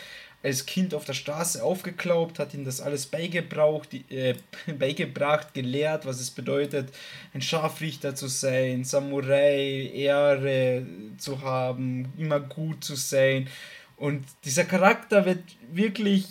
als 0.44 0.66
Kind 0.66 0.94
auf 0.94 1.06
der 1.06 1.14
Straße 1.14 1.64
aufgeklaubt, 1.64 2.38
hat 2.38 2.52
ihm 2.52 2.64
das 2.64 2.82
alles 2.82 3.06
beigebracht, 3.06 3.88
äh, 4.10 4.34
beigebracht, 4.78 5.54
gelehrt, 5.54 6.04
was 6.04 6.20
es 6.20 6.30
bedeutet, 6.30 6.90
ein 7.32 7.40
Scharfrichter 7.40 8.14
zu 8.14 8.28
sein, 8.28 8.84
Samurai, 8.84 9.90
Ehre 9.94 10.86
zu 11.16 11.40
haben, 11.40 12.12
immer 12.18 12.40
gut 12.40 12.84
zu 12.84 12.94
sein. 12.94 13.48
Und 13.96 14.24
dieser 14.44 14.64
Charakter 14.64 15.24
wird 15.24 15.42
wirklich 15.72 16.26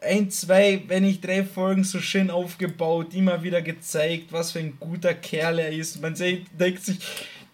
ein, 0.00 0.30
zwei, 0.30 0.82
wenn 0.88 1.04
nicht 1.04 1.24
drei 1.24 1.44
Folgen 1.44 1.84
so 1.84 2.00
schön 2.00 2.30
aufgebaut, 2.30 3.14
immer 3.14 3.42
wieder 3.42 3.62
gezeigt, 3.62 4.32
was 4.32 4.52
für 4.52 4.58
ein 4.58 4.76
guter 4.80 5.14
Kerl 5.14 5.60
er 5.60 5.72
ist. 5.72 6.02
Man 6.02 6.14
denkt 6.14 6.84
sich, 6.84 6.98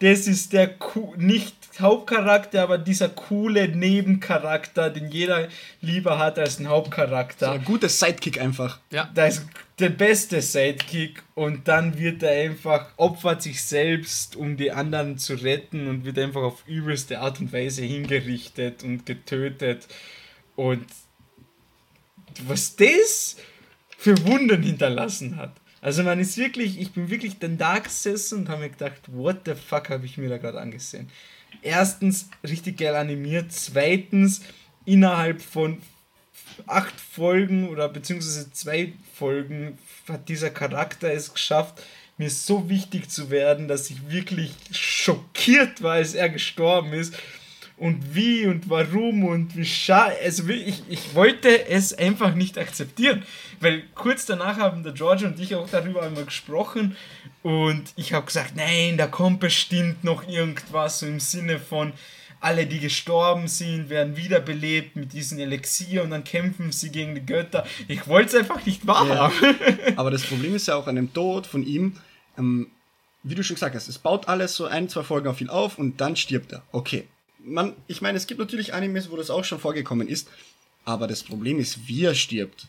das 0.02 0.26
ist 0.26 0.52
der 0.52 0.74
nicht 1.16 1.54
Hauptcharakter, 1.78 2.64
aber 2.64 2.76
dieser 2.76 3.08
coole 3.08 3.68
Nebencharakter, 3.68 4.90
den 4.90 5.08
jeder 5.10 5.48
lieber 5.80 6.18
hat 6.18 6.40
als 6.40 6.58
ein 6.58 6.64
So 6.64 6.70
Hauptcharakter. 6.70 7.52
ein 7.52 7.64
gutes 7.64 8.00
Sidekick 8.00 8.40
einfach. 8.40 8.80
Ja. 8.90 9.08
Da 9.14 9.26
ist 9.26 9.46
der 9.78 9.90
beste 9.90 10.42
Sidekick 10.42 11.22
und 11.34 11.68
dann 11.68 11.98
wird 11.98 12.22
er 12.24 12.42
einfach, 12.42 12.86
opfert 12.96 13.42
sich 13.42 13.62
selbst, 13.62 14.34
um 14.34 14.56
die 14.56 14.72
anderen 14.72 15.18
zu 15.18 15.34
retten 15.34 15.86
und 15.86 16.04
wird 16.04 16.18
einfach 16.18 16.42
auf 16.42 16.64
übelste 16.66 17.20
Art 17.20 17.38
und 17.38 17.52
Weise 17.52 17.82
hingerichtet 17.82 18.82
und 18.82 19.06
getötet. 19.06 19.86
Und 20.56 20.84
was 22.48 22.74
das 22.74 23.36
für 23.96 24.26
Wunden 24.26 24.64
hinterlassen 24.64 25.36
hat. 25.36 25.52
Also 25.82 26.04
man 26.04 26.20
ist 26.20 26.38
wirklich, 26.38 26.80
ich 26.80 26.92
bin 26.92 27.10
wirklich 27.10 27.40
dann 27.40 27.58
da 27.58 27.80
gesessen 27.80 28.38
und 28.38 28.48
habe 28.48 28.62
mir 28.62 28.70
gedacht, 28.70 29.00
what 29.08 29.40
the 29.44 29.54
fuck 29.54 29.90
habe 29.90 30.06
ich 30.06 30.16
mir 30.16 30.28
da 30.28 30.38
gerade 30.38 30.60
angesehen. 30.60 31.10
Erstens 31.60 32.30
richtig 32.44 32.78
geil 32.78 32.94
animiert, 32.94 33.52
zweitens 33.52 34.42
innerhalb 34.84 35.42
von 35.42 35.82
acht 36.66 36.98
Folgen 37.00 37.68
oder 37.68 37.88
beziehungsweise 37.88 38.52
zwei 38.52 38.92
Folgen 39.12 39.76
hat 40.08 40.28
dieser 40.28 40.50
Charakter 40.50 41.12
es 41.12 41.34
geschafft, 41.34 41.82
mir 42.16 42.30
so 42.30 42.68
wichtig 42.68 43.10
zu 43.10 43.30
werden, 43.30 43.66
dass 43.66 43.90
ich 43.90 44.08
wirklich 44.08 44.54
schockiert 44.70 45.82
war, 45.82 45.94
als 45.94 46.14
er 46.14 46.28
gestorben 46.28 46.92
ist. 46.92 47.14
Und 47.82 48.14
wie 48.14 48.46
und 48.46 48.70
warum 48.70 49.24
und 49.24 49.56
wie 49.56 49.64
schade. 49.64 50.14
Also 50.22 50.48
ich, 50.48 50.85
ich 50.88 51.16
wollte 51.16 51.66
es 51.66 51.92
einfach 51.92 52.33
nicht 52.37 52.56
akzeptieren. 52.56 53.24
Weil 53.58 53.83
kurz 53.96 54.24
danach 54.24 54.56
haben 54.58 54.85
der 54.85 54.92
George 54.92 55.26
und 55.26 55.40
ich 55.40 55.56
auch 55.56 55.68
darüber 55.68 56.02
einmal 56.02 56.24
gesprochen. 56.24 56.96
Und 57.42 57.92
ich 57.96 58.12
habe 58.12 58.26
gesagt, 58.26 58.54
nein, 58.54 58.96
da 58.96 59.08
kommt 59.08 59.40
bestimmt 59.40 60.04
noch 60.04 60.28
irgendwas 60.28 61.00
so 61.00 61.06
im 61.06 61.18
Sinne 61.18 61.58
von, 61.58 61.92
alle, 62.38 62.66
die 62.66 62.78
gestorben 62.78 63.48
sind, 63.48 63.90
werden 63.90 64.16
wiederbelebt 64.16 64.94
mit 64.94 65.12
diesem 65.12 65.40
Elixier 65.40 66.04
und 66.04 66.10
dann 66.10 66.22
kämpfen 66.22 66.70
sie 66.70 66.90
gegen 66.90 67.16
die 67.16 67.26
Götter. 67.26 67.66
Ich 67.88 68.06
wollte 68.06 68.28
es 68.28 68.35
einfach 68.37 68.64
nicht 68.64 68.87
wahrhaben. 68.87 69.56
Aber 69.96 70.12
das 70.12 70.22
Problem 70.22 70.54
ist 70.54 70.68
ja 70.68 70.76
auch 70.76 70.87
an 70.87 70.94
dem 70.94 71.12
Tod 71.12 71.48
von 71.48 71.64
ihm, 71.64 71.96
ähm, 72.38 72.68
wie 73.24 73.35
du 73.35 73.42
schon 73.42 73.56
gesagt 73.56 73.74
hast, 73.74 73.88
es 73.88 73.98
baut 73.98 74.28
alles 74.28 74.54
so 74.54 74.66
ein, 74.66 74.88
zwei 74.88 75.02
Folgen 75.02 75.26
auf 75.26 75.40
ihn 75.40 75.48
auf 75.48 75.78
und 75.78 76.00
dann 76.00 76.14
stirbt 76.14 76.52
er. 76.52 76.62
Okay. 76.70 77.08
Man, 77.44 77.74
ich 77.88 78.00
meine, 78.00 78.16
es 78.18 78.26
gibt 78.26 78.40
natürlich 78.40 78.72
Animes, 78.74 79.10
wo 79.10 79.16
das 79.16 79.30
auch 79.30 79.44
schon 79.44 79.58
vorgekommen 79.58 80.08
ist, 80.08 80.28
aber 80.84 81.06
das 81.06 81.22
Problem 81.22 81.58
ist, 81.58 81.86
wie 81.88 82.04
er 82.04 82.14
stirbt. 82.14 82.68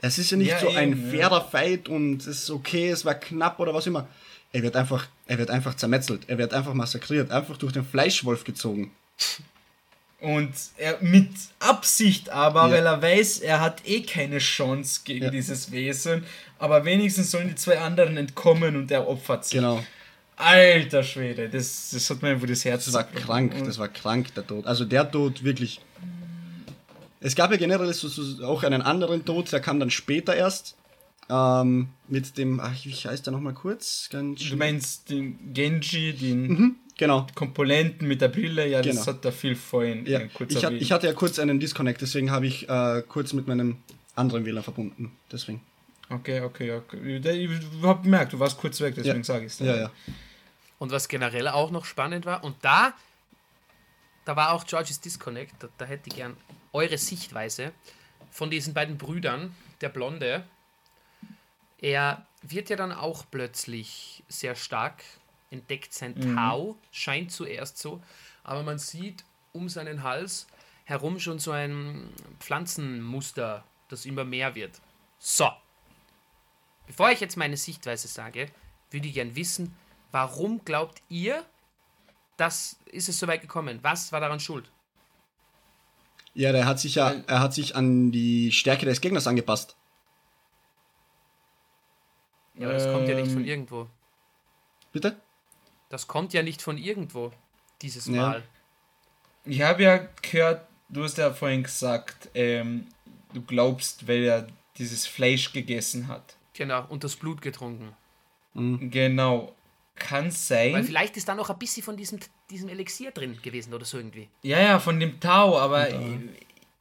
Es 0.00 0.18
ist 0.18 0.30
ja 0.30 0.36
nicht 0.36 0.50
Ja, 0.50 0.60
so 0.60 0.68
ein 0.68 0.92
eben, 0.92 1.04
ja. 1.04 1.10
fairer 1.28 1.44
Fight 1.44 1.88
und 1.88 2.18
es 2.20 2.26
ist 2.44 2.50
okay, 2.50 2.88
es 2.90 3.04
war 3.04 3.14
knapp 3.14 3.58
oder 3.58 3.74
was 3.74 3.86
immer. 3.86 4.06
Er 4.52 4.62
wird 4.62 4.76
einfach, 4.76 5.06
er 5.26 5.38
wird 5.38 5.50
einfach 5.50 5.74
zermetzelt, 5.74 6.22
er 6.28 6.38
wird 6.38 6.54
einfach 6.54 6.72
massakriert, 6.74 7.30
einfach 7.30 7.56
durch 7.56 7.72
den 7.72 7.84
Fleischwolf 7.84 8.44
gezogen. 8.44 8.92
Und 10.20 10.52
er 10.76 10.98
mit 11.00 11.30
Absicht 11.60 12.30
aber, 12.30 12.66
Ja. 12.66 12.70
weil 12.72 12.86
er 12.86 13.02
weiß, 13.02 13.38
er 13.40 13.60
hat 13.60 13.86
eh 13.86 14.02
keine 14.02 14.38
Chance 14.38 15.02
gegen 15.04 15.26
Ja. 15.26 15.30
dieses 15.30 15.70
Wesen. 15.70 16.24
Aber 16.58 16.84
wenigstens 16.84 17.30
sollen 17.30 17.48
die 17.48 17.54
zwei 17.54 17.78
anderen 17.78 18.16
entkommen 18.16 18.74
und 18.76 18.90
er 18.90 19.06
opfert 19.06 19.44
sich. 19.44 19.54
Genau. 19.54 19.84
Alter 20.38 21.02
Schwede, 21.02 21.48
das, 21.48 21.90
das 21.92 22.08
hat 22.10 22.22
mir 22.22 22.28
einfach 22.30 22.46
das 22.46 22.64
Herz 22.64 22.84
Das 22.84 22.94
war 22.94 23.04
krank, 23.04 23.52
das 23.64 23.78
war 23.78 23.88
krank, 23.88 24.32
der 24.34 24.46
Tod. 24.46 24.66
Also 24.66 24.84
der 24.84 25.10
Tod 25.10 25.42
wirklich. 25.42 25.80
Es 27.20 27.34
gab 27.34 27.50
ja 27.50 27.56
generell 27.56 27.92
so, 27.92 28.44
auch 28.46 28.62
einen 28.62 28.80
anderen 28.82 29.24
Tod, 29.24 29.50
der 29.50 29.60
kam 29.60 29.80
dann 29.80 29.90
später 29.90 30.36
erst. 30.36 30.76
Ähm, 31.30 31.88
mit 32.06 32.38
dem, 32.38 32.58
ach, 32.60 32.72
wie 32.84 32.92
heißt 32.92 33.26
der 33.26 33.32
nochmal 33.32 33.52
kurz? 33.52 34.08
Ganz 34.10 34.40
Du 34.48 34.56
meinst 34.56 35.10
den 35.10 35.52
Genji, 35.52 36.14
den 36.14 36.46
Mhm, 36.46 36.76
genau. 36.96 37.26
Komponenten 37.34 38.08
mit 38.08 38.20
der 38.22 38.28
Brille, 38.28 38.66
ja, 38.66 38.80
das 38.80 38.96
Genau. 38.96 39.06
hat 39.08 39.24
er 39.26 39.32
viel 39.32 39.54
vorhin 39.56 40.06
Ja. 40.06 40.20
kurz 40.32 40.54
Ich, 40.54 40.64
hat, 40.64 40.72
ich 40.72 40.90
hatte 40.92 41.06
ja 41.06 41.12
kurz 41.12 41.38
einen 41.38 41.60
Disconnect, 41.60 42.00
deswegen 42.00 42.30
habe 42.30 42.46
ich 42.46 42.66
äh, 42.68 43.02
kurz 43.06 43.34
mit 43.34 43.46
meinem 43.46 43.76
anderen 44.14 44.46
WLAN 44.46 44.62
verbunden. 44.62 45.12
Deswegen. 45.30 45.60
Okay, 46.08 46.40
okay, 46.40 46.72
okay. 46.72 47.18
Ich 47.18 47.82
hab 47.82 48.02
gemerkt, 48.04 48.32
du 48.32 48.38
warst 48.38 48.56
kurz 48.56 48.80
weg, 48.80 48.94
deswegen 48.96 49.18
Ja. 49.18 49.24
sage 49.24 49.44
ich 49.46 49.52
es. 49.52 49.58
Ja, 49.58 49.76
ja. 49.76 49.90
Und 50.78 50.92
was 50.92 51.08
generell 51.08 51.48
auch 51.48 51.70
noch 51.70 51.84
spannend 51.84 52.24
war, 52.24 52.44
und 52.44 52.56
da, 52.62 52.94
da 54.24 54.36
war 54.36 54.52
auch 54.52 54.64
George's 54.64 55.00
Disconnect, 55.00 55.54
da, 55.58 55.68
da 55.76 55.84
hätte 55.84 56.08
ich 56.08 56.16
gern 56.16 56.36
eure 56.72 56.98
Sichtweise 56.98 57.72
von 58.30 58.50
diesen 58.50 58.74
beiden 58.74 58.98
Brüdern, 58.98 59.54
der 59.80 59.88
Blonde. 59.88 60.44
Er 61.80 62.26
wird 62.42 62.70
ja 62.70 62.76
dann 62.76 62.92
auch 62.92 63.24
plötzlich 63.30 64.22
sehr 64.28 64.54
stark, 64.54 65.02
entdeckt 65.50 65.94
sein 65.94 66.14
Tau, 66.36 66.76
scheint 66.90 67.32
zuerst 67.32 67.78
so, 67.78 68.02
aber 68.44 68.62
man 68.62 68.78
sieht 68.78 69.24
um 69.52 69.68
seinen 69.68 70.02
Hals 70.02 70.46
herum 70.84 71.18
schon 71.20 71.38
so 71.38 71.52
ein 71.52 72.12
Pflanzenmuster, 72.38 73.64
das 73.88 74.06
immer 74.06 74.24
mehr 74.24 74.54
wird. 74.54 74.80
So, 75.18 75.50
bevor 76.86 77.10
ich 77.10 77.20
jetzt 77.20 77.36
meine 77.36 77.56
Sichtweise 77.56 78.08
sage, 78.08 78.50
würde 78.90 79.08
ich 79.08 79.14
gern 79.14 79.36
wissen, 79.36 79.76
warum 80.12 80.64
glaubt 80.64 81.02
ihr, 81.08 81.44
dass 82.36 82.76
ist 82.86 83.08
es 83.08 83.18
so 83.18 83.26
weit 83.26 83.42
gekommen? 83.42 83.78
Was 83.82 84.12
war 84.12 84.20
daran 84.20 84.40
schuld? 84.40 84.70
Ja, 86.34 86.52
der 86.52 86.66
hat 86.66 86.78
sich 86.78 86.94
ja, 86.94 87.14
er 87.26 87.40
hat 87.40 87.52
sich 87.52 87.74
an 87.74 88.12
die 88.12 88.52
Stärke 88.52 88.86
des 88.86 89.00
Gegners 89.00 89.26
angepasst. 89.26 89.76
Ja, 92.54 92.68
aber 92.68 92.74
das 92.74 92.92
kommt 92.92 93.08
ja 93.08 93.14
nicht 93.14 93.32
von 93.32 93.42
Ähm, 93.42 93.48
irgendwo. 93.48 93.88
Bitte? 94.92 95.16
Das 95.88 96.06
kommt 96.06 96.32
ja 96.32 96.42
nicht 96.42 96.62
von 96.62 96.76
irgendwo, 96.78 97.32
dieses 97.82 98.06
Ja. 98.06 98.28
Mal. 98.28 98.42
Ich 99.44 99.62
habe 99.62 99.82
ja 99.82 100.08
gehört, 100.22 100.66
du 100.88 101.04
hast 101.04 101.18
ja 101.18 101.32
vorhin 101.32 101.62
gesagt, 101.62 102.28
ähm, 102.34 102.86
du 103.32 103.42
glaubst, 103.42 104.06
weil 104.06 104.22
er 104.24 104.46
dieses 104.76 105.06
Fleisch 105.06 105.52
gegessen 105.52 106.08
hat. 106.08 106.36
Genau, 106.52 106.84
und 106.88 107.04
das 107.04 107.16
Blut 107.16 107.40
getrunken. 107.40 107.94
Genau. 108.54 109.54
Kann 109.98 110.26
Weil 110.26 110.32
sein. 110.32 110.84
vielleicht 110.84 111.16
ist 111.16 111.28
da 111.28 111.34
noch 111.34 111.50
ein 111.50 111.58
bisschen 111.58 111.82
von 111.82 111.96
diesem, 111.96 112.18
diesem 112.50 112.68
Elixier 112.68 113.10
drin 113.10 113.38
gewesen 113.42 113.74
oder 113.74 113.84
so 113.84 113.98
irgendwie. 113.98 114.28
Ja, 114.42 114.60
ja, 114.60 114.78
von 114.78 114.98
dem 114.98 115.20
Tau, 115.20 115.58
aber 115.58 115.88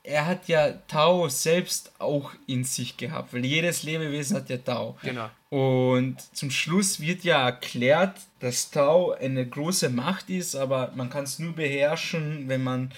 er 0.08 0.26
hat 0.26 0.48
ja 0.48 0.72
Tau 0.88 1.28
selbst 1.28 1.92
auch 2.00 2.32
in 2.48 2.64
sich 2.64 2.96
gehabt, 2.96 3.34
weil 3.34 3.46
jedes 3.46 3.84
Lebewesen 3.84 4.38
hat 4.38 4.50
ja 4.50 4.58
Tau. 4.58 4.98
Genau. 5.04 5.30
Und 5.50 6.18
zum 6.36 6.50
Schluss 6.50 7.00
wird 7.00 7.24
ja 7.24 7.46
erklärt, 7.46 8.18
dass 8.40 8.72
Tau 8.72 9.12
eine 9.12 9.46
große 9.46 9.90
Macht 9.90 10.30
ist, 10.30 10.56
aber 10.56 10.92
man 10.96 11.10
kann 11.10 11.26
es 11.26 11.40
nur 11.40 11.54
beherrschen, 11.54 12.48
wenn 12.48 12.64
man 12.64 12.92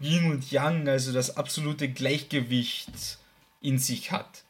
Yin 0.00 0.30
und 0.30 0.50
Yang, 0.50 0.88
also 0.88 1.12
das 1.12 1.36
absolute 1.36 1.88
Gleichgewicht 1.88 3.18
in 3.60 3.78
sich 3.78 4.10
hat. 4.10 4.42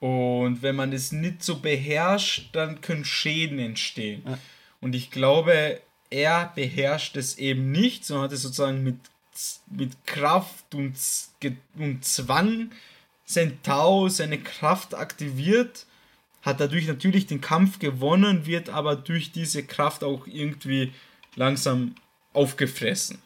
Und 0.00 0.62
wenn 0.62 0.76
man 0.76 0.92
es 0.92 1.12
nicht 1.12 1.42
so 1.42 1.58
beherrscht, 1.58 2.48
dann 2.52 2.80
können 2.80 3.04
Schäden 3.04 3.58
entstehen. 3.58 4.22
Und 4.80 4.94
ich 4.94 5.10
glaube, 5.10 5.80
er 6.08 6.52
beherrscht 6.54 7.16
es 7.16 7.38
eben 7.38 7.70
nicht, 7.70 8.04
sondern 8.04 8.24
hat 8.24 8.32
es 8.32 8.42
sozusagen 8.42 8.82
mit, 8.82 8.96
mit 9.70 10.06
Kraft 10.06 10.74
und, 10.74 10.94
und 11.78 12.04
Zwang 12.04 12.70
sein 13.26 13.58
Tau, 13.62 14.08
seine 14.08 14.38
Kraft 14.38 14.94
aktiviert, 14.94 15.86
hat 16.42 16.60
dadurch 16.60 16.86
natürlich 16.86 17.26
den 17.26 17.40
Kampf 17.40 17.78
gewonnen, 17.78 18.46
wird 18.46 18.70
aber 18.70 18.96
durch 18.96 19.30
diese 19.30 19.62
Kraft 19.62 20.02
auch 20.02 20.26
irgendwie 20.26 20.92
langsam 21.36 21.94
aufgefressen. 22.32 23.18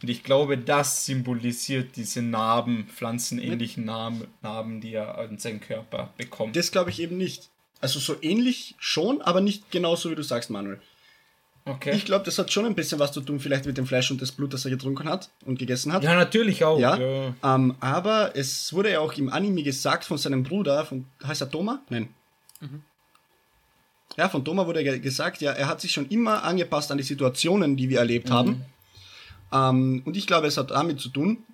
Und 0.00 0.08
ich 0.08 0.22
glaube, 0.22 0.56
das 0.56 1.06
symbolisiert 1.06 1.96
diese 1.96 2.22
Narben, 2.22 2.86
pflanzenähnlichen 2.86 3.84
Narben, 3.84 4.28
Narben, 4.42 4.80
die 4.80 4.94
er 4.94 5.18
an 5.18 5.38
seinen 5.38 5.60
Körper 5.60 6.10
bekommt. 6.16 6.54
Das 6.56 6.70
glaube 6.70 6.90
ich 6.90 7.00
eben 7.00 7.16
nicht. 7.16 7.48
Also 7.80 7.98
so 7.98 8.16
ähnlich 8.22 8.74
schon, 8.78 9.20
aber 9.22 9.40
nicht 9.40 9.70
genauso 9.70 10.10
wie 10.10 10.14
du 10.14 10.22
sagst, 10.22 10.50
Manuel. 10.50 10.80
Okay. 11.64 11.94
Ich 11.94 12.04
glaube, 12.06 12.24
das 12.24 12.38
hat 12.38 12.50
schon 12.50 12.64
ein 12.64 12.74
bisschen 12.74 12.98
was 12.98 13.12
zu 13.12 13.20
tun, 13.20 13.40
vielleicht 13.40 13.66
mit 13.66 13.76
dem 13.76 13.86
Fleisch 13.86 14.10
und 14.10 14.22
das 14.22 14.32
Blut, 14.32 14.54
das 14.54 14.64
er 14.64 14.70
getrunken 14.70 15.06
hat 15.08 15.28
und 15.44 15.58
gegessen 15.58 15.92
hat. 15.92 16.02
ja, 16.02 16.14
natürlich 16.14 16.64
auch. 16.64 16.78
Ja. 16.78 16.96
ja. 16.96 17.34
Ähm, 17.44 17.74
aber 17.80 18.34
es 18.36 18.72
wurde 18.72 18.92
ja 18.92 19.00
auch 19.00 19.12
im 19.14 19.28
Anime 19.28 19.62
gesagt 19.62 20.04
von 20.04 20.16
seinem 20.16 20.44
Bruder, 20.44 20.86
von, 20.86 21.04
heißt 21.24 21.42
er 21.42 21.50
Toma? 21.50 21.82
Nein. 21.90 22.08
Ja, 24.16 24.28
von 24.28 24.44
Toma 24.44 24.66
wurde 24.66 24.82
ge- 24.82 24.98
gesagt, 24.98 25.40
ja, 25.42 25.52
er 25.52 25.68
hat 25.68 25.80
sich 25.80 25.92
schon 25.92 26.08
immer 26.08 26.42
angepasst 26.42 26.90
an 26.90 26.98
die 26.98 27.04
Situationen, 27.04 27.76
die 27.76 27.88
wir 27.88 27.98
erlebt 27.98 28.30
haben. 28.30 28.64
Ähm, 29.52 30.02
und 30.04 30.16
ich 30.16 30.26
glaube, 30.26 30.46
es 30.46 30.56
hat 30.56 30.70
damit 30.70 31.00
zu 31.00 31.08
tun, 31.08 31.44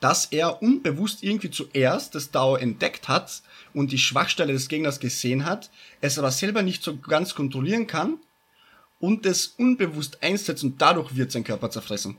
dass 0.00 0.26
er 0.26 0.62
unbewusst 0.62 1.22
irgendwie 1.22 1.50
zuerst 1.50 2.14
das 2.14 2.30
Dao 2.30 2.56
entdeckt 2.56 3.08
hat 3.08 3.42
und 3.74 3.92
die 3.92 3.98
Schwachstelle 3.98 4.52
des 4.52 4.68
Gegners 4.68 4.98
gesehen 4.98 5.44
hat, 5.44 5.70
es 6.00 6.18
aber 6.18 6.30
selber 6.30 6.62
nicht 6.62 6.82
so 6.82 6.96
ganz 6.96 7.34
kontrollieren 7.34 7.86
kann 7.86 8.18
und 8.98 9.26
es 9.26 9.48
unbewusst 9.58 10.22
einsetzt 10.22 10.64
und 10.64 10.80
dadurch 10.80 11.14
wird 11.16 11.30
sein 11.32 11.44
Körper 11.44 11.70
zerfressen. 11.70 12.16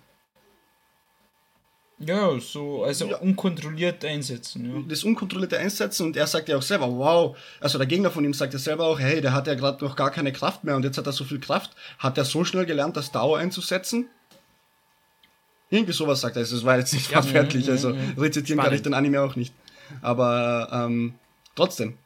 Ja, 2.03 2.39
so, 2.39 2.83
also 2.83 3.05
Ja. 3.07 3.17
unkontrolliert 3.17 4.03
einsetzen. 4.03 4.65
Ja. 4.65 4.83
das 4.87 5.03
unkontrollierte 5.03 5.59
Einsetzen 5.59 6.07
und 6.07 6.17
er 6.17 6.25
sagt 6.25 6.49
ja 6.49 6.57
auch 6.57 6.61
selber, 6.63 6.87
wow, 6.91 7.37
also 7.59 7.77
der 7.77 7.85
Gegner 7.85 8.09
von 8.09 8.25
ihm 8.25 8.33
sagt 8.33 8.53
ja 8.53 8.59
selber 8.59 8.85
auch, 8.85 8.99
hey, 8.99 9.21
der 9.21 9.33
hat 9.33 9.45
ja 9.45 9.53
gerade 9.53 9.83
noch 9.85 9.95
gar 9.95 10.09
keine 10.09 10.33
Kraft 10.33 10.63
mehr 10.63 10.75
und 10.75 10.83
jetzt 10.83 10.97
hat 10.97 11.05
er 11.05 11.13
so 11.13 11.23
viel 11.23 11.39
Kraft. 11.39 11.71
Hat 11.99 12.17
er 12.17 12.25
so 12.25 12.43
schnell 12.43 12.65
gelernt, 12.65 12.97
das 12.97 13.11
Dauer 13.11 13.37
einzusetzen? 13.37 14.07
Irgendwie 15.71 15.93
sowas 15.93 16.21
sagt 16.21 16.35
er, 16.35 16.43
es 16.43 16.63
war 16.63 16.77
jetzt 16.77 16.93
nicht 16.93 17.09
Ja, 17.09 17.23
wortwörtlich, 17.23 17.69
also 17.69 17.95
rezitieren 18.17 18.59
kann 18.59 18.73
ich 18.73 18.79
Spannend. 18.79 18.85
den 18.87 18.93
Anime 18.93 19.21
auch 19.21 19.35
nicht. 19.35 19.53
Aber 20.01 20.69
ähm, 20.71 21.13
trotzdem, 21.55 21.97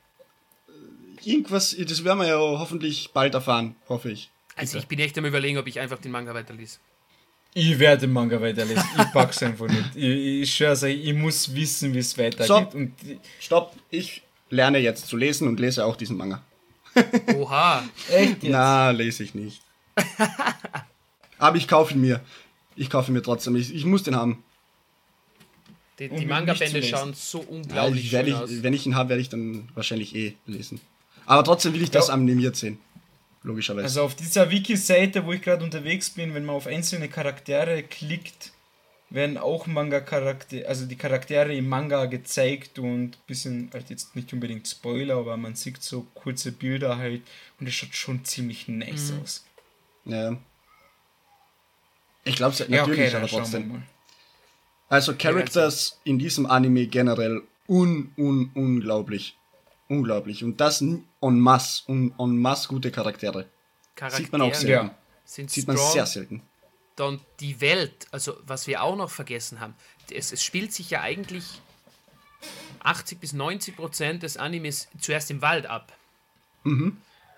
irgendwas, 1.24 1.76
das 1.78 2.04
werden 2.04 2.20
wir 2.20 2.28
ja 2.28 2.38
hoffentlich 2.38 3.10
bald 3.12 3.34
erfahren, 3.34 3.76
hoffe 3.90 4.12
ich. 4.12 4.30
Also 4.56 4.78
ich 4.78 4.88
bin 4.88 5.00
echt 5.00 5.18
am 5.18 5.26
überlegen, 5.26 5.58
ob 5.58 5.68
ich 5.68 5.80
einfach 5.80 5.98
den 5.98 6.12
Manga 6.12 6.34
weiterlese. 6.34 6.78
Ich 7.54 7.80
werde 7.80 8.02
den 8.02 8.14
Manga 8.14 8.40
weiterlesen. 8.40 8.84
Ich 8.98 9.12
pack's 9.12 9.42
einfach 9.42 9.68
nicht. 9.68 9.96
Ich, 9.96 10.42
ich 10.44 10.56
schwör's 10.56 10.84
euch, 10.84 11.04
ich 11.04 11.14
muss 11.14 11.54
wissen, 11.56 11.94
wie 11.94 12.00
es 12.00 12.18
weitergeht. 12.18 12.48
So. 12.48 12.78
Und 12.78 12.94
Stopp, 13.40 13.74
ich 13.90 14.22
lerne 14.50 14.78
jetzt 14.78 15.08
zu 15.08 15.18
lesen 15.18 15.48
und 15.48 15.60
lese 15.60 15.86
auch 15.86 15.96
diesen 15.96 16.18
Manga. 16.18 16.42
Oha. 17.36 17.84
echt 18.10 18.44
jetzt? 18.44 18.52
Na, 18.52 18.92
lese 18.92 19.24
ich 19.24 19.34
nicht. 19.36 19.62
Aber 21.38 21.58
ich 21.58 21.68
kaufe 21.68 21.94
ihn 21.94 22.02
mir. 22.02 22.22
Ich 22.76 22.90
kaufe 22.90 23.12
ihn 23.12 23.14
mir 23.14 23.22
trotzdem. 23.24 23.56
Ich, 23.56 23.74
ich 23.74 23.86
muss 23.86 24.04
den 24.04 24.16
haben. 24.16 24.44
Die, 26.00 26.10
die 26.10 26.26
Manga-Bände 26.26 26.84
schauen 26.84 27.14
so 27.14 27.40
Ja, 27.42 27.46
unglaublich 27.50 28.10
schön 28.10 28.28
ich, 28.28 28.34
aus. 28.34 28.50
wenn 28.64 28.74
ich 28.74 28.86
ihn 28.86 28.96
habe, 28.96 29.10
werde 29.10 29.22
ich 29.22 29.30
dann 29.30 29.70
wahrscheinlich 29.76 30.14
eh 30.16 30.36
lesen. 30.46 30.82
Aber 31.26 31.44
trotzdem 31.44 31.74
will 31.74 31.82
ich 31.82 31.92
das 31.92 32.10
Ja. 32.10 32.14
animiert 32.16 32.56
sehen. 32.58 32.78
Logischerweise. 33.44 33.86
Also 33.86 34.02
auf 34.02 34.16
dieser 34.16 34.50
Wiki-Seite, 34.52 35.26
wo 35.26 35.32
ich 35.32 35.42
gerade 35.42 35.64
unterwegs 35.64 36.10
bin, 36.10 36.34
wenn 36.34 36.44
man 36.46 36.56
auf 36.56 36.68
einzelne 36.68 37.08
Charaktere 37.08 37.84
klickt, 37.84 38.52
werden 39.12 39.38
auch 39.38 39.68
Manga-Charaktere, 39.68 40.68
also 40.68 40.86
die 40.86 40.96
Charaktere 40.98 41.56
im 41.56 41.70
Manga 41.70 42.06
gezeigt 42.08 42.80
und 42.80 43.26
bisschen, 43.28 43.70
halt 43.72 43.90
jetzt 43.92 44.16
nicht 44.16 44.34
unbedingt 44.34 44.68
Spoiler, 44.68 45.16
aber 45.18 45.38
man 45.38 45.56
sieht 45.56 45.82
so 45.82 46.08
kurze 46.16 46.52
Bilder 46.52 46.98
halt 46.98 47.22
und 47.60 47.68
es 47.68 47.74
schaut 47.76 47.96
schon 47.96 48.26
ziemlich 48.26 48.68
nice 48.68 49.12
Mhm. 49.12 49.22
aus. 49.22 49.46
ja. 50.06 50.36
Ich 52.26 52.36
glaube 52.36 52.56
Ja, 52.58 52.66
natürlich, 52.68 53.00
okay, 53.00 53.12
dann 53.12 53.22
aber 53.22 53.30
trotzdem. 53.30 53.84
Also 54.90 55.16
Characters 55.16 56.00
in 56.04 56.20
diesem 56.20 56.46
Anime 56.46 56.88
generell 56.88 57.42
un, 57.68 58.12
un, 58.18 58.52
unglaublich. 58.54 59.38
Unglaublich. 59.88 60.44
Und 60.44 60.60
das 60.60 60.82
en 60.82 61.06
masse, 61.22 61.84
en, 61.88 62.14
en 62.18 62.38
masse 62.38 62.68
gute 62.68 62.92
Charaktere. 62.92 63.46
Charaktere 63.96 64.24
Sieht 64.24 64.32
man 64.32 64.42
auch 64.42 64.54
selten. 64.54 64.88
Ja. 64.88 64.96
sind 65.24 65.52
Sieht 65.52 65.68
man 65.68 65.78
strong. 65.78 65.94
sehr 65.94 66.06
selten. 66.06 66.42
Dann 66.96 67.20
die 67.40 67.62
Welt, 67.62 68.08
also 68.12 68.38
was 68.46 68.68
wir 68.68 68.82
auch 68.82 68.96
noch 68.96 69.12
vergessen 69.12 69.60
haben, 69.60 69.76
es, 70.12 70.32
es 70.32 70.44
spielt 70.44 70.74
sich 70.74 70.90
ja 70.90 71.02
eigentlich 71.02 71.62
80 72.80 73.20
bis 73.20 73.34
90 73.34 73.76
Prozent 73.76 74.24
des 74.24 74.38
Animes 74.38 74.88
zuerst 75.00 75.30
im 75.30 75.42
Wald 75.42 75.66
ab. 75.66 75.92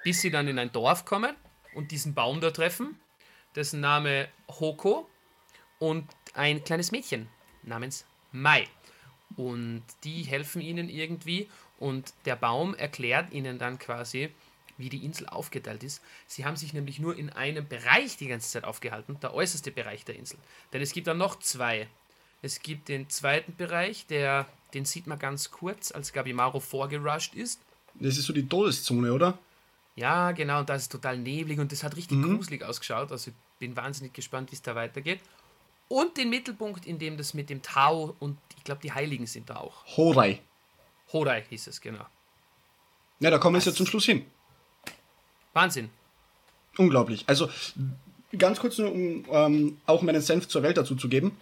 Bis 0.03 0.21
sie 0.21 0.31
dann 0.31 0.47
in 0.47 0.59
ein 0.59 0.71
Dorf 0.71 1.03
kommen 1.03 1.35
und 1.75 1.91
diesen 1.91 2.13
Baum 2.13 2.39
da 2.39 2.51
treffen, 2.51 2.97
dessen 3.55 3.81
Name 3.81 4.29
Hoko. 4.50 5.08
und 5.80 6.08
ein 6.34 6.64
kleines 6.64 6.91
Mädchen 6.91 7.28
namens 7.64 8.06
Mai. 8.32 8.68
Und 9.36 9.84
die 10.04 10.24
helfen 10.24 10.62
ihnen 10.62 10.89
irgendwie 10.89 11.50
und 11.80 12.14
der 12.26 12.36
Baum 12.36 12.74
erklärt 12.74 13.32
ihnen 13.34 13.60
dann 13.60 13.78
quasi, 13.78 14.30
wie 14.78 14.89
die 14.89 15.06
Insel 15.06 15.28
aufgeteilt 15.28 15.84
ist. 15.84 16.02
Sie 16.28 16.45
haben 16.45 16.56
sich 16.56 16.74
nämlich 16.74 17.00
nur 17.00 17.16
in 17.16 17.30
einem 17.30 17.68
Bereich 17.68 18.18
die 18.18 18.28
ganze 18.28 18.50
Zeit 18.50 18.64
aufgehalten, 18.64 19.20
der 19.22 19.34
äußerste 19.34 19.72
Bereich 19.72 20.06
der 20.06 20.16
Insel. 20.16 20.39
Denn 20.74 20.82
es 20.82 20.93
gibt 20.93 21.08
dann 21.08 21.18
noch 21.18 21.39
zwei. 21.39 21.88
Es 22.41 22.62
gibt 22.62 22.88
den 22.88 23.10
zweiten 23.10 23.56
Bereich, 23.56 24.06
der, 24.08 24.48
den 24.74 24.86
sieht 24.86 25.08
man 25.08 25.20
ganz 25.20 25.52
kurz, 25.52 25.91
als 25.91 26.14
Gabimaro 26.14 26.60
vorgerusht 26.60 27.36
ist. 27.36 27.60
Das 27.95 28.18
ist 28.18 28.26
so 28.26 28.34
die 28.34 28.48
Todeszone, 28.48 29.12
oder? 29.12 29.38
Ja, 29.98 30.32
genau, 30.32 30.60
und 30.60 30.70
da 30.70 30.76
ist 30.76 30.84
es 30.84 30.89
total 30.89 31.18
neblig 31.18 31.60
und 31.60 31.72
das 31.72 31.84
hat 31.84 31.95
richtig 31.95 32.20
mhm. 32.20 32.38
gruselig 32.38 32.64
ausgeschaut. 32.64 33.12
Also 33.12 33.32
ich 33.32 33.36
bin 33.58 33.76
wahnsinnig 33.76 34.14
gespannt, 34.14 34.52
wie 34.52 34.56
es 34.56 34.62
da 34.62 34.76
weitergeht. 34.76 35.20
Und 35.89 36.18
den 36.18 36.30
Mittelpunkt, 36.30 36.86
in 36.86 37.00
dem 37.00 37.18
das 37.18 37.34
mit 37.34 37.50
dem 37.50 37.64
Tau 37.64 38.16
und 38.20 38.38
ich 38.56 38.64
glaube, 38.64 38.82
die 38.84 38.91
Heiligen 38.91 39.26
sind 39.26 39.50
da 39.50 39.58
auch. 39.58 39.86
Horai. 39.98 40.39
Horai 41.12 41.43
hieß 41.50 41.68
es, 41.68 41.82
genau. 41.82 42.06
Ja, 43.20 43.32
da 43.32 43.39
kommen 43.39 43.56
wir 43.56 43.58
jetzt 43.58 43.66
ja 43.66 43.74
zum 43.74 43.88
Schluss 43.88 44.06
hin. 44.06 44.24
Wahnsinn. 45.54 45.89
Unglaublich. 46.78 47.24
Also, 47.26 47.50
ganz 48.38 48.60
kurz 48.60 48.78
nur, 48.78 48.91
um 48.91 49.26
ähm, 49.32 49.78
auch 49.88 50.04
meinen 50.04 50.22
Senf 50.22 50.48
zur 50.48 50.62
Welt 50.62 50.78
dazu 50.78 50.95
zu 50.95 51.10
geben. 51.10 51.36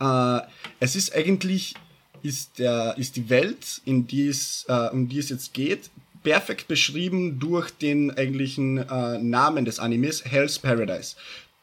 Äh, 0.00 0.40
es 0.80 0.96
ist 0.96 1.14
eigentlich, 1.14 1.74
ist, 2.22 2.58
der, 2.58 2.98
ist 2.98 3.14
die 3.14 3.28
Welt, 3.28 3.80
in 3.84 4.08
die 4.08 4.26
es, 4.26 4.64
äh, 4.66 4.88
um 4.90 5.08
die 5.08 5.18
es 5.18 5.28
jetzt 5.28 5.54
geht, 5.54 5.90
perfekt 6.22 6.68
beschrieben 6.68 7.38
durch 7.38 7.70
den 7.70 8.10
eigentlichen 8.16 8.78
äh, 8.78 9.18
Namen 9.18 9.64
des 9.64 9.78
Animes, 9.78 10.24
Hell's 10.24 10.58
Paradise. 10.58 11.16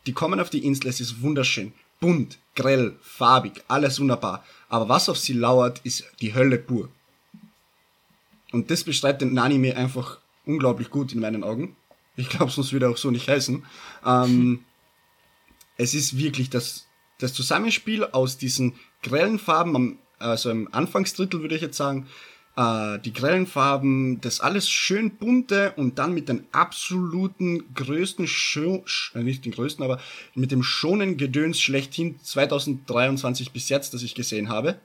Die 0.06 0.14
kommen 0.14 0.40
auf 0.40 0.50
die 0.50 0.66
Insel, 0.66 0.88
es 0.88 1.02
ist 1.02 1.22
wunderschön. 1.22 1.74
Bunt, 2.00 2.38
grell, 2.56 2.96
farbig, 3.02 3.64
alles 3.68 4.00
wunderbar. 4.00 4.46
Aber 4.70 4.90
was 4.90 5.10
auf 5.10 5.18
sie 5.18 5.34
lauert, 5.34 5.82
ist 5.84 6.06
die 6.22 6.34
Hölle 6.34 6.58
pur. 6.58 6.90
Und 8.52 8.72
das 8.72 8.84
beschreibt 8.84 9.22
den 9.22 9.38
Anime 9.38 9.76
einfach 9.76 10.20
unglaublich 10.46 10.90
gut 10.90 11.14
in 11.14 11.20
meinen 11.20 11.44
Augen. 11.44 11.76
Ich 12.16 12.30
glaube, 12.30 12.52
sonst 12.52 12.72
würde 12.74 12.88
er 12.88 12.92
auch 12.92 12.98
so 12.98 13.12
nicht 13.12 13.28
heißen. 13.28 13.64
Ähm, 14.06 14.64
es 15.78 15.94
ist 15.94 16.18
wirklich 16.18 16.50
das, 16.50 16.88
das 17.20 17.34
Zusammenspiel 17.34 18.06
aus 18.06 18.38
diesen 18.38 18.74
grellen 19.04 19.40
Farben, 19.40 20.00
also 20.20 20.50
im 20.50 20.74
Anfangsdrittel 20.74 21.42
würde 21.42 21.56
ich 21.56 21.62
jetzt 21.62 21.78
sagen, 21.78 22.08
äh, 22.58 23.00
die 23.00 23.14
grellen 23.14 23.48
Farben, 23.48 24.20
das 24.20 24.42
alles 24.42 24.68
schön 24.68 25.12
bunte 25.12 25.74
und 25.78 26.00
dann 26.00 26.14
mit 26.14 26.28
den 26.28 26.46
absoluten 26.52 27.74
größten, 27.74 28.28
Show, 28.28 28.84
äh, 29.14 29.24
nicht 29.24 29.46
den 29.46 29.54
größten, 29.54 29.86
aber 29.86 30.00
mit 30.34 30.52
dem 30.52 30.64
schonen 30.64 31.18
Gedöns 31.18 31.62
schlechthin 31.62 32.20
2023 32.22 33.52
bis 33.52 33.70
jetzt, 33.70 33.94
das 33.94 34.02
ich 34.02 34.16
gesehen 34.16 34.50
habe. 34.50 34.80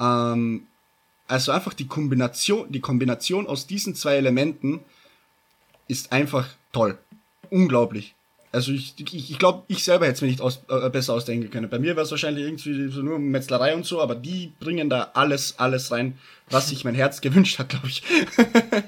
Ähm, 0.00 0.66
also 1.28 1.52
einfach 1.52 1.74
die 1.74 1.86
Kombination, 1.86 2.72
die 2.72 2.80
Kombination 2.80 3.46
aus 3.46 3.66
diesen 3.66 3.94
zwei 3.94 4.16
Elementen 4.16 4.80
ist 5.88 6.10
einfach 6.10 6.48
toll. 6.72 6.98
Unglaublich. 7.50 8.15
Also 8.56 8.72
ich, 8.72 8.94
ich, 8.98 9.32
ich 9.32 9.38
glaube, 9.38 9.64
ich 9.68 9.84
selber 9.84 10.06
hätte 10.06 10.14
es 10.14 10.20
mir 10.22 10.28
nicht 10.28 10.40
aus, 10.40 10.62
äh, 10.70 10.88
besser 10.88 11.12
ausdenken 11.12 11.50
können. 11.50 11.68
Bei 11.68 11.78
mir 11.78 11.94
wäre 11.94 12.06
es 12.06 12.10
wahrscheinlich 12.10 12.46
irgendwie 12.46 12.88
so 12.88 13.02
nur 13.02 13.18
Metzlerei 13.18 13.74
und 13.74 13.84
so, 13.84 14.00
aber 14.00 14.14
die 14.14 14.50
bringen 14.58 14.88
da 14.88 15.10
alles, 15.12 15.58
alles 15.58 15.92
rein, 15.92 16.18
was 16.48 16.70
sich 16.70 16.82
mein 16.82 16.94
Herz 16.94 17.20
gewünscht 17.20 17.58
hat, 17.58 17.68
glaube 17.68 17.88
ich. 17.88 18.02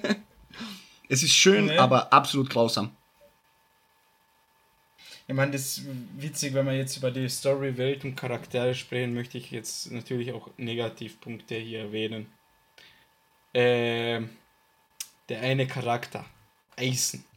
es 1.11 1.23
ist 1.23 1.35
schön, 1.35 1.67
nee. 1.67 1.77
aber 1.77 2.15
absolut 2.15 2.49
grausam. 2.49 2.97
Ich 5.27 5.35
meine, 5.35 5.53
das 5.53 5.61
ist 5.61 5.83
witzig, 6.17 6.55
wenn 6.55 6.65
wir 6.65 6.73
jetzt 6.73 6.97
über 6.97 7.11
die 7.11 7.29
Story, 7.29 7.77
Welt 7.77 8.07
und 8.07 8.17
Charaktere 8.17 8.75
sprechen, 8.75 9.13
möchte 9.13 9.37
ich 9.37 9.51
jetzt 9.51 9.93
natürlich 9.93 10.33
auch 10.33 10.49
Negativpunkte 10.57 11.57
hier 11.57 11.81
erwähnen. 11.81 12.27
Äh, 13.53 14.23
der 15.29 15.43
eine 15.43 15.67
Charakter, 15.67 16.25
Eisen 16.75 17.28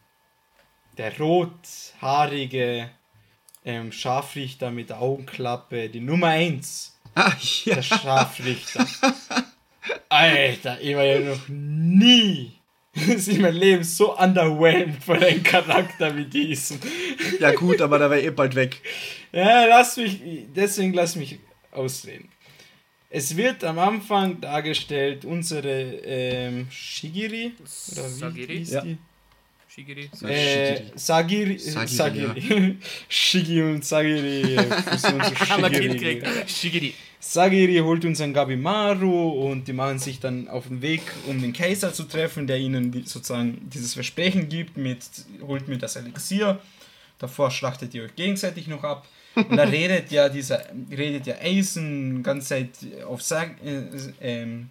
der 1.02 1.18
rothaarige 1.18 2.92
ähm, 3.66 3.92
Scharfrichter 3.92 4.70
mit 4.70 4.92
der 4.92 5.02
Augenklappe, 5.02 5.90
die 5.90 6.00
Nummer 6.00 6.28
1. 6.28 6.96
Ah, 7.16 7.34
ja. 7.66 7.74
Der 7.76 7.82
Scharfrichter. 7.82 8.86
Alter, 10.10 10.80
ich 10.80 10.96
war 10.96 11.04
ja 11.04 11.20
noch 11.22 11.48
nie 11.50 12.52
in 12.94 13.42
meinem 13.42 13.56
Leben 13.56 13.84
so 13.84 14.16
underwhelmed 14.16 15.04
von 15.04 15.18
einem 15.24 15.42
Charakter 15.42 16.16
wie 16.16 16.26
diesen. 16.26 16.80
Ja 17.40 17.52
gut, 17.54 17.82
aber 17.82 17.98
da 17.98 18.08
war 18.08 18.18
eh 18.18 18.30
bald 18.30 18.54
weg. 18.54 18.80
Ja, 19.32 19.66
lass 19.66 19.98
mich, 19.98 20.22
deswegen 20.56 20.94
lass 20.94 21.16
mich 21.16 21.40
ausreden. 21.72 22.30
Es 23.10 23.36
wird 23.36 23.64
am 23.64 23.80
Anfang 23.80 24.40
dargestellt, 24.40 25.26
unsere 25.26 25.82
ähm, 26.06 26.68
Shigiri, 26.70 27.54
oder 27.92 28.06
wie 28.06 28.20
Sagiri? 28.20 28.58
hieß 28.58 28.72
ja. 28.74 28.84
Shigiri? 29.74 30.10
Äh, 30.28 30.82
Sagiri. 30.96 31.58
Sagiri. 31.58 31.88
Sagiri. 31.88 32.78
Shigi 33.08 33.62
und 33.62 33.86
Sagiri. 33.86 34.58
Shigiri. 34.98 36.24
Shigiri. 36.46 36.94
Sagiri 37.22 37.78
holt 37.78 38.04
uns 38.04 38.20
ein 38.20 38.34
Gabimaru 38.34 39.50
und 39.50 39.70
die 39.70 39.74
machen 39.74 39.98
sich 39.98 40.20
dann 40.20 40.50
auf 40.50 40.68
den 40.68 40.82
Weg, 40.82 41.02
um 41.26 41.42
den 41.42 41.54
Kaiser 41.54 41.94
zu 41.94 42.04
treffen, 42.04 42.48
der 42.48 42.58
ihnen 42.58 42.92
sozusagen 43.06 43.70
dieses 43.70 43.94
Versprechen 43.94 44.50
gibt, 44.50 44.76
mit, 44.76 45.06
holt 45.42 45.70
mir 45.70 45.78
das 45.78 45.96
Elixier. 45.96 46.60
Davor 47.18 47.50
schlachtet 47.50 47.94
ihr 47.94 48.04
euch 48.04 48.16
gegenseitig 48.18 48.68
noch 48.68 48.84
ab. 48.84 49.08
Und 49.36 49.56
da 49.56 49.64
redet 49.78 50.12
ja 50.12 50.28
dieser, 50.28 50.66
redet 50.92 51.28
ja 51.28 51.36
Eisen 51.36 52.24
ganz 52.24 52.50
Zeit 52.50 52.72
auf 53.08 53.22
Sag, 53.22 53.56
äh, 53.64 54.42
äh, 54.44 54.66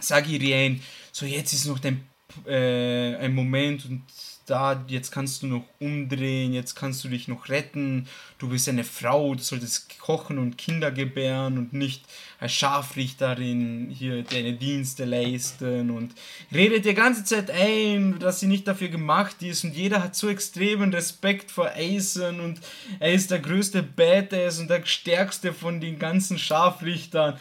Sagiri 0.00 0.52
ein, 0.52 0.82
so 1.12 1.24
jetzt 1.24 1.54
ist 1.54 1.64
noch 1.64 1.78
dein 1.78 2.11
äh, 2.46 3.16
ein 3.16 3.34
Moment 3.34 3.84
und 3.86 4.02
da, 4.46 4.84
jetzt 4.88 5.12
kannst 5.12 5.42
du 5.42 5.46
noch 5.46 5.64
umdrehen, 5.78 6.52
jetzt 6.52 6.74
kannst 6.74 7.04
du 7.04 7.08
dich 7.08 7.28
noch 7.28 7.48
retten, 7.48 8.08
du 8.38 8.48
bist 8.48 8.68
eine 8.68 8.84
Frau, 8.84 9.34
du 9.34 9.42
solltest 9.42 9.98
kochen 10.00 10.38
und 10.38 10.58
Kinder 10.58 10.90
gebären 10.90 11.58
und 11.58 11.72
nicht 11.72 12.04
als 12.40 12.52
Scharfrichterin 12.52 13.90
hier 13.90 14.24
deine 14.24 14.54
Dienste 14.54 15.04
leisten 15.04 15.90
und 15.90 16.12
redet 16.52 16.84
die 16.84 16.94
ganze 16.94 17.24
Zeit 17.24 17.50
ein, 17.50 18.18
dass 18.18 18.40
sie 18.40 18.48
nicht 18.48 18.66
dafür 18.66 18.88
gemacht 18.88 19.42
ist 19.42 19.64
und 19.64 19.76
jeder 19.76 20.02
hat 20.02 20.16
so 20.16 20.28
extremen 20.28 20.92
Respekt 20.92 21.50
vor 21.50 21.70
Aizen 21.70 22.40
und 22.40 22.60
er 22.98 23.12
ist 23.12 23.30
der 23.30 23.38
größte 23.38 23.82
Badass 23.82 24.58
und 24.58 24.68
der 24.68 24.84
stärkste 24.84 25.52
von 25.52 25.80
den 25.80 25.98
ganzen 25.98 26.36
Scharfrichtern 26.36 27.38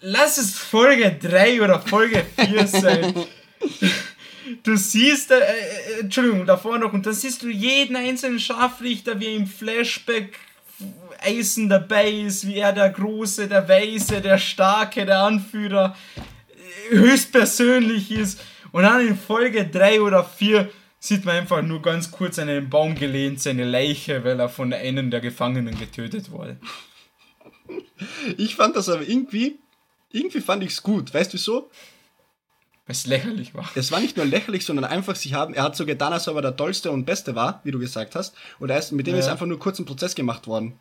lass 0.00 0.38
es 0.38 0.58
Folge 0.58 1.16
3 1.20 1.62
oder 1.62 1.80
Folge 1.80 2.24
4 2.36 2.66
sein. 2.66 3.14
Du 4.62 4.76
siehst, 4.76 5.30
äh, 5.30 5.38
äh, 5.38 6.00
Entschuldigung, 6.00 6.46
davor 6.46 6.78
noch, 6.78 6.92
und 6.92 7.06
da 7.06 7.12
siehst 7.12 7.42
du 7.42 7.48
jeden 7.48 7.96
einzelnen 7.96 8.40
Scharfrichter, 8.40 9.18
wie 9.20 9.26
er 9.26 9.36
im 9.36 9.46
Flashback 9.46 10.38
Eisen 11.24 11.68
dabei 11.68 12.10
ist, 12.10 12.46
wie 12.46 12.56
er 12.56 12.72
der 12.72 12.90
Große, 12.90 13.48
der 13.48 13.68
Weise, 13.68 14.20
der 14.20 14.38
Starke, 14.38 15.06
der 15.06 15.20
Anführer 15.20 15.96
äh, 16.90 16.96
höchstpersönlich 16.96 18.10
ist. 18.10 18.40
Und 18.72 18.82
dann 18.82 19.06
in 19.06 19.16
Folge 19.16 19.66
3 19.66 20.00
oder 20.00 20.24
4 20.24 20.68
sieht 20.98 21.24
man 21.24 21.36
einfach 21.36 21.62
nur 21.62 21.82
ganz 21.82 22.10
kurz 22.10 22.38
an 22.38 22.48
einen 22.48 22.70
Baum 22.70 22.94
gelehnt, 22.94 23.40
seine 23.40 23.64
Leiche, 23.64 24.24
weil 24.24 24.38
er 24.38 24.48
von 24.48 24.72
einem 24.72 25.10
der 25.10 25.20
Gefangenen 25.20 25.78
getötet 25.78 26.30
wurde. 26.30 26.56
Ich 28.36 28.56
fand 28.56 28.76
das 28.76 28.88
aber 28.88 29.02
irgendwie, 29.02 29.58
irgendwie 30.10 30.40
fand 30.40 30.62
ich 30.62 30.70
es 30.70 30.82
gut. 30.82 31.12
Weißt 31.12 31.32
du 31.32 31.34
wieso? 31.34 31.70
Weil 32.86 32.96
es 32.96 33.06
lächerlich 33.06 33.54
war. 33.54 33.68
Es 33.74 33.92
war 33.92 34.00
nicht 34.00 34.16
nur 34.16 34.26
lächerlich, 34.26 34.64
sondern 34.64 34.84
einfach, 34.84 35.14
sie 35.14 35.34
haben, 35.34 35.54
er 35.54 35.62
hat 35.62 35.76
so 35.76 35.86
getan, 35.86 36.12
als 36.12 36.26
ob 36.26 36.36
er 36.36 36.42
der 36.42 36.56
tollste 36.56 36.90
und 36.90 37.04
beste 37.04 37.34
war, 37.34 37.60
wie 37.64 37.70
du 37.70 37.78
gesagt 37.78 38.14
hast. 38.16 38.34
Und 38.58 38.70
er 38.70 38.78
ist, 38.78 38.92
mit 38.92 39.06
dem 39.06 39.14
ja. 39.14 39.20
ist 39.20 39.28
einfach 39.28 39.46
nur 39.46 39.58
kurz 39.58 39.78
ein 39.78 39.84
Prozess 39.84 40.14
gemacht 40.14 40.46
worden. 40.46 40.74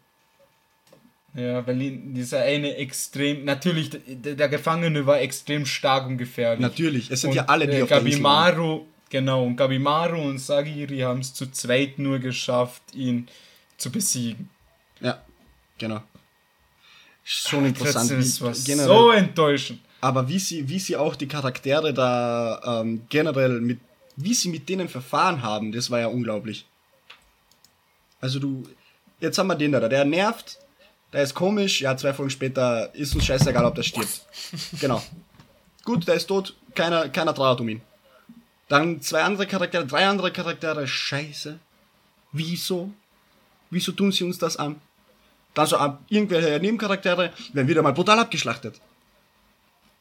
Ja, 1.33 1.65
weil 1.65 1.77
dieser 1.79 2.41
eine 2.41 2.75
extrem, 2.75 3.45
natürlich, 3.45 3.91
der, 4.05 4.49
Gefangene 4.49 5.05
war 5.05 5.21
extrem 5.21 5.65
stark 5.65 6.07
und 6.07 6.17
gefährlich. 6.17 6.59
Natürlich, 6.59 7.09
es 7.09 7.21
sind 7.21 7.29
und, 7.29 7.35
ja 7.37 7.45
alle, 7.45 7.67
die 7.67 7.77
äh, 7.77 7.83
auf 7.83 7.89
Gabimaru, 7.89 8.79
der 8.79 9.21
genau, 9.21 9.45
und 9.45 9.55
Gabimaru 9.55 10.19
und 10.21 10.39
Sagiri 10.39 10.99
haben 10.99 11.21
es 11.21 11.33
zu 11.33 11.49
zweit 11.49 11.99
nur 11.99 12.19
geschafft, 12.19 12.81
ihn 12.93 13.29
zu 13.77 13.91
besiegen. 13.91 14.49
Ja, 14.99 15.21
genau 15.77 16.01
schon 17.31 17.65
interessant. 17.65 18.11
Das 18.11 18.41
war 18.41 18.53
generell, 18.53 18.87
so 18.87 19.11
enttäuschend. 19.11 19.79
Aber 20.01 20.27
wie 20.27 20.39
sie, 20.39 20.67
wie 20.67 20.79
sie 20.79 20.97
auch 20.97 21.15
die 21.15 21.27
Charaktere 21.27 21.93
da 21.93 22.81
ähm, 22.81 23.03
generell 23.09 23.61
mit, 23.61 23.79
wie 24.15 24.33
sie 24.33 24.49
mit 24.49 24.67
denen 24.67 24.89
verfahren 24.89 25.41
haben, 25.41 25.71
das 25.71 25.91
war 25.91 25.99
ja 25.99 26.07
unglaublich. 26.07 26.65
Also 28.19 28.39
du, 28.39 28.63
jetzt 29.19 29.37
haben 29.37 29.47
wir 29.47 29.55
den 29.55 29.71
da, 29.71 29.87
der 29.87 30.05
nervt, 30.05 30.59
der 31.13 31.23
ist 31.23 31.33
komisch, 31.33 31.81
ja, 31.81 31.95
zwei 31.97 32.13
Folgen 32.13 32.29
später 32.29 32.93
ist 32.95 33.13
uns 33.15 33.25
scheißegal, 33.25 33.65
ob 33.65 33.75
der 33.75 33.83
stirbt. 33.83 34.25
genau. 34.79 35.01
Gut, 35.83 36.07
der 36.07 36.15
ist 36.15 36.27
tot, 36.27 36.55
keiner, 36.75 37.09
keiner 37.09 37.33
trauert 37.33 37.61
um 37.61 37.69
ihn. 37.69 37.81
Dann 38.67 39.01
zwei 39.01 39.23
andere 39.23 39.47
Charaktere, 39.47 39.85
drei 39.85 40.07
andere 40.07 40.31
Charaktere, 40.31 40.87
scheiße. 40.87 41.59
Wieso? 42.31 42.91
Wieso 43.69 43.91
tun 43.91 44.11
sie 44.11 44.23
uns 44.23 44.37
das 44.37 44.57
an? 44.57 44.79
Dann 45.53 45.67
so 45.67 45.77
ab, 45.77 46.01
irgendwelche 46.09 46.59
Nebencharaktere 46.59 47.31
werden 47.53 47.67
wieder 47.67 47.81
mal 47.81 47.93
brutal 47.93 48.19
abgeschlachtet. 48.19 48.79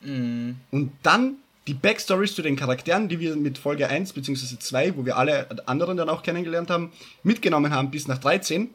Und 0.03 0.93
dann 1.03 1.37
die 1.67 1.75
Backstories 1.75 2.35
zu 2.35 2.43
den 2.43 2.57
Charakteren, 2.57 3.09
die 3.09 3.21
wir 3.21 3.37
mit 3.37 3.59
Folge 3.59 3.89
1 3.89 4.13
bzw. 4.13 4.59
2, 4.59 4.97
wo 4.97 5.05
wir 5.05 5.17
alle 5.17 5.49
anderen 5.67 5.97
dann 5.97 6.09
auch 6.09 6.23
kennengelernt 6.23 6.71
haben, 6.71 6.93
mitgenommen 7.23 7.73
haben 7.73 7.91
bis 7.91 8.09
nach 8.09 8.19
13. 8.19 8.71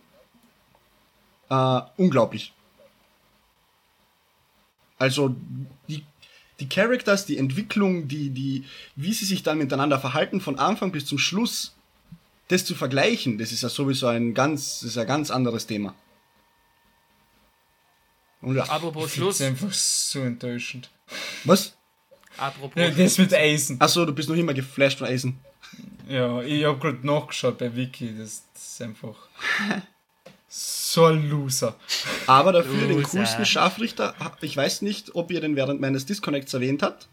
Äh, 1.49 1.82
unglaublich. 1.97 2.53
Also 4.97 5.36
die, 5.89 6.03
die 6.59 6.69
Characters, 6.69 7.26
die 7.26 7.38
Entwicklung, 7.38 8.07
die, 8.07 8.30
die, 8.30 8.63
wie 8.95 9.13
sie 9.13 9.26
sich 9.26 9.43
dann 9.43 9.57
miteinander 9.57 9.99
verhalten, 9.99 10.39
von 10.39 10.57
Anfang 10.57 10.91
bis 10.91 11.05
zum 11.05 11.17
Schluss, 11.17 11.76
das 12.47 12.63
zu 12.63 12.76
vergleichen, 12.76 13.38
das 13.38 13.51
ist 13.51 13.63
ja 13.63 13.69
sowieso 13.69 14.07
ein 14.07 14.34
ganz, 14.34 14.82
das 14.82 14.91
ist 14.91 14.97
ein 14.97 15.07
ganz 15.07 15.32
anderes 15.32 15.65
Thema. 15.65 15.95
Und 18.45 18.55
ja, 18.57 18.63
Apropos 18.63 19.03
Das 19.03 19.13
Schluss. 19.13 19.39
ist 19.39 19.45
einfach 19.47 19.71
so 19.73 20.19
enttäuschend. 20.21 20.89
was? 21.43 21.75
Apropos 22.37 22.81
Ja, 22.81 22.89
das 22.91 23.17
mit 23.17 23.33
Eisen. 23.33 23.79
Achso, 23.81 24.05
du 24.05 24.13
bist 24.13 24.29
noch 24.29 24.35
immer 24.35 24.53
geflasht 24.53 24.99
von 24.99 25.07
Eisen. 25.07 25.39
Ja, 26.07 26.41
ich 26.41 26.63
hab 26.65 26.79
gerade 26.79 27.05
nachgeschaut 27.05 27.57
bei 27.57 27.75
Wiki. 27.75 28.15
Das, 28.17 28.43
das 28.53 28.63
ist 28.63 28.81
einfach. 28.81 29.15
So 30.47 31.05
ein 31.05 31.27
Loser. 31.29 31.75
Aber 32.27 32.53
dafür 32.53 32.87
den 32.87 32.97
Loser. 33.01 33.17
coolsten 33.19 33.45
Scharfrichter, 33.45 34.13
ich 34.41 34.55
weiß 34.55 34.83
nicht, 34.83 35.15
ob 35.15 35.31
ihr 35.31 35.41
den 35.41 35.55
während 35.55 35.81
meines 35.81 36.05
Disconnects 36.05 36.53
erwähnt 36.53 36.83
habt. 36.83 37.07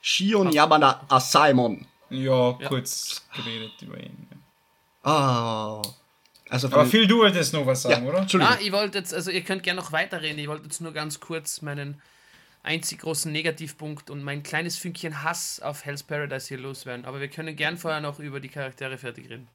Shion 0.00 0.50
Yamada 0.52 1.04
Asaemon. 1.08 1.86
Ja, 2.10 2.56
Ja. 2.60 2.68
kurz 2.68 3.22
geredet 3.34 3.72
über 3.82 3.98
ihn. 3.98 4.26
Ah. 5.02 5.82
Also 6.48 6.68
Aber 6.68 6.86
Phil, 6.86 7.06
du 7.06 7.18
wolltest 7.18 7.52
noch 7.52 7.66
was 7.66 7.82
ja, 7.84 7.90
sagen, 7.90 8.06
oder? 8.06 8.18
Entschuldigung. 8.18 8.54
Ah, 8.54 8.60
ich 8.60 8.72
wollte 8.72 8.98
jetzt, 8.98 9.12
also 9.12 9.30
ihr 9.30 9.40
könnt 9.42 9.62
gerne 9.62 9.80
noch 9.80 9.92
weiterreden. 9.92 10.38
Ich 10.38 10.48
wollte 10.48 10.64
jetzt 10.64 10.80
nur 10.80 10.92
ganz 10.92 11.18
kurz 11.20 11.62
meinen 11.62 12.00
einzig 12.62 13.00
großen 13.00 13.30
Negativpunkt 13.32 14.10
und 14.10 14.22
mein 14.22 14.42
kleines 14.42 14.76
Fünkchen 14.76 15.22
Hass 15.22 15.60
auf 15.60 15.84
Hell's 15.84 16.02
Paradise 16.02 16.48
hier 16.48 16.58
loswerden. 16.58 17.04
Aber 17.04 17.20
wir 17.20 17.28
können 17.28 17.56
gern 17.56 17.76
vorher 17.78 18.00
noch 18.00 18.18
über 18.18 18.40
die 18.40 18.48
Charaktere 18.48 18.98
fertig 18.98 19.30
reden. 19.30 19.48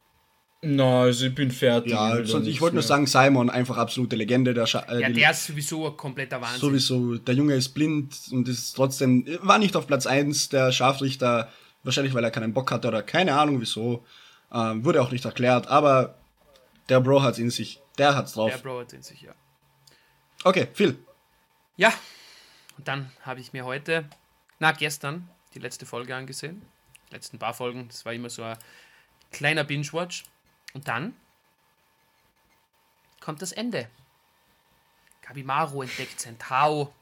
Na, 0.63 1.01
also 1.01 1.25
ich 1.25 1.33
bin 1.33 1.49
fertig. 1.49 1.91
ja, 1.91 2.23
sonst, 2.23 2.47
ich 2.47 2.61
wollte 2.61 2.75
nur 2.75 2.83
sagen, 2.83 3.07
Simon, 3.07 3.49
einfach 3.49 3.77
absolute 3.77 4.15
Legende. 4.15 4.53
Der, 4.53 4.67
Scha 4.67 4.81
äh, 4.89 5.01
Ja, 5.01 5.09
der 5.09 5.31
ist 5.31 5.47
sowieso 5.47 5.87
ein 5.87 5.97
kompletter 5.97 6.39
Wahnsinn. 6.39 6.59
sowieso, 6.59 7.17
der 7.17 7.33
Junge 7.33 7.55
ist 7.55 7.69
blind 7.69 8.15
und 8.31 8.47
ist 8.47 8.73
trotzdem, 8.73 9.25
war 9.41 9.57
nicht 9.57 9.75
auf 9.75 9.87
Platz 9.87 10.05
1 10.05 10.49
der 10.49 10.71
Scharfrichter, 10.71 11.49
wahrscheinlich 11.83 12.13
weil 12.13 12.23
er 12.23 12.29
keinen 12.29 12.53
Bock 12.53 12.71
hatte 12.71 12.87
oder 12.89 13.01
keine 13.01 13.33
Ahnung 13.33 13.59
wieso. 13.59 14.05
Ähm, 14.53 14.85
wurde 14.85 15.01
auch 15.01 15.11
nicht 15.11 15.25
erklärt, 15.25 15.67
aber 15.67 16.20
der 16.89 16.99
Bro 16.99 17.21
hat's 17.21 17.37
in 17.37 17.49
sich. 17.49 17.81
Der 17.97 18.15
hat's 18.15 18.33
drauf. 18.33 18.51
Der 18.51 18.57
Bro 18.57 18.81
hat 18.81 18.93
in 18.93 19.01
sich, 19.01 19.21
ja. 19.21 19.33
Okay, 20.43 20.67
Phil. 20.73 20.97
Ja, 21.77 21.93
und 22.77 22.87
dann 22.87 23.11
habe 23.21 23.39
ich 23.39 23.53
mir 23.53 23.65
heute, 23.65 24.09
na 24.59 24.71
gestern, 24.71 25.29
die 25.53 25.59
letzte 25.59 25.85
Folge 25.85 26.15
angesehen. 26.15 26.65
Die 27.09 27.13
letzten 27.13 27.39
paar 27.39 27.53
Folgen, 27.53 27.87
das 27.87 28.05
war 28.05 28.13
immer 28.13 28.29
so 28.29 28.43
ein 28.43 28.57
kleiner 29.31 29.63
Binge-Watch. 29.63 30.25
Und 30.73 30.87
dann 30.87 31.15
kommt 33.19 33.41
das 33.41 33.51
Ende. 33.51 33.89
Kabimaru 35.21 35.83
entdeckt 35.83 36.19
sein 36.19 36.39
Tau. 36.39 36.93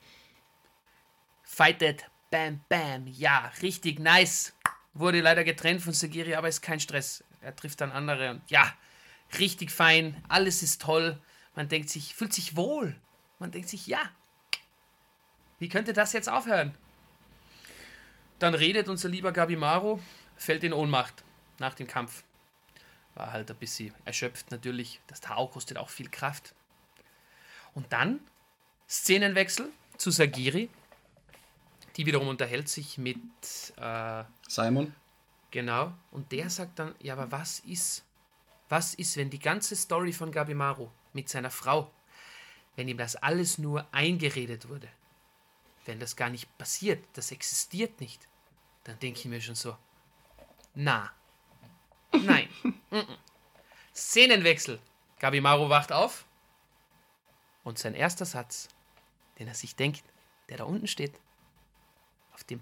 Fightet, 1.43 2.05
bam, 2.29 2.61
bam, 2.69 3.07
ja, 3.07 3.51
richtig 3.61 3.99
nice. 3.99 4.53
Wurde 4.93 5.21
leider 5.21 5.43
getrennt 5.43 5.81
von 5.81 5.93
Sagiri, 5.93 6.35
aber 6.35 6.49
ist 6.49 6.61
kein 6.61 6.79
Stress. 6.79 7.23
Er 7.41 7.55
trifft 7.55 7.81
dann 7.81 7.91
andere 7.91 8.31
und 8.31 8.41
ja, 8.51 8.73
richtig 9.37 9.71
fein, 9.71 10.21
alles 10.27 10.63
ist 10.63 10.81
toll. 10.81 11.19
Man 11.55 11.67
denkt 11.67 11.89
sich, 11.89 12.15
fühlt 12.15 12.33
sich 12.33 12.55
wohl. 12.55 12.95
Man 13.37 13.51
denkt 13.51 13.69
sich, 13.69 13.87
ja, 13.87 13.99
wie 15.59 15.69
könnte 15.69 15.93
das 15.93 16.13
jetzt 16.13 16.29
aufhören? 16.29 16.73
Dann 18.39 18.53
redet 18.53 18.87
unser 18.87 19.09
lieber 19.09 19.33
Gabimaru, 19.33 19.99
fällt 20.37 20.63
in 20.63 20.73
Ohnmacht 20.73 21.23
nach 21.59 21.73
dem 21.73 21.87
Kampf. 21.87 22.23
War 23.15 23.33
halt 23.33 23.51
ein 23.51 23.57
bisschen 23.57 23.93
erschöpft 24.05 24.51
natürlich. 24.51 25.01
Das 25.07 25.19
Tau 25.19 25.47
kostet 25.47 25.77
auch 25.77 25.89
viel 25.89 26.09
Kraft. 26.09 26.53
Und 27.73 27.91
dann 27.91 28.21
Szenenwechsel 28.87 29.69
zu 29.97 30.11
Sagiri. 30.11 30.69
Die 31.97 32.05
wiederum 32.05 32.29
unterhält 32.29 32.69
sich 32.69 32.97
mit, 32.97 33.17
äh, 33.77 34.23
Simon. 34.47 34.95
genau, 35.51 35.91
und 36.11 36.31
der 36.31 36.49
sagt 36.49 36.79
dann, 36.79 36.95
ja, 36.99 37.13
aber 37.13 37.31
was 37.31 37.59
ist, 37.59 38.05
was 38.69 38.93
ist, 38.93 39.17
wenn 39.17 39.29
die 39.29 39.39
ganze 39.39 39.75
Story 39.75 40.13
von 40.13 40.31
Gabimaru 40.31 40.89
mit 41.13 41.27
seiner 41.27 41.51
Frau, 41.51 41.91
wenn 42.75 42.87
ihm 42.87 42.97
das 42.97 43.15
alles 43.15 43.57
nur 43.57 43.87
eingeredet 43.91 44.69
wurde, 44.69 44.87
wenn 45.85 45.99
das 45.99 46.15
gar 46.15 46.29
nicht 46.29 46.55
passiert, 46.57 47.03
das 47.13 47.31
existiert 47.31 47.99
nicht, 47.99 48.27
dann 48.83 48.99
denke 48.99 49.19
ich 49.19 49.25
mir 49.25 49.41
schon 49.41 49.55
so, 49.55 49.75
na, 50.75 51.11
nein, 52.11 52.47
mm 52.63 52.73
-mm. 52.91 53.17
Szenenwechsel. 53.93 54.79
Gabimaru 55.19 55.67
wacht 55.67 55.91
auf 55.91 56.25
und 57.63 57.77
sein 57.77 57.93
erster 57.93 58.25
Satz, 58.25 58.69
den 59.37 59.47
er 59.47 59.55
sich 59.55 59.75
denkt, 59.75 60.03
der 60.47 60.57
da 60.57 60.63
unten 60.63 60.87
steht, 60.87 61.19
auf 62.33 62.43
dem 62.45 62.61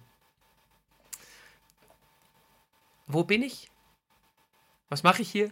wo 3.07 3.23
bin 3.23 3.41
ich? 3.41 3.71
Was 4.89 5.03
mache 5.03 5.21
ich 5.21 5.31
hier? 5.31 5.51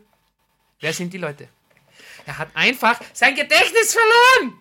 Wer 0.79 0.93
sind 0.93 1.13
die 1.13 1.17
Leute? 1.17 1.47
Er 2.25 2.37
hat 2.37 2.49
einfach 2.53 2.99
sein 3.13 3.35
Gedächtnis 3.35 3.95
verloren. 3.95 4.53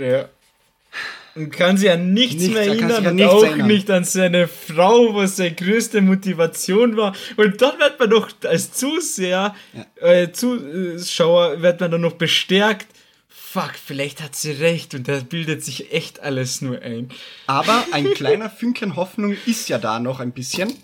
Ja. 0.00 0.28
Und 1.34 1.50
kann 1.50 1.78
sich 1.78 1.90
an 1.90 2.12
nichts, 2.12 2.34
Nichts, 2.34 2.52
mehr 2.52 2.62
er 2.62 2.68
erinnern 2.68 2.90
an 2.90 3.06
und 3.06 3.14
nichts 3.16 3.32
auch 3.32 3.42
erinnern. 3.44 3.66
nicht 3.66 3.90
an 3.90 4.04
seine 4.04 4.48
Frau, 4.48 5.14
was 5.14 5.36
seine 5.36 5.54
größte 5.54 6.02
Motivation 6.02 6.96
war. 6.96 7.16
Und 7.36 7.62
dann 7.62 7.78
wird 7.78 7.98
man 7.98 8.10
doch 8.10 8.30
als 8.44 8.72
Zuseher, 8.72 9.54
äh, 9.96 10.30
Zuschauer, 10.30 11.62
wird 11.62 11.80
man 11.80 11.90
dann 11.90 12.02
noch 12.02 12.14
bestärkt. 12.14 12.86
Fuck, 13.28 13.72
vielleicht 13.82 14.20
hat 14.22 14.36
sie 14.36 14.52
recht 14.52 14.94
und 14.94 15.08
da 15.08 15.20
bildet 15.20 15.64
sich 15.64 15.92
echt 15.92 16.20
alles 16.20 16.60
nur 16.60 16.80
ein. 16.82 17.10
Aber 17.46 17.86
ein 17.92 18.12
kleiner 18.12 18.50
Fünkchen 18.50 18.96
Hoffnung 18.96 19.36
ist 19.46 19.68
ja 19.70 19.78
da 19.78 20.00
noch 20.00 20.20
ein 20.20 20.32
bisschen. 20.32 20.74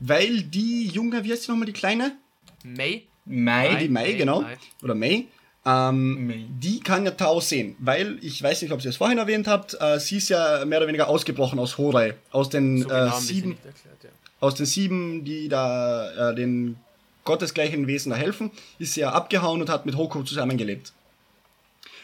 Weil 0.00 0.42
die 0.42 0.88
Junge, 0.88 1.22
wie 1.22 1.30
heißt 1.30 1.44
sie 1.44 1.52
nochmal, 1.52 1.66
die 1.66 1.72
Kleine? 1.72 2.16
May? 2.64 3.06
Mai? 3.24 3.76
Die 3.76 3.88
Mai, 3.88 4.02
May, 4.02 4.16
genau. 4.16 4.42
Mai. 4.42 4.56
Oder 4.82 4.94
May. 4.94 5.28
Ähm, 5.64 6.26
May. 6.26 6.46
Die 6.48 6.80
kann 6.80 7.04
ja 7.04 7.12
Tao 7.12 7.40
sehen, 7.40 7.76
weil, 7.78 8.18
ich 8.20 8.42
weiß 8.42 8.62
nicht, 8.62 8.72
ob 8.72 8.82
ihr 8.82 8.90
es 8.90 8.96
vorhin 8.96 9.18
erwähnt 9.18 9.46
habt, 9.46 9.76
äh, 9.80 10.00
sie 10.00 10.16
ist 10.16 10.28
ja 10.28 10.64
mehr 10.64 10.78
oder 10.78 10.88
weniger 10.88 11.08
ausgebrochen 11.08 11.58
aus 11.58 11.78
Horei. 11.78 12.14
Aus 12.30 12.48
den, 12.48 12.82
So 12.82 12.88
genau 12.88 13.06
äh, 13.06 13.20
sieben, 13.20 13.50
erklärt, 13.52 13.76
ja. 14.02 14.10
aus 14.40 14.54
den 14.56 14.66
sieben, 14.66 15.24
die 15.24 15.48
da 15.48 16.30
äh, 16.30 16.34
den 16.34 16.76
gottesgleichen 17.24 17.86
Wesen 17.86 18.10
da 18.10 18.16
helfen, 18.16 18.50
ist 18.78 18.94
sie 18.94 19.00
ja 19.00 19.12
abgehauen 19.12 19.60
und 19.60 19.70
hat 19.70 19.86
mit 19.86 19.96
Hoko 19.96 20.24
zusammengelebt. 20.24 20.92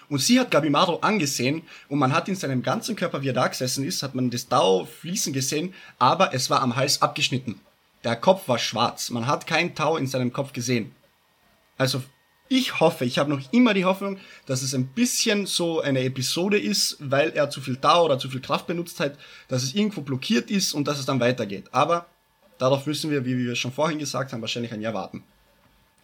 Und 0.08 0.20
sie 0.20 0.40
hat 0.40 0.50
Gabimaru 0.50 0.96
angesehen 1.00 1.62
und 1.88 1.98
man 1.98 2.14
hat 2.14 2.28
in 2.28 2.34
seinem 2.34 2.62
ganzen 2.62 2.96
Körper, 2.96 3.22
wie 3.22 3.28
er 3.28 3.34
da 3.34 3.48
gesessen 3.48 3.84
ist, 3.84 4.02
hat 4.02 4.14
man 4.14 4.30
das 4.30 4.48
Tau 4.48 4.86
fließen 4.86 5.32
gesehen, 5.32 5.74
aber 5.98 6.32
es 6.32 6.48
war 6.48 6.62
am 6.62 6.76
Hals 6.76 7.02
abgeschnitten. 7.02 7.60
Der 8.08 8.16
Kopf 8.16 8.48
war 8.48 8.58
schwarz. 8.58 9.10
Man 9.10 9.26
hat 9.26 9.46
kein 9.46 9.74
Tau 9.74 9.98
in 9.98 10.06
seinem 10.06 10.32
Kopf 10.32 10.54
gesehen. 10.54 10.94
Also 11.76 12.02
ich 12.48 12.80
hoffe, 12.80 13.04
ich 13.04 13.18
habe 13.18 13.28
noch 13.28 13.52
immer 13.52 13.74
die 13.74 13.84
Hoffnung, 13.84 14.18
dass 14.46 14.62
es 14.62 14.72
ein 14.74 14.86
bisschen 14.86 15.44
so 15.44 15.82
eine 15.82 16.00
Episode 16.00 16.58
ist, 16.58 16.96
weil 17.00 17.32
er 17.32 17.50
zu 17.50 17.60
viel 17.60 17.76
Tau 17.76 18.06
oder 18.06 18.18
zu 18.18 18.30
viel 18.30 18.40
Kraft 18.40 18.66
benutzt 18.66 18.98
hat, 18.98 19.18
dass 19.48 19.62
es 19.62 19.74
irgendwo 19.74 20.00
blockiert 20.00 20.50
ist 20.50 20.72
und 20.72 20.88
dass 20.88 20.98
es 20.98 21.04
dann 21.04 21.20
weitergeht. 21.20 21.66
Aber 21.70 22.06
darauf 22.56 22.86
müssen 22.86 23.10
wir, 23.10 23.26
wie 23.26 23.36
wir 23.36 23.54
schon 23.56 23.72
vorhin 23.72 23.98
gesagt 23.98 24.32
haben, 24.32 24.40
wahrscheinlich 24.40 24.72
ein 24.72 24.80
Jahr 24.80 24.94
warten. 24.94 25.22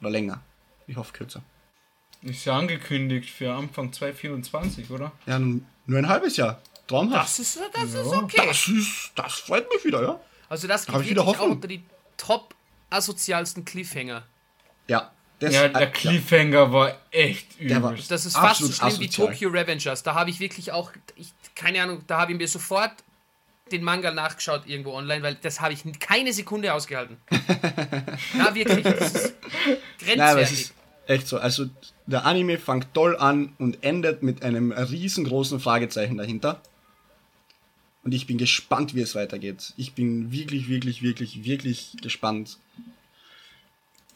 Oder 0.02 0.11
länger. 0.11 0.42
Ich 0.86 0.96
hoffe 0.98 1.14
kürzer. 1.14 1.42
Ist 2.20 2.44
ja 2.44 2.59
angekündigt 2.59 3.30
für 3.30 3.50
Anfang 3.55 3.94
2024, 3.94 4.90
oder? 4.90 5.12
Ja, 5.24 5.38
nun, 5.38 5.64
nur 5.86 5.98
ein 6.00 6.09
halbes 6.11 6.36
Jahr. 6.36 6.61
Traumhaft. 6.86 7.24
Das 7.24 7.38
ist, 7.38 7.59
das 7.72 7.84
ist 7.94 8.12
Ja. 8.12 8.18
okay. 8.18 8.42
Das 8.46 8.68
ist, 8.68 9.12
das 9.14 9.32
freut 9.36 9.66
mich 9.72 9.82
wieder, 9.86 10.02
ja? 10.02 10.20
Also 10.50 10.68
das 10.68 10.84
geht 10.86 11.00
ich 11.00 11.09
wieder 11.09 11.24
Hoffnung. 11.24 11.52
unter 11.52 11.66
die 11.68 11.82
top 12.17 12.55
asozialsten 12.91 13.65
Cliffhanger. 13.65 14.25
Ja. 14.89 15.11
Das, 15.41 15.53
Ja, 15.53 15.69
der 15.69 15.91
Cliffhanger 15.91 16.73
war 16.73 16.97
echt 17.11 17.57
übel. 17.59 17.69
Der 17.69 17.83
war- 17.83 17.95
Das 18.09 18.25
ist 18.25 18.37
fast 18.37 18.61
so 18.61 18.71
schlimm 18.73 19.01
wie 19.01 19.05
asozial. 19.07 19.29
Tokyo 19.29 19.49
Revengers. 19.51 20.03
Da 20.03 20.15
habe 20.15 20.31
ich 20.31 20.39
wirklich 20.41 20.71
auch, 20.73 20.93
ich, 21.17 21.33
keine 21.55 21.83
Ahnung, 21.83 22.03
da 22.07 22.21
habe 22.21 22.33
ich 22.33 22.39
mir 22.39 22.47
sofort 22.49 22.93
den 23.73 23.83
Manga 23.83 24.11
nachgeschaut 24.12 24.62
irgendwo 24.67 24.93
online, 24.93 25.23
weil 25.23 25.35
das 25.37 25.61
habe 25.61 25.73
ich 25.73 25.83
keine 25.99 26.33
Sekunde 26.33 26.73
ausgehalten. 26.73 27.17
ja, 28.39 28.55
wirklich. 28.55 28.85
Das 28.85 29.15
ist 29.15 29.35
Nein, 30.07 30.21
aber 30.21 30.41
es 30.43 30.49
grenzwertig. 30.51 30.61
ist 30.61 30.75
echt 31.07 31.27
so. 31.29 31.39
Also, 31.39 31.67
der 32.07 32.27
Anime 32.27 32.59
fängt 32.59 32.93
toll 32.95 33.17
an 33.17 33.55
und 33.59 33.83
endet 33.83 34.23
mit 34.23 34.43
einem 34.45 34.71
riesengroßen 34.73 35.61
Fragezeichen 35.61 36.17
dahinter. 36.19 36.61
Und 38.05 38.12
ich 38.12 38.26
bin 38.26 38.38
gespannt, 38.38 38.94
wie 38.94 39.00
es 39.00 39.14
weitergeht. 39.14 39.72
Ich 39.76 39.94
bin 39.94 40.30
wirklich, 40.30 40.68
wirklich, 40.68 41.02
wirklich, 41.02 41.44
wirklich 41.44 41.96
gespannt. 42.02 42.59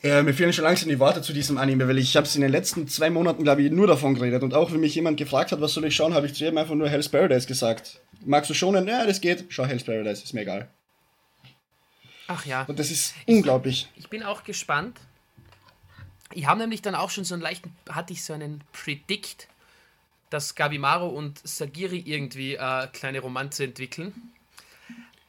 Ja, 0.02 0.22
mir 0.22 0.34
fehlen 0.34 0.52
schon 0.52 0.64
langsam 0.64 0.88
die 0.88 1.00
Worte 1.00 1.22
zu 1.22 1.32
diesem 1.32 1.58
Anime, 1.58 1.88
weil 1.88 1.98
ich 1.98 2.16
habe 2.16 2.26
es 2.26 2.36
in 2.36 2.42
den 2.42 2.52
letzten 2.52 2.86
zwei 2.86 3.10
Monaten, 3.10 3.42
glaube 3.42 3.62
ich, 3.62 3.72
nur 3.72 3.86
davon 3.86 4.14
geredet. 4.14 4.42
Und 4.42 4.54
auch 4.54 4.70
wenn 4.70 4.80
mich 4.80 4.94
jemand 4.94 5.16
gefragt 5.16 5.50
hat, 5.50 5.60
was 5.60 5.72
soll 5.72 5.86
ich 5.86 5.96
schauen, 5.96 6.14
habe 6.14 6.26
ich 6.26 6.34
zu 6.34 6.44
jedem 6.44 6.58
einfach 6.58 6.74
nur 6.74 6.88
Hell's 6.88 7.08
Paradise 7.08 7.48
gesagt. 7.48 8.00
Magst 8.24 8.50
du 8.50 8.54
schonen? 8.54 8.86
Ja, 8.86 9.06
das 9.06 9.20
geht. 9.20 9.46
Schau 9.48 9.64
Hell's 9.64 9.82
Paradise, 9.82 10.22
ist 10.22 10.34
mir 10.34 10.42
egal. 10.42 10.68
Ach 12.28 12.44
ja. 12.44 12.64
Und 12.64 12.78
das 12.78 12.90
ist 12.90 13.14
unglaublich. 13.26 13.88
Ich 13.96 14.08
bin 14.08 14.22
auch 14.22 14.44
gespannt. 14.44 15.00
Ich 16.34 16.46
habe 16.46 16.60
nämlich 16.60 16.82
dann 16.82 16.94
auch 16.94 17.10
schon 17.10 17.24
so 17.24 17.34
einen 17.34 17.42
leichten, 17.42 17.74
hatte 17.88 18.12
ich 18.12 18.22
so 18.22 18.34
einen 18.34 18.62
Predict, 18.72 19.48
dass 20.30 20.54
Gabimaro 20.54 21.08
und 21.08 21.46
Sagiri 21.46 21.98
irgendwie 21.98 22.54
äh, 22.54 22.86
kleine 22.88 23.20
Romanze 23.20 23.64
entwickeln. 23.64 24.32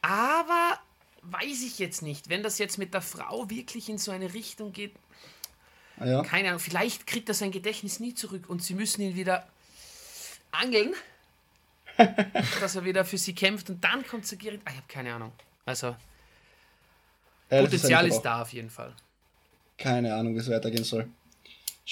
Aber 0.02 0.78
weiß 1.22 1.62
ich 1.62 1.78
jetzt 1.78 2.02
nicht, 2.02 2.28
wenn 2.28 2.42
das 2.42 2.58
jetzt 2.58 2.78
mit 2.78 2.94
der 2.94 3.02
Frau 3.02 3.48
wirklich 3.50 3.88
in 3.88 3.98
so 3.98 4.10
eine 4.10 4.32
Richtung 4.34 4.72
geht, 4.72 4.94
Ah, 5.98 6.06
ja. 6.06 6.22
keine 6.22 6.48
Ahnung, 6.48 6.60
vielleicht 6.60 7.06
kriegt 7.06 7.28
er 7.28 7.34
sein 7.34 7.50
Gedächtnis 7.50 8.00
nie 8.00 8.14
zurück 8.14 8.48
und 8.48 8.62
sie 8.62 8.72
müssen 8.74 9.02
ihn 9.02 9.16
wieder 9.16 9.46
angeln, 10.50 10.94
dass 12.60 12.74
er 12.74 12.84
wieder 12.86 13.04
für 13.04 13.18
sie 13.18 13.34
kämpft 13.34 13.68
und 13.68 13.84
dann 13.84 14.06
kommt 14.06 14.26
Sagiri. 14.26 14.60
Ah, 14.64 14.70
ich 14.70 14.76
habe 14.76 14.86
keine 14.88 15.12
Ahnung. 15.14 15.32
Also, 15.66 15.94
Ja, 17.50 17.60
Potenzial 17.60 18.06
ist 18.06 18.16
auch 18.18 18.22
da 18.22 18.42
auf 18.42 18.52
jeden 18.54 18.70
Fall. 18.70 18.94
Keine 19.76 20.14
Ahnung, 20.14 20.34
wie 20.34 20.38
es 20.38 20.48
weitergehen 20.50 20.84
soll. 20.84 21.06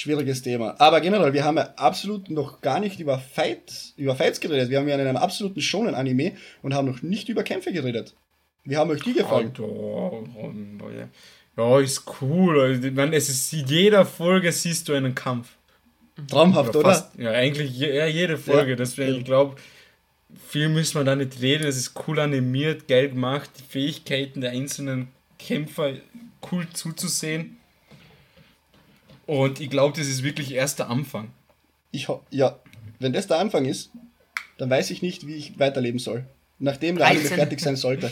Schwieriges 0.01 0.43
Thema. 0.43 0.77
Aber 0.79 1.01
generell, 1.01 1.33
wir 1.33 1.45
haben 1.45 1.57
ja 1.57 1.75
absolut 1.75 2.31
noch 2.31 2.61
gar 2.61 2.79
nicht 2.79 3.01
über 3.01 3.19
Fight, 3.19 3.95
über 3.97 4.15
Fights 4.15 4.39
geredet. 4.39 4.71
Wir 4.71 4.79
haben 4.79 4.87
ja 4.87 4.95
in 4.95 5.01
einem 5.01 5.17
absoluten 5.17 5.61
schonen 5.61 5.97
Anime 5.97 6.37
und 6.63 6.73
haben 6.73 6.87
noch 6.87 7.03
nicht 7.03 7.29
über 7.29 7.43
Kämpfe 7.43 7.73
geredet. 7.73 8.15
Wie 8.63 8.77
haben 8.77 8.91
euch 8.91 9.03
die 9.03 9.13
gefallen? 9.13 9.51
Ja, 11.57 11.81
ist 11.81 12.05
cool. 12.21 12.61
Also, 12.61 12.87
ich 12.87 12.95
meine, 12.95 13.17
es 13.17 13.29
ist 13.29 13.53
in 13.53 13.67
jeder 13.67 14.07
Folge 14.07 14.53
siehst 14.53 14.89
du 14.89 14.93
einen 14.93 15.17
Kampf. 15.17 15.49
Traumhaft, 16.29 16.77
oder? 16.77 16.91
fast, 16.91 17.19
ja, 17.19 17.33
eigentlich 17.33 17.77
ja, 17.77 18.07
jede 18.07 18.39
Folge. 18.39 18.71
Ja. 18.71 18.77
Deswegen, 18.77 19.17
ich 19.17 19.25
glaube, 19.25 19.57
viel 20.47 20.69
müssen 20.69 21.01
wir 21.01 21.03
da 21.03 21.17
nicht 21.17 21.43
reden. 21.43 21.67
Es 21.67 21.77
ist 21.77 21.95
cool 22.07 22.21
animiert, 22.21 22.87
geil 22.87 23.09
gemacht, 23.09 23.51
die 23.59 23.65
Fähigkeiten 23.65 24.43
der 24.43 24.53
einzelnen 24.53 25.09
Kämpfer 25.41 25.95
cool 26.53 26.69
zuzusehen. 26.73 27.58
Und 29.29 29.61
ich 29.61 29.69
glaube, 29.69 29.95
das 29.95 30.09
ist 30.09 30.23
wirklich 30.23 30.53
erst 30.53 30.79
der 30.79 30.89
Anfang. 30.89 31.31
Ich 31.91 32.09
ho 32.09 32.25
ja, 32.31 32.59
wenn 32.99 33.13
das 33.13 33.27
der 33.27 33.39
Anfang 33.39 33.67
ist, 33.67 33.91
dann 34.57 34.71
weiß 34.71 34.91
ich 34.91 35.03
nicht, 35.03 35.27
wie 35.27 35.35
ich 35.35 35.59
weiterleben 35.59 35.99
soll. 36.01 36.27
Nachdem 36.59 36.97
der 36.97 37.09
Anime 37.09 37.21
13. 37.21 37.37
fertig 37.37 37.61
sein 37.61 37.77
sollte. 37.77 38.11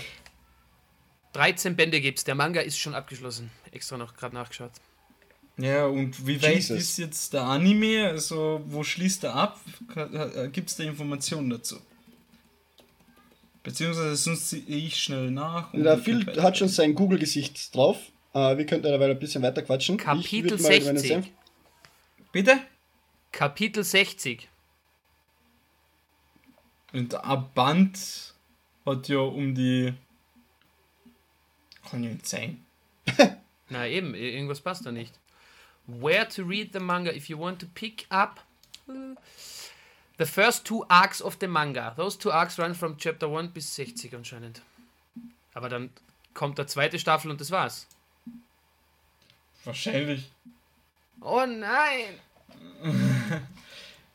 13 1.33 1.75
Bände 1.75 2.03
gibt's. 2.03 2.25
Der 2.25 2.35
Manga 2.35 2.61
ist 2.61 2.79
schon 2.79 2.95
abgeschlossen. 2.95 3.51
Extra 3.73 3.97
noch 3.97 4.15
gerade 4.15 4.35
nachgeschaut. 4.35 4.73
Ja, 5.57 5.87
und 5.87 6.27
wie 6.27 6.43
weit 6.43 6.69
ist 6.69 6.99
jetzt 6.99 7.33
der 7.33 7.45
Anime? 7.45 8.09
Also, 8.09 8.61
wo 8.67 8.85
schließt 8.85 9.25
er 9.25 9.35
ab? 9.35 9.59
Gibt 10.53 10.69
es 10.69 10.77
da 10.77 10.85
Informationen 10.85 11.49
dazu? 11.49 11.77
Beziehungsweise 13.63 14.17
sonst 14.17 14.51
sehe 14.51 14.61
ich 14.67 14.99
schnell 14.99 15.31
nach. 15.31 15.73
und 15.73 15.83
Der 15.83 15.97
Phil 15.97 16.27
hat 16.43 16.59
schon 16.59 16.69
sein 16.69 16.95
Google-Gesicht 16.95 17.75
drauf. 17.75 17.97
Äh, 18.37 18.59
wir 18.59 18.67
könnten 18.67 18.91
dabei 18.91 19.11
ein 19.11 19.19
bisschen 19.19 19.43
weiter 19.43 19.63
quatschen. 19.63 19.97
Kapitel 19.97 20.51
würd 20.51 20.61
mal 20.61 20.77
über 20.77 20.85
meinen 20.87 20.99
60. 20.99 21.11
Senf- 21.11 21.31
Bitte? 22.33 22.59
Kapitel 23.33 23.83
60. 23.83 24.47
Und 26.93 27.15
ein 27.15 27.45
Band 27.55 28.35
hat 28.85 29.09
ja 29.09 29.19
um 29.21 29.55
die. 29.55 29.95
Kann 31.91 32.03
ja 32.05 32.11
nicht 32.11 32.27
sein. 32.27 32.63
Na 33.71 33.87
eben, 33.87 34.15
irgendwas 34.15 34.61
passt 34.61 34.85
da 34.85 34.93
nicht. 34.93 35.19
Where 35.87 36.29
to 36.29 36.43
read 36.43 36.75
the 36.75 36.79
manga 36.81 37.13
if 37.13 37.31
you 37.31 37.39
want 37.39 37.61
to 37.61 37.67
pick 37.75 38.05
up 38.11 38.45
uh, 38.89 39.15
the 40.19 40.27
first 40.27 40.67
two 40.67 40.85
arcs 40.89 41.23
of 41.23 41.39
the 41.41 41.47
manga. 41.47 41.95
Those 41.97 42.19
two 42.19 42.31
arcs 42.31 42.59
run 42.59 42.75
from 42.75 42.99
chapter 42.99 43.29
1 43.29 43.53
bis 43.55 43.75
60 43.77 44.15
anscheinend. 44.15 44.61
Aber 45.55 45.71
dann 45.71 45.89
kommt 46.35 46.59
der 46.59 46.67
zweite 46.67 46.99
Staffel 46.99 47.31
und 47.31 47.41
das 47.41 47.51
war's. 47.51 47.87
Wahrscheinlich. 49.67 50.31
Oh 51.21 51.45
nein! 51.47 52.15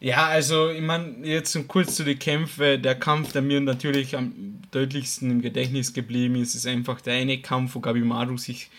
Ja, 0.03 0.25
also, 0.29 0.71
ich 0.71 0.81
meine, 0.81 1.17
jetzt 1.27 1.55
kurz 1.67 1.95
zu 1.95 2.03
den 2.03 2.17
Kämpfen. 2.17 2.81
Der 2.81 2.95
Kampf, 2.95 3.33
der 3.33 3.43
mir 3.43 3.61
natürlich 3.61 4.17
am 4.17 4.59
deutlichsten 4.71 5.29
im 5.29 5.41
Gedächtnis 5.43 5.93
geblieben 5.93 6.37
ist, 6.37 6.55
ist 6.55 6.65
einfach 6.65 7.01
der 7.01 7.13
eine 7.13 7.39
Kampf, 7.39 7.75
wo 7.75 7.81
Gabimaru 7.81 8.35
sich 8.35 8.71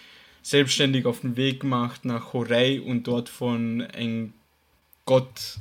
selbstständig 0.43 1.07
auf 1.07 1.20
den 1.20 1.37
Weg 1.37 1.62
macht 1.62 2.05
nach 2.05 2.33
Horei 2.33 2.81
und 2.81 3.07
dort 3.07 3.29
von 3.29 3.83
einem 3.83 4.33
Gott 5.07 5.59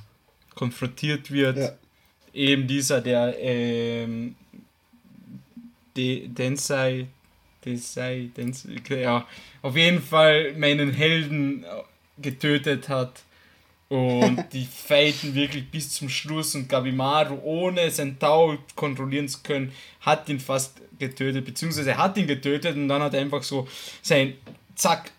konfrontiert 0.56 1.30
wird. 1.30 1.58
Ja. 1.58 1.78
Eben 2.34 2.66
dieser, 2.66 3.00
der 3.00 3.36
ähm, 3.40 4.36
De 5.96 6.28
Densei, 6.28 7.06
Densei, 7.66 8.30
Densei, 8.36 8.70
ja, 8.90 9.28
auf 9.62 9.76
jeden 9.76 10.02
Fall 10.02 10.54
meinen 10.58 10.92
Helden 10.94 11.66
getötet 12.22 12.90
hat. 12.90 13.24
Und 13.90 14.46
die 14.54 14.66
fighten 14.66 15.36
wirklich 15.36 15.70
bis 15.70 15.92
zum 15.92 16.08
Schluss 16.10 16.56
und 16.56 16.70
Gabimaru, 16.70 17.40
ohne 17.44 17.92
sein 17.92 18.18
Tau 18.20 18.58
kontrollieren 18.76 19.28
zu 19.28 19.40
können, 19.44 19.72
hat 20.02 20.30
ihn 20.30 20.40
fast 20.40 20.80
getötet, 20.98 21.44
beziehungsweise 21.46 21.92
er 21.92 21.98
hat 21.98 22.18
ihn 22.18 22.28
getötet 22.28 22.76
und 22.76 22.88
dann 22.88 23.02
hat 23.02 23.14
er 23.14 23.22
einfach 23.22 23.44
so 23.44 23.68
sein 24.02 24.36
Zack, 24.76 25.12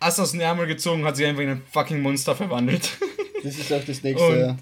Ass 0.00 0.18
aus 0.20 0.32
dem 0.32 0.40
Ärmel 0.40 0.66
gezogen, 0.66 1.04
hat 1.04 1.16
sich 1.16 1.26
einfach 1.26 1.42
in 1.42 1.50
ein 1.50 1.62
fucking 1.70 2.00
Monster 2.02 2.34
verwandelt. 2.36 2.90
Das 3.42 3.56
ist 3.58 3.72
auch 3.72 3.84
das 3.84 4.02
nächste. 4.02 4.26
Und- 4.26 4.38
ja. 4.38 4.58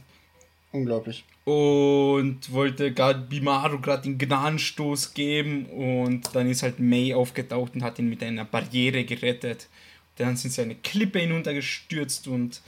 Unglaublich. 0.78 1.24
und 1.44 2.52
wollte 2.52 2.92
Gabimaru 2.92 3.80
gerade 3.80 4.02
den 4.02 4.18
Gnadenstoß 4.18 5.14
geben 5.14 5.66
und 5.66 6.34
dann 6.34 6.48
ist 6.48 6.62
halt 6.62 6.78
Mei 6.78 7.14
aufgetaucht 7.14 7.74
und 7.74 7.82
hat 7.82 7.98
ihn 7.98 8.08
mit 8.08 8.22
einer 8.22 8.44
Barriere 8.44 9.04
gerettet. 9.04 9.68
Dann 10.16 10.36
sind 10.36 10.52
sie 10.52 10.62
eine 10.62 10.74
Klippe 10.74 11.20
hinuntergestürzt 11.20 12.28
und 12.28 12.60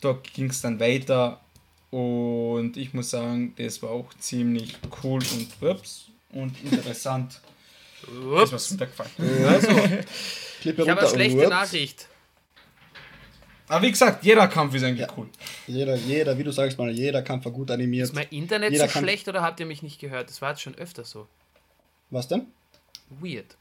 dort 0.00 0.32
ging 0.34 0.50
es 0.50 0.60
dann 0.60 0.80
weiter 0.80 1.40
und 1.90 2.76
ich 2.76 2.92
muss 2.94 3.10
sagen, 3.10 3.54
das 3.56 3.82
war 3.82 3.90
auch 3.90 4.12
ziemlich 4.18 4.76
cool 5.02 5.22
und 5.32 5.68
ups, 5.68 6.06
und 6.32 6.52
interessant. 6.62 7.40
Das 8.02 8.52
war 8.52 8.60
runtergefallen. 8.70 9.10
Klippe 10.60 10.82
Ich 10.82 10.88
habe 10.88 11.00
eine 11.00 11.10
schlechte 11.10 11.38
Ups. 11.38 11.48
Nachricht. 11.48 12.08
Aber 13.68 13.82
wie 13.82 13.90
gesagt, 13.90 14.24
jeder 14.24 14.46
Kampf 14.48 14.74
ist 14.74 14.84
eigentlich 14.84 15.00
Ja. 15.08 15.14
cool. 15.16 15.28
Jeder, 15.66 15.96
jeder, 15.96 16.38
wie 16.38 16.44
du 16.44 16.52
sagst, 16.52 16.78
mal, 16.78 16.90
jeder 16.90 17.22
Kampf 17.22 17.44
war 17.46 17.52
gut 17.52 17.70
animiert. 17.70 18.04
Ist 18.04 18.14
mein 18.14 18.28
Internet 18.28 18.72
Jeder 18.72 18.86
so 18.86 18.92
kann- 18.92 19.02
schlecht 19.02 19.26
oder 19.28 19.42
habt 19.42 19.58
ihr 19.60 19.66
mich 19.66 19.82
nicht 19.82 19.98
gehört? 20.00 20.28
Das 20.30 20.40
war 20.40 20.50
jetzt 20.50 20.62
schon 20.62 20.74
öfter 20.76 21.04
so. 21.04 21.26
Was 22.10 22.28
denn? 22.28 22.46
Weird. 23.10 23.56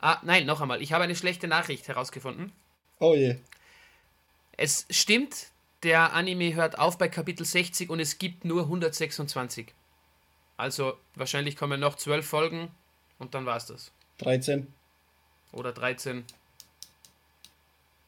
Ah, 0.00 0.18
nein, 0.22 0.46
noch 0.46 0.60
einmal. 0.60 0.80
Ich 0.82 0.92
habe 0.92 1.04
eine 1.04 1.16
schlechte 1.16 1.48
Nachricht 1.48 1.88
herausgefunden. 1.88 2.52
Oh 3.00 3.14
je. 3.14 3.36
Es 4.56 4.86
stimmt, 4.90 5.48
der 5.82 6.12
Anime 6.12 6.54
hört 6.54 6.78
auf 6.78 6.96
bei 6.98 7.08
Kapitel 7.08 7.44
60 7.44 7.90
und 7.90 7.98
es 8.00 8.18
gibt 8.18 8.44
nur 8.44 8.62
126. 8.64 9.72
Also 10.56 10.94
wahrscheinlich 11.16 11.56
kommen 11.56 11.80
noch 11.80 11.96
12 11.96 12.26
Folgen 12.26 12.68
und 13.18 13.34
dann 13.34 13.46
war 13.46 13.56
es 13.56 13.66
das. 13.66 13.90
13. 14.18 14.66
Oder 15.52 15.72
13. 15.72 16.24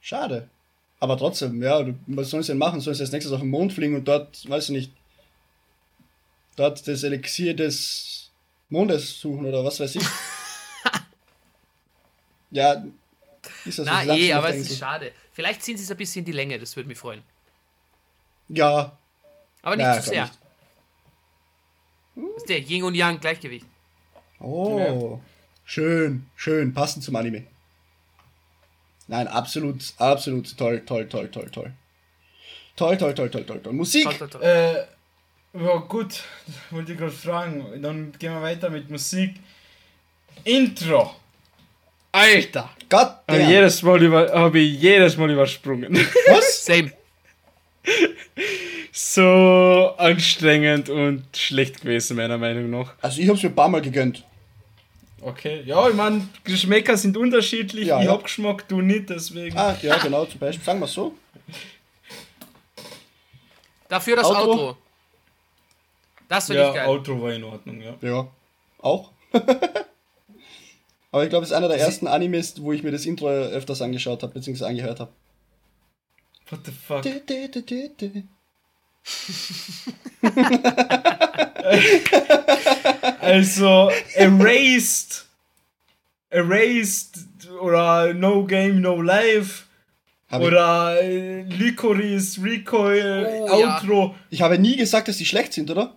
Schade. 0.01 0.49
Aber 1.03 1.19
trotzdem, 1.19 1.61
ja, 1.61 1.85
was 2.07 2.31
sollen 2.31 2.45
sie 2.45 2.53
denn 2.53 2.59
machen? 2.59 2.81
Sollen 2.81 2.95
sie 2.95 3.03
als 3.03 3.11
nächstes 3.11 3.33
auf 3.33 3.41
den 3.41 3.51
Mond 3.51 3.73
fliegen 3.73 3.97
und 3.97 4.07
dort, 4.07 4.49
weiß 4.49 4.67
ich 4.67 4.71
nicht, 4.71 4.93
dort 6.55 6.87
das 6.87 7.03
Elixier 7.03 7.57
des 7.57 8.31
Mondes 8.69 9.19
suchen 9.19 9.45
oder 9.45 9.65
was 9.65 9.81
weiß 9.81 9.97
ich? 9.97 10.05
ja, 12.53 12.85
ist 13.65 13.81
das 13.81 13.87
Na 13.87 14.15
eh, 14.15 14.33
aber 14.33 14.51
es 14.51 14.71
ist 14.71 14.79
schade. 14.79 15.11
Vielleicht 15.33 15.65
ziehen 15.65 15.77
sie 15.77 15.83
es 15.83 15.91
ein 15.91 15.97
bisschen 15.97 16.21
in 16.21 16.27
die 16.27 16.31
Länge, 16.31 16.57
das 16.61 16.77
würde 16.77 16.89
mich 16.89 16.99
freuen. 16.99 17.25
Ja, 18.49 18.97
Aber 19.63 19.75
nicht 19.75 19.85
na, 19.85 20.01
zu 20.01 20.09
sehr. 20.09 20.23
nicht. 20.23 20.39
Das 22.15 22.37
ist 22.37 22.49
der 22.49 22.61
Yin 22.61 22.85
und 22.85 22.95
Yang 22.95 23.19
Gleichgewicht. 23.19 23.67
Oh, 24.39 25.19
schön, 25.65 26.27
schön, 26.37 26.73
passend 26.73 27.03
zum 27.03 27.17
Anime. 27.17 27.45
Nein, 29.13 29.29
absolut, 29.29 29.93
absolut 29.99 30.57
toll, 30.57 30.81
toll, 30.87 31.05
toll, 31.07 31.29
toll, 31.29 31.51
toll. 31.51 31.71
Toll, 32.77 32.97
toll, 32.97 33.13
toll, 33.13 33.29
toll, 33.29 33.45
toll, 33.45 33.61
toll. 33.61 33.73
Musik! 33.75 34.05
Toll, 34.05 34.15
toll, 34.17 34.29
toll. 34.31 34.43
Äh, 34.43 35.63
ja 35.63 35.77
gut, 35.87 36.23
wollte 36.71 36.93
ich 36.93 36.99
gerade 36.99 37.13
fragen. 37.13 37.83
Dann 37.83 38.13
gehen 38.19 38.33
wir 38.33 38.41
weiter 38.41 38.71
mit 38.71 38.89
Musik. 38.89 39.35
Intro. 40.45 41.15
Alter. 42.11 42.71
Gott, 42.89 43.01
Hab 43.01 43.27
damn. 43.27 43.51
jedes 43.51 43.83
Mal 43.83 44.03
über, 44.03 44.33
habe 44.33 44.59
ich 44.61 44.81
jedes 44.81 45.19
Mal 45.19 45.31
übersprungen. 45.31 45.95
was? 46.29 46.65
Same. 46.65 46.91
so 48.93 49.95
anstrengend 49.99 50.89
und 50.89 51.37
schlecht 51.37 51.83
gewesen, 51.83 52.17
meiner 52.17 52.39
Meinung 52.39 52.71
nach. 52.71 52.95
Also 53.03 53.21
ich 53.21 53.29
hab's 53.29 53.43
mir 53.43 53.51
ein 53.51 53.55
paar 53.55 53.69
Mal 53.69 53.83
gegönnt. 53.83 54.25
Okay, 55.25 55.63
ja, 55.65 55.89
ich 55.89 55.95
meine, 55.95 56.29
Geschmäcker 56.43 56.97
sind 56.97 57.17
unterschiedlich. 57.17 57.87
Ja, 57.87 58.01
ich 58.01 58.07
ja. 58.07 58.13
hab 58.13 58.25
Geschmack, 58.25 58.67
du 58.67 58.81
nicht, 58.81 59.09
deswegen. 59.09 59.57
Ah, 59.57 59.77
ja, 59.81 59.97
genau, 59.99 60.25
zum 60.25 60.41
Beispiel. 60.41 60.65
Sagen 60.65 60.81
wir 60.81 60.87
es 60.87 60.93
so. 60.93 61.15
Dafür 63.89 64.17
das 64.17 64.27
Outro? 64.27 64.51
Outro. 64.51 64.77
Das 66.29 66.47
finde 66.47 66.63
ich 66.63 66.69
ja, 66.69 66.75
geil. 66.75 66.89
Outro 66.89 67.23
war 67.23 67.33
in 67.33 67.45
Ordnung, 67.45 67.81
ja. 67.81 67.95
Ja, 68.01 68.27
auch. 68.79 69.13
Aber 71.13 71.23
ich 71.23 71.31
glaube, 71.31 71.45
es 71.45 71.51
ist 71.51 71.57
einer 71.57 71.69
der 71.69 71.79
ersten 71.79 72.09
Animes, 72.09 72.61
wo 72.61 72.73
ich 72.73 72.83
mir 72.83 72.91
das 72.91 73.07
Intro 73.07 73.29
öfters 73.29 73.81
angeschaut 73.81 74.25
habe, 74.25 74.33
beziehungsweise 74.33 74.71
angehört 74.71 74.99
habe. 74.99 75.13
What 76.51 76.61
the 76.65 76.73
fuck? 76.73 77.05
Also, 83.21 83.91
Erased. 84.15 85.27
Erased 86.31 87.19
oder 87.61 88.15
No 88.15 88.45
Game, 88.45 88.81
No 88.81 89.01
Life. 89.03 89.65
Hab 90.31 90.41
ich, 90.41 90.47
Oder 90.47 91.03
äh, 91.03 91.43
Licorice, 91.43 92.43
Recoil, 92.43 93.27
Oh, 93.51 93.61
ja. 93.61 93.77
Outro. 93.77 94.15
ich 94.31 94.41
habe 94.41 94.59
nie 94.59 94.77
gesagt, 94.77 95.09
dass 95.09 95.19
die 95.19 95.27
schlecht 95.27 95.53
sind, 95.53 95.71
oder? 95.71 95.95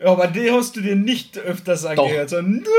Ja, 0.00 0.12
aber 0.12 0.28
die 0.28 0.48
hast 0.50 0.76
du 0.76 0.80
dir 0.80 0.94
nicht 0.94 1.36
öfters 1.38 1.84
angehört, 1.84 2.30
sondern 2.30 2.62
nur, 2.62 2.72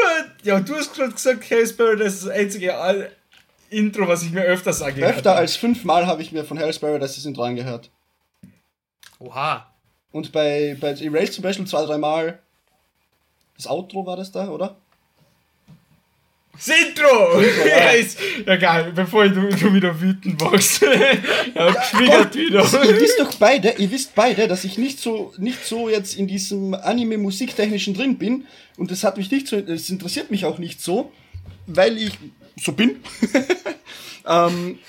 ja, 0.43 0.59
du 0.61 0.73
hast 0.75 0.93
gerade 0.93 1.11
gesagt, 1.11 1.49
Hell's 1.49 1.75
Paradise 1.75 2.07
ist 2.15 2.25
das 2.25 2.29
einzige 2.31 2.77
Al 2.77 3.11
Intro, 3.69 4.07
was 4.07 4.23
ich 4.23 4.31
mir 4.31 4.43
öfters 4.43 4.81
angehört 4.81 5.15
Öfter 5.17 5.31
habe. 5.31 5.39
als 5.41 5.57
fünfmal 5.57 6.07
habe 6.07 6.21
ich 6.21 6.31
mir 6.31 6.45
von 6.45 6.57
Hell's 6.57 6.79
Paradise 6.79 7.15
das 7.15 7.25
Intro 7.25 7.43
angehört. 7.43 7.89
Oha. 9.19 9.67
Und 10.11 10.31
bei, 10.31 10.77
bei 10.79 10.91
Erased 10.93 11.33
zum 11.33 11.43
Beispiel 11.43 11.65
zwei, 11.67 11.85
dreimal. 11.85 12.39
Das 13.55 13.67
Outro 13.67 14.05
war 14.05 14.17
das 14.17 14.31
da, 14.31 14.49
oder? 14.49 14.75
Das 16.55 16.67
Intro! 16.69 17.41
ja, 17.67 17.91
ist, 17.91 18.17
ja, 18.45 18.55
geil, 18.55 18.93
bevor 18.95 19.27
du, 19.27 19.49
du 19.49 19.73
wieder 19.73 19.99
wütend 19.99 20.41
machst. 20.41 20.81
ja, 21.55 21.73
triggert 21.73 22.35
wieder. 22.35 22.85
ihr 22.85 22.99
wisst 22.99 23.19
doch 23.19 23.33
beide, 23.35 23.73
ihr 23.77 23.91
wisst 23.91 24.15
beide, 24.15 24.47
dass 24.47 24.63
ich 24.63 24.77
nicht 24.77 24.99
so, 24.99 25.33
nicht 25.37 25.65
so 25.65 25.89
jetzt 25.89 26.15
in 26.17 26.27
diesem 26.27 26.73
Anime-Musiktechnischen 26.73 27.93
drin 27.93 28.17
bin. 28.17 28.45
Und 28.77 28.91
das 28.91 29.03
hat 29.03 29.17
mich 29.17 29.31
nicht 29.31 29.47
so, 29.47 29.57
es 29.57 29.89
interessiert 29.89 30.31
mich 30.31 30.45
auch 30.45 30.57
nicht 30.57 30.81
so, 30.81 31.11
weil 31.67 31.97
ich 31.97 32.13
so 32.57 32.71
bin. 32.71 33.01
ähm, 34.27 34.79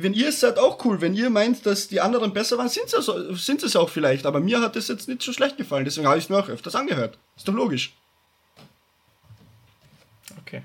wenn 0.00 0.14
ihr 0.14 0.28
es 0.28 0.40
seid, 0.40 0.58
auch 0.58 0.84
cool. 0.84 1.00
Wenn 1.00 1.14
ihr 1.14 1.28
meint, 1.30 1.66
dass 1.66 1.88
die 1.88 2.00
anderen 2.00 2.32
besser 2.32 2.56
waren, 2.58 2.68
sind 2.68 2.88
sie, 2.88 2.96
es- 2.96 3.44
sind 3.46 3.62
es 3.62 3.74
auch 3.76 3.88
vielleicht. 3.88 4.26
Aber 4.26 4.40
mir 4.40 4.60
hat 4.60 4.76
es 4.76 4.88
jetzt 4.88 5.08
nicht 5.08 5.22
so 5.22 5.32
schlecht 5.32 5.56
gefallen. 5.56 5.84
Deswegen 5.84 6.06
habe 6.06 6.18
ich 6.18 6.24
es 6.24 6.30
mir 6.30 6.38
auch 6.38 6.48
öfters 6.48 6.74
angehört. 6.76 7.18
Ist 7.36 7.48
doch 7.48 7.54
logisch. 7.54 7.92
Okay. 10.40 10.62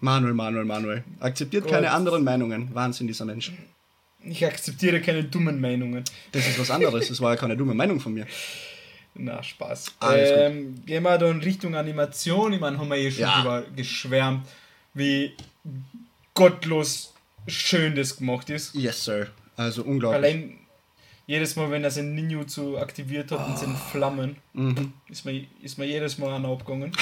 Manuel, 0.00 0.34
Manuel, 0.34 0.64
Manuel. 0.64 1.04
Akzeptiert 1.20 1.64
Gut. 1.64 1.72
keine 1.72 1.90
anderen 1.90 2.24
Meinungen. 2.24 2.74
Wahnsinn, 2.74 3.06
dieser 3.06 3.24
Mensch. 3.24 3.52
Ich 4.22 4.44
akzeptiere 4.44 5.00
keine 5.00 5.24
dummen 5.24 5.60
Meinungen. 5.60 6.04
Das 6.32 6.46
ist 6.46 6.58
was 6.58 6.70
anderes. 6.70 7.08
Das 7.08 7.20
war 7.20 7.32
ja 7.32 7.36
keine 7.36 7.56
dumme 7.56 7.74
Meinung 7.74 8.00
von 8.00 8.12
mir. 8.14 8.26
Na, 9.14 9.42
Spaß. 9.42 9.92
Alles 10.00 10.30
gut. 10.30 10.38
ähm, 10.38 10.84
gehen 10.86 11.02
wir 11.02 11.18
dann 11.18 11.40
Richtung 11.40 11.74
Animation. 11.74 12.52
Ich 12.52 12.60
meine, 12.60 12.78
haben 12.78 12.88
wir 12.88 12.96
eh 12.96 13.10
schon 13.10 13.22
Ja. 13.22 13.36
drüber 13.40 13.62
geschwärmt, 13.74 14.46
wie 14.94 15.32
gottlos 16.34 17.09
schön 17.46 17.94
das 17.94 18.16
gemacht 18.16 18.50
ist. 18.50 18.74
Yes, 18.74 19.04
sir. 19.04 19.28
Also 19.56 19.82
unglaublich. 19.84 20.24
Allein 20.24 20.58
jedes 21.26 21.54
Mal, 21.56 21.70
wenn 21.70 21.84
er 21.84 21.90
sein 21.90 22.14
Ninjutsu 22.14 22.78
aktiviert 22.78 23.30
hat 23.30 23.46
und 23.46 23.58
seine 23.58 23.76
Flammen, 23.76 24.36
Mhm. 24.52 24.92
ist 25.08 25.24
mir, 25.24 25.46
ist 25.62 25.78
mir 25.78 25.86
jedes 25.86 26.18
Mal 26.18 26.34
einer 26.34 26.48
abgegangen. 26.48 26.92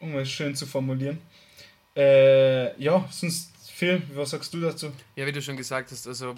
um 0.00 0.16
es 0.16 0.30
schön 0.30 0.54
zu 0.54 0.66
formulieren. 0.66 1.18
Äh, 1.96 2.80
ja, 2.82 3.06
sonst 3.10 3.52
Phil, 3.70 4.02
was 4.14 4.30
sagst 4.30 4.52
du 4.54 4.60
dazu? 4.60 4.92
Ja, 5.16 5.26
wie 5.26 5.32
du 5.32 5.42
schon 5.42 5.56
gesagt 5.56 5.90
hast, 5.90 6.06
also 6.06 6.34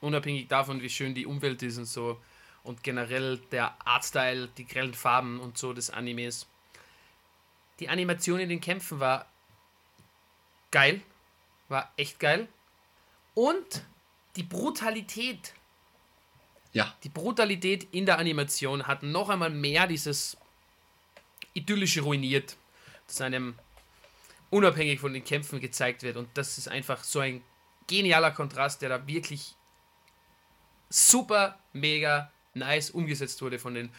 unabhängig 0.00 0.48
davon, 0.48 0.80
wie 0.82 0.90
schön 0.90 1.14
die 1.14 1.26
Umwelt 1.26 1.62
ist 1.62 1.78
und 1.78 1.86
so 1.86 2.20
und 2.62 2.82
generell 2.82 3.38
der 3.52 3.74
Artstyle, 3.86 4.48
die 4.56 4.66
grellen 4.66 4.94
Farben 4.94 5.40
und 5.40 5.58
so 5.58 5.72
des 5.72 5.90
Animes. 5.90 6.46
Die 7.80 7.88
Animation 7.88 8.40
in 8.40 8.48
den 8.48 8.60
Kämpfen 8.60 9.00
war 9.00 9.26
geil, 10.74 11.00
war 11.68 11.92
echt 11.96 12.18
geil. 12.18 12.48
Und 13.34 13.84
die 14.34 14.42
Brutalität, 14.42 15.54
Ja. 16.72 16.92
die 17.04 17.08
Brutalität 17.08 17.86
in 17.92 18.06
der 18.06 18.18
Animation 18.18 18.86
hat 18.88 19.04
noch 19.04 19.28
einmal 19.28 19.50
mehr 19.50 19.86
dieses 19.86 20.36
idyllische 21.54 22.00
ruiniert, 22.02 22.56
das 23.06 23.20
einem 23.20 23.56
unabhängig 24.50 24.98
von 24.98 25.12
den 25.12 25.24
Kämpfen 25.24 25.60
gezeigt 25.60 26.02
wird. 26.02 26.16
Und 26.16 26.28
das 26.34 26.58
ist 26.58 26.66
einfach 26.66 27.04
so 27.04 27.20
ein 27.20 27.42
genialer 27.86 28.32
Kontrast, 28.32 28.82
der 28.82 28.88
da 28.88 29.06
wirklich 29.06 29.54
super, 30.90 31.56
mega 31.72 32.32
nice 32.54 32.90
umgesetzt 32.90 33.40
wurde 33.42 33.60
von 33.60 33.74
den 33.74 33.90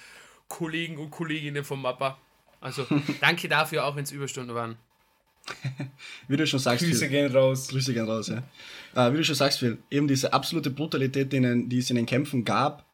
Kollegen 0.50 0.98
und 0.98 1.12
Kolleginnen 1.12 1.64
vom 1.64 1.82
Mappa. 1.82 2.18
Also 2.60 2.86
danke 3.22 3.48
dafür, 3.48 3.86
auch 3.86 3.96
wenn 3.96 4.04
es 4.04 4.12
Überstunden 4.12 4.56
waren. 4.56 4.78
Wie 6.28 6.38
du 6.38 6.48
schon 6.48 6.60
sagst, 6.60 6.84
Grüße 6.84 7.00
Phil. 7.00 7.10
gehen 7.10 7.36
raus. 7.36 7.68
Grüße 7.68 7.94
gehen 7.94 8.06
raus, 8.06 8.30
ja. 8.30 8.44
Äh, 8.96 9.14
wie 9.14 9.18
du 9.18 9.24
schon 9.24 9.36
sagst, 9.36 9.60
Phil, 9.60 9.78
eben 9.92 10.08
diese 10.08 10.34
absolute 10.34 10.70
Brutalität, 10.70 11.32
die, 11.32 11.78
es 11.78 11.90
in 11.90 11.96
den 11.96 12.06
Kämpfen 12.06 12.46
gab, 12.46 12.86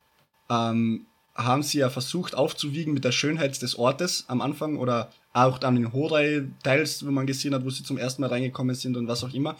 ähm, 0.50 1.06
haben 1.36 1.64
sie 1.64 1.80
ja 1.80 1.90
versucht 1.90 2.36
aufzuwiegen 2.36 2.94
mit 2.94 3.06
der 3.06 3.12
Schönheit 3.12 3.62
des 3.62 3.78
Ortes 3.78 4.26
am 4.28 4.42
Anfang 4.42 4.78
oder 4.78 5.12
auch 5.34 5.60
dann 5.60 5.78
in 5.78 5.94
Hodai-Teils, 5.94 7.06
wo 7.06 7.12
man 7.12 7.26
gesehen 7.26 7.54
hat, 7.54 7.64
wo 7.64 7.70
sie 7.70 7.84
zum 7.84 7.98
ersten 7.98 8.22
Mal 8.22 8.30
reingekommen 8.30 8.76
sind 8.76 8.98
und 8.98 9.08
was 9.08 9.24
auch 9.24 9.34
immer. 9.34 9.56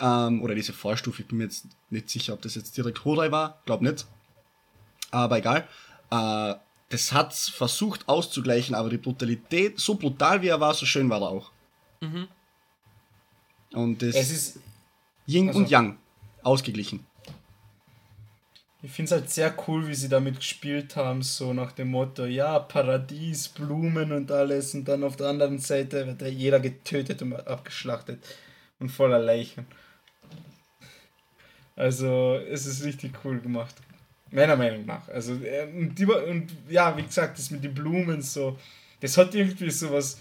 Ähm, 0.00 0.42
oder 0.42 0.54
diese 0.54 0.72
Vorstufe, 0.72 1.22
ich 1.22 1.28
bin 1.28 1.38
mir 1.38 1.44
jetzt 1.44 1.66
nicht 1.90 2.10
sicher, 2.10 2.32
ob 2.32 2.42
das 2.42 2.56
jetzt 2.56 2.76
direkt 2.76 3.04
Hodai 3.04 3.30
war, 3.30 3.60
glaub 3.64 3.80
nicht. 3.80 4.06
Aber 5.12 5.38
egal. 5.38 5.68
Äh, 6.10 6.54
das 6.88 7.12
hat 7.12 7.32
versucht 7.32 8.08
auszugleichen, 8.08 8.74
aber 8.74 8.90
die 8.90 8.98
Brutalität, 8.98 9.78
so 9.78 9.94
brutal 9.94 10.42
wie 10.42 10.48
er 10.48 10.60
war, 10.60 10.74
so 10.74 10.84
schön 10.84 11.08
war 11.08 11.22
er 11.22 11.28
auch. 11.28 11.51
Mhm. 12.02 12.28
Und 13.72 14.02
das 14.02 14.14
Es 14.16 14.30
ist, 14.30 14.58
Yin 15.26 15.48
also- 15.48 15.60
und 15.60 15.70
Yang 15.70 15.96
ausgeglichen. 16.42 17.06
ich 18.82 18.90
finde 18.90 19.14
es 19.14 19.20
halt 19.20 19.30
sehr 19.30 19.54
cool, 19.66 19.86
wie 19.86 19.94
sie 19.94 20.08
damit 20.08 20.36
gespielt 20.36 20.96
haben, 20.96 21.22
so 21.22 21.52
nach 21.54 21.70
dem 21.72 21.88
Motto, 21.92 22.24
ja, 22.24 22.58
Paradies, 22.58 23.48
Blumen 23.48 24.10
und 24.10 24.30
alles 24.32 24.74
und 24.74 24.86
dann 24.86 25.04
auf 25.04 25.14
der 25.16 25.28
anderen 25.28 25.58
Seite 25.58 26.04
wird 26.06 26.20
ja 26.20 26.26
jeder 26.26 26.58
getötet 26.58 27.22
und 27.22 27.34
abgeschlachtet 27.46 28.18
und 28.80 28.88
voller 28.90 29.20
Leichen. 29.20 29.64
Also, 31.76 32.34
es 32.50 32.66
ist 32.66 32.82
richtig 32.84 33.12
cool 33.24 33.40
gemacht. 33.40 33.76
Meiner 34.32 34.56
Meinung 34.56 34.84
nach. 34.84 35.08
Also, 35.08 35.34
äh, 35.34 35.64
und, 35.72 35.94
die, 35.94 36.06
und 36.06 36.50
ja, 36.68 36.96
wie 36.96 37.02
gesagt, 37.02 37.38
das 37.38 37.50
mit 37.50 37.62
den 37.62 37.74
Blumen 37.74 38.20
so, 38.20 38.58
das 39.00 39.16
hat 39.16 39.34
irgendwie 39.34 39.70
so 39.70 39.92
was, 39.92 40.18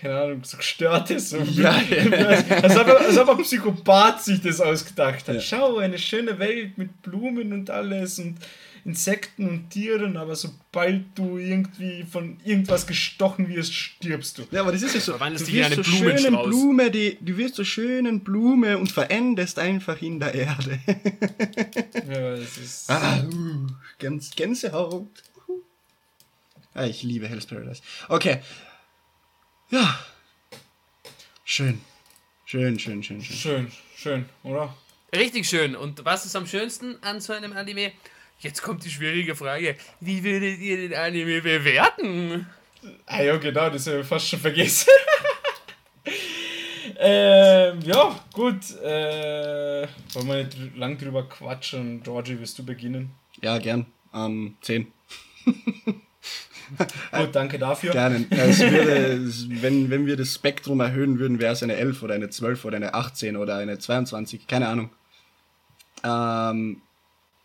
keine 0.00 0.20
Ahnung, 0.20 0.44
so 0.44 0.56
gestörtes. 0.56 1.30
So 1.30 1.38
Ja. 1.38 1.70
als, 2.62 2.76
ob, 2.76 2.86
als 2.88 3.18
ob 3.18 3.28
ein 3.30 3.38
Psychopath 3.42 4.22
sich 4.22 4.40
das 4.40 4.60
ausgedacht 4.60 5.26
hat. 5.28 5.34
Ja. 5.36 5.40
Schau, 5.40 5.78
eine 5.78 5.98
schöne 5.98 6.38
Welt 6.38 6.76
mit 6.78 7.02
Blumen 7.02 7.52
und 7.52 7.70
alles 7.70 8.18
und 8.18 8.36
Insekten 8.84 9.48
und 9.48 9.70
Tieren, 9.70 10.16
aber 10.16 10.36
sobald 10.36 11.06
du 11.16 11.38
irgendwie 11.38 12.04
von 12.08 12.38
irgendwas 12.44 12.86
gestochen 12.86 13.48
wirst, 13.48 13.74
stirbst 13.74 14.38
du. 14.38 14.44
Ja, 14.52 14.60
aber 14.60 14.70
das 14.70 14.82
ist 14.82 14.94
ja 14.94 15.00
so. 15.00 15.12
Verwandelst 15.12 15.48
Du 15.48 15.50
dich 15.50 15.56
in 15.60 15.62
wirst 15.70 15.72
eine 15.72 15.82
so 15.84 15.90
schönen. 15.90 16.42
Blume, 16.44 16.90
die, 16.92 17.18
du 17.20 17.36
wirst 17.36 17.56
so 17.56 17.64
schönen 17.64 18.20
Blume 18.20 18.78
und 18.78 18.92
verendest 18.92 19.58
einfach 19.58 20.00
in 20.02 20.20
der 20.20 20.34
Erde. 20.34 20.78
Ja, 22.08 22.34
es 22.34 22.58
ist. 22.58 22.90
ah, 22.90 23.24
uh, 23.24 23.66
Gänse, 23.98 24.30
Gänsehaut. 24.36 25.08
Ah, 26.74 26.84
ich 26.84 27.02
liebe 27.02 27.26
Hell's 27.26 27.46
Paradise. 27.46 27.82
Okay. 28.08 28.38
Ja. 29.70 29.98
Schön. 31.44 31.80
Schön, 32.44 32.78
schön, 32.78 33.02
schön, 33.02 33.20
schön. 33.22 33.36
Schön, 33.36 33.72
schön, 33.96 34.24
oder? 34.44 34.76
Richtig 35.14 35.48
schön. 35.48 35.74
Und 35.74 36.04
was 36.04 36.24
ist 36.24 36.36
am 36.36 36.46
schönsten 36.46 37.02
an 37.02 37.20
so 37.20 37.32
einem 37.32 37.52
Anime? 37.52 37.90
Jetzt 38.38 38.62
kommt 38.62 38.84
die 38.84 38.90
schwierige 38.90 39.34
Frage. 39.34 39.76
Wie 39.98 40.22
würdet 40.22 40.60
ihr 40.60 40.76
den 40.76 40.94
Anime 40.94 41.40
bewerten? 41.40 42.46
Ah 43.06 43.22
ja, 43.22 43.36
genau, 43.38 43.68
das 43.70 43.88
habe 43.88 44.00
ich 44.00 44.06
fast 44.06 44.28
schon 44.28 44.38
vergessen. 44.38 44.92
ähm, 46.98 47.80
ja, 47.80 48.24
gut. 48.32 48.70
Äh, 48.82 49.88
wollen 50.12 50.28
wir 50.28 50.44
nicht 50.44 50.76
lang 50.76 50.96
drüber 50.96 51.28
quatschen? 51.28 52.04
Georgie, 52.04 52.38
wirst 52.38 52.58
du 52.60 52.64
beginnen? 52.64 53.10
Ja, 53.40 53.58
gern. 53.58 53.86
Ähm, 54.14 54.56
10. 54.60 54.92
Gut, 57.12 57.28
danke 57.34 57.58
dafür. 57.58 57.92
Gerne. 57.92 58.24
Es 58.30 58.60
würde, 58.60 58.92
es- 59.26 59.46
wenn, 59.48 59.90
wenn 59.90 60.06
wir 60.06 60.16
das 60.16 60.34
Spektrum 60.34 60.80
erhöhen 60.80 61.18
würden, 61.18 61.38
wäre 61.38 61.52
es 61.52 61.62
eine 61.62 61.76
11 61.76 62.02
oder 62.02 62.14
eine 62.14 62.30
12 62.30 62.64
oder 62.64 62.76
eine 62.76 62.94
18 62.94 63.36
oder 63.36 63.56
eine 63.56 63.78
22. 63.78 64.46
Keine 64.46 64.68
Ahnung. 64.68 64.90
Ähm, 66.04 66.80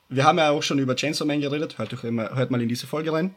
wir 0.10 0.24
haben 0.26 0.38
ja 0.38 0.50
auch 0.50 0.64
schon 0.64 0.80
über 0.80 0.96
Chainsaw 0.96 1.26
Man 1.26 1.42
geredet. 1.42 1.78
Hört, 1.78 1.94
doch 1.94 2.04
immer, 2.04 2.36
hört 2.36 2.52
mal 2.52 2.62
in 2.62 2.70
diese 2.70 2.88
Folge 2.88 3.14
rein. 3.14 3.36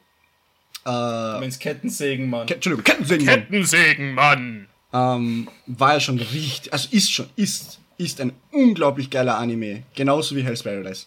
Du 0.85 0.91
meinst 0.91 1.61
Kettensägenmann. 1.61 2.47
Ke- 2.47 2.55
Entschuldigung, 2.57 2.85
Kettensägen. 2.85 3.27
Kettensägenmann! 3.27 4.69
ähm, 4.93 5.49
war 5.67 5.95
ja 5.95 6.01
schon 6.01 6.19
richtig, 6.19 6.73
also 6.73 6.89
ist 6.91 7.11
schon, 7.11 7.27
ist, 7.37 7.81
ist 7.97 8.21
ein 8.21 8.33
unglaublich 8.53 9.09
geiler 9.11 9.39
Anime. 9.39 9.83
Genauso 9.95 10.37
wie 10.37 10.43
Hell's 10.43 10.63
Paradise. 10.63 11.07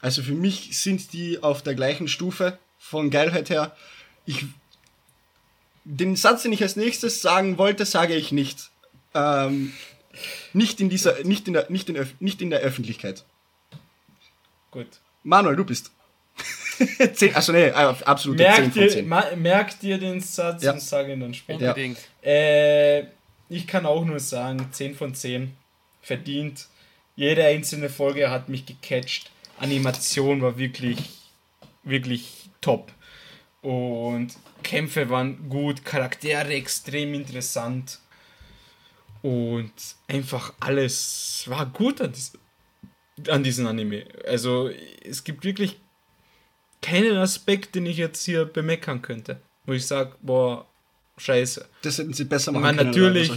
Also 0.00 0.22
für 0.22 0.32
mich 0.34 0.78
sind 0.78 1.12
die 1.12 1.42
auf 1.42 1.62
der 1.62 1.74
gleichen 1.74 2.08
Stufe 2.08 2.58
von 2.80 3.10
Geilheit 3.10 3.50
her. 3.50 3.76
Ich, 4.26 4.44
den 5.84 6.16
Satz, 6.16 6.42
den 6.42 6.52
ich 6.52 6.62
als 6.62 6.74
nächstes 6.74 7.22
sagen 7.22 7.58
wollte, 7.58 7.86
sage 7.86 8.16
ich 8.16 8.32
nicht. 8.32 8.70
Ähm, 9.14 9.72
nicht 10.52 10.80
in 10.80 10.88
dieser, 10.88 11.22
nicht 11.22 11.46
in 11.46 11.54
der, 11.54 11.70
nicht 11.70 11.88
in, 11.88 12.08
nicht 12.18 12.42
in 12.42 12.50
der 12.50 12.60
Öffentlichkeit. 12.60 13.24
Gut. 14.72 14.88
Manuel, 15.22 15.56
du 15.56 15.64
bist. 15.64 15.92
10, 17.14 17.34
also 17.34 17.52
nee, 17.52 17.66
äh, 17.66 17.72
absolute 17.72 18.42
10 18.42 18.46
Merk 18.52 18.62
von 18.62 18.72
dir, 18.72 18.88
10. 18.88 19.08
ma, 19.08 19.24
merk 19.36 19.78
dir 19.80 19.98
den 19.98 20.20
Satz 20.20 20.62
Ja. 20.62 20.72
und 20.72 20.80
sag 20.80 21.08
ihn 21.08 21.20
dann 21.20 21.34
später. 21.34 21.60
Ja. 21.60 21.68
Unbedingt. 21.70 21.98
Äh, 22.22 23.02
ich 23.50 23.66
kann 23.66 23.84
auch 23.84 24.04
nur 24.04 24.20
sagen, 24.20 24.68
10 24.72 24.94
von 24.94 25.14
10. 25.14 25.54
Verdient. 26.02 26.66
Jede 27.16 27.44
einzelne 27.44 27.90
Folge 27.90 28.30
hat 28.30 28.48
mich 28.48 28.64
gecatcht. 28.64 29.30
Animation 29.58 30.40
war 30.40 30.56
wirklich, 30.56 30.98
wirklich 31.82 32.39
top. 32.60 32.92
Und 33.62 34.30
Kämpfe 34.62 35.10
waren 35.10 35.48
gut, 35.48 35.84
Charaktere 35.84 36.54
extrem 36.54 37.14
interessant. 37.14 37.98
Und 39.22 39.72
einfach 40.08 40.54
alles 40.60 41.44
war 41.46 41.66
gut 41.66 42.00
an, 42.00 42.12
dies, 42.12 42.32
an 43.28 43.42
diesem 43.42 43.66
Anime. 43.66 44.06
Also 44.26 44.70
es 45.04 45.24
gibt 45.24 45.44
wirklich 45.44 45.78
keinen 46.80 47.16
Aspekt, 47.18 47.74
den 47.74 47.84
ich 47.84 47.98
jetzt 47.98 48.24
hier 48.24 48.46
bemeckern 48.46 49.02
könnte. 49.02 49.40
Wo 49.66 49.72
ich 49.72 49.86
sage, 49.86 50.16
boah, 50.22 50.66
scheiße. 51.18 51.66
Das 51.82 51.98
hätten 51.98 52.14
sie 52.14 52.24
besser 52.24 52.52
machen 52.52 52.62
Man, 52.62 52.76
können. 52.76 52.90
natürlich. 52.90 53.30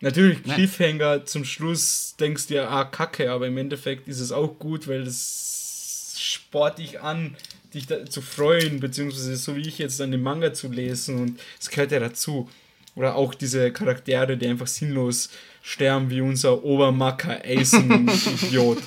Natürlich, 0.00 0.44
Nein. 0.44 0.54
Cliffhanger, 0.56 1.24
zum 1.24 1.44
Schluss 1.44 2.14
denkst 2.20 2.46
du 2.46 2.54
dir, 2.54 2.70
ah, 2.70 2.84
kacke, 2.84 3.32
aber 3.32 3.48
im 3.48 3.58
Endeffekt 3.58 4.06
ist 4.06 4.20
es 4.20 4.30
auch 4.30 4.58
gut, 4.58 4.86
weil 4.86 5.04
das 5.04 6.16
sport 6.20 6.78
dich 6.78 7.00
an, 7.00 7.36
dich 7.74 7.86
da 7.86 8.04
zu 8.06 8.20
freuen, 8.20 8.80
beziehungsweise 8.80 9.36
so 9.36 9.56
wie 9.56 9.68
ich 9.68 9.78
jetzt 9.78 10.00
dann 10.00 10.10
den 10.10 10.22
Manga 10.22 10.52
zu 10.52 10.68
lesen 10.68 11.20
und 11.20 11.40
es 11.60 11.70
gehört 11.70 11.92
ja 11.92 12.00
dazu. 12.00 12.48
Oder 12.94 13.14
auch 13.14 13.34
diese 13.34 13.70
Charaktere, 13.70 14.36
die 14.36 14.48
einfach 14.48 14.66
sinnlos 14.66 15.30
sterben, 15.62 16.10
wie 16.10 16.20
unser 16.20 16.64
Obermacker 16.64 17.44
Eisen-Idiot. 17.44 18.78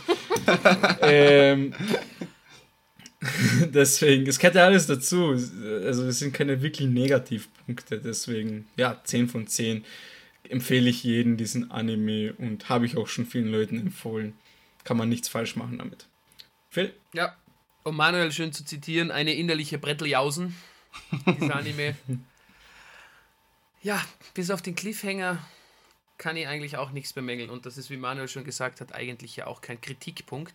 ähm, 1.02 1.74
deswegen, 3.74 4.28
es 4.28 4.40
gehört 4.40 4.56
ja 4.56 4.66
alles 4.66 4.88
dazu. 4.88 5.30
Also 5.30 6.06
es 6.06 6.20
sind 6.20 6.34
keine 6.34 6.62
wirklich 6.62 6.90
Negativpunkte, 6.90 8.00
deswegen, 8.00 8.68
ja, 8.76 9.00
10 9.04 9.30
von 9.30 9.48
10 9.48 9.86
empfehle 10.50 10.90
ich 10.90 11.04
jedem 11.04 11.38
diesen 11.38 11.72
Anime 11.72 12.34
und 12.34 12.68
habe 12.68 12.86
ich 12.86 12.98
auch 12.98 13.08
schon 13.08 13.26
vielen 13.26 13.52
Leuten 13.52 13.80
empfohlen. 13.80 14.34
Kann 14.84 14.98
man 14.98 15.08
nichts 15.08 15.30
falsch 15.30 15.56
machen 15.56 15.78
damit. 15.78 16.08
Phil? 16.70 16.92
Ja, 17.14 17.36
um 17.84 17.96
Manuel 17.96 18.32
schön 18.32 18.54
zu 18.54 18.64
zitieren, 18.64 19.12
eine 19.12 19.34
innerliche 19.34 19.78
Bretteljausen, 19.78 20.56
dieser 21.26 21.56
Anime. 21.56 21.96
ja, 23.82 24.04
bis 24.34 24.52
auf 24.52 24.62
den 24.62 24.76
Cliffhanger 24.76 25.40
kann 26.18 26.38
ich 26.38 26.48
eigentlich 26.48 26.78
auch 26.78 26.92
nichts 26.92 27.14
bemängeln. 27.14 27.50
Und 27.50 27.66
das 27.66 27.78
ist, 27.78 27.90
wie 27.90 27.98
Manuel 27.98 28.28
schon 28.28 28.44
gesagt 28.44 28.80
hat, 28.80 28.94
eigentlich 28.94 29.36
ja 29.36 29.48
auch 29.48 29.62
kein 29.62 29.82
Kritikpunkt. 29.82 30.54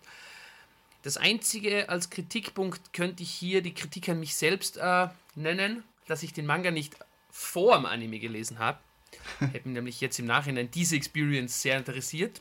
Das 1.03 1.17
einzige 1.17 1.89
als 1.89 2.11
Kritikpunkt 2.11 2.93
könnte 2.93 3.23
ich 3.23 3.31
hier 3.31 3.63
die 3.63 3.75
Kritik 3.75 4.09
an 4.09 4.21
mich 4.21 4.37
selbst 4.37 4.77
äh, 4.77 5.09
nennen, 5.35 5.83
dass 6.07 6.23
ich 6.23 6.33
den 6.33 6.47
Manga 6.47 6.71
nicht 6.71 6.97
vor 7.31 7.77
dem 7.77 7.87
Anime 7.87 8.19
gelesen 8.19 8.59
habe. 8.59 8.79
Hätte 9.41 9.69
mich 9.69 9.75
nämlich 9.75 10.01
jetzt 10.01 10.19
im 10.19 10.27
Nachhinein 10.27 10.71
diese 10.71 10.97
Experience 10.97 11.63
sehr 11.63 11.77
interessiert. 11.79 12.41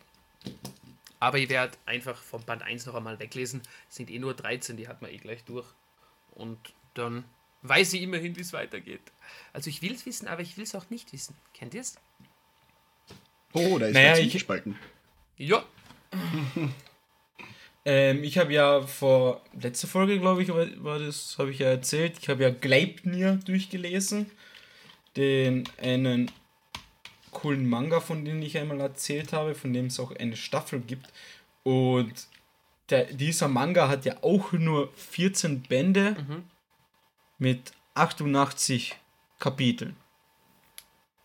Aber 1.25 1.39
ich 1.39 1.49
werde 1.49 1.75
einfach 1.87 2.21
vom 2.21 2.43
Band 2.43 2.61
1 2.61 2.85
noch 2.85 2.93
einmal 2.93 3.17
weglesen. 3.17 3.63
Es 3.89 3.95
sind 3.95 4.11
eh 4.11 4.19
nur 4.19 4.35
13, 4.35 4.77
die 4.77 4.87
hat 4.87 5.01
man 5.01 5.09
eh 5.09 5.17
gleich 5.17 5.43
durch. 5.43 5.65
Und 6.35 6.59
dann 6.93 7.23
weiß 7.63 7.93
ich 7.93 8.03
immerhin, 8.03 8.35
wie 8.35 8.41
es 8.41 8.53
weitergeht. 8.53 9.01
Also 9.51 9.71
ich 9.71 9.81
will 9.81 9.93
es 9.93 10.05
wissen, 10.05 10.27
aber 10.27 10.43
ich 10.43 10.55
will 10.55 10.65
es 10.65 10.75
auch 10.75 10.87
nicht 10.91 11.11
wissen. 11.13 11.35
Kennt 11.55 11.73
ihr 11.73 11.81
es? 11.81 11.95
Oh, 13.53 13.79
da 13.79 13.87
ist 13.87 13.95
Naja, 13.95 14.17
ich- 14.17 14.33
gespalten. 14.33 14.77
Ja. 15.37 15.65
Ähm, 17.87 18.23
ich 18.23 18.39
habe 18.39 18.51
ja 18.51 18.81
vor 18.81 19.43
letzter 19.61 19.87
Folge, 19.87 20.19
glaube 20.19 20.41
ich, 20.41 20.49
war, 20.49 20.65
war 20.83 20.97
das, 20.97 21.35
habe 21.37 21.51
ich 21.51 21.59
ja 21.59 21.67
erzählt. 21.67 22.17
Ich 22.19 22.29
habe 22.29 22.41
ja 22.41 22.49
Gleipnir 22.49 23.35
durchgelesen. 23.45 24.31
Den 25.15 25.65
einen 25.79 26.31
coolen 27.35 27.69
Manga, 27.69 27.99
von 27.99 28.25
dem 28.25 28.41
ich 28.41 28.57
einmal 28.57 28.79
erzählt 28.79 29.33
habe, 29.33 29.53
von 29.53 29.73
dem 29.73 29.87
es 29.87 29.99
auch 29.99 30.11
eine 30.15 30.35
Staffel 30.35 30.79
gibt. 30.79 31.07
Und 31.63 32.13
der, 32.89 33.05
dieser 33.05 33.47
Manga 33.47 33.87
hat 33.87 34.05
ja 34.05 34.15
auch 34.23 34.53
nur 34.53 34.91
14 34.93 35.61
Bände 35.63 36.15
mit 37.37 37.71
88 37.93 38.95
Kapiteln. 39.39 39.95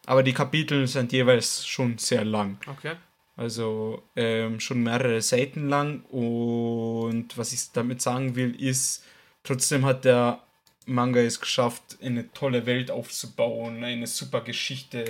Aber 0.06 0.22
die 0.22 0.32
Kapitel 0.32 0.86
sind 0.86 1.12
jeweils 1.12 1.66
schon 1.66 1.98
sehr 1.98 2.24
lang. 2.24 2.58
Okay. 2.66 2.96
Also 3.36 4.02
ähm, 4.16 4.60
schon 4.60 4.82
mehrere 4.82 5.22
Seiten 5.22 5.68
lang. 5.68 6.02
Und 6.04 7.38
was 7.38 7.52
ich 7.52 7.70
damit 7.72 8.02
sagen 8.02 8.34
will, 8.34 8.54
ist, 8.60 9.04
trotzdem 9.44 9.84
hat 9.84 10.04
der 10.04 10.42
Manga 10.86 11.20
es 11.20 11.38
geschafft, 11.40 11.98
eine 12.02 12.32
tolle 12.32 12.66
Welt 12.66 12.90
aufzubauen, 12.90 13.84
eine 13.84 14.06
super 14.06 14.40
Geschichte 14.40 15.04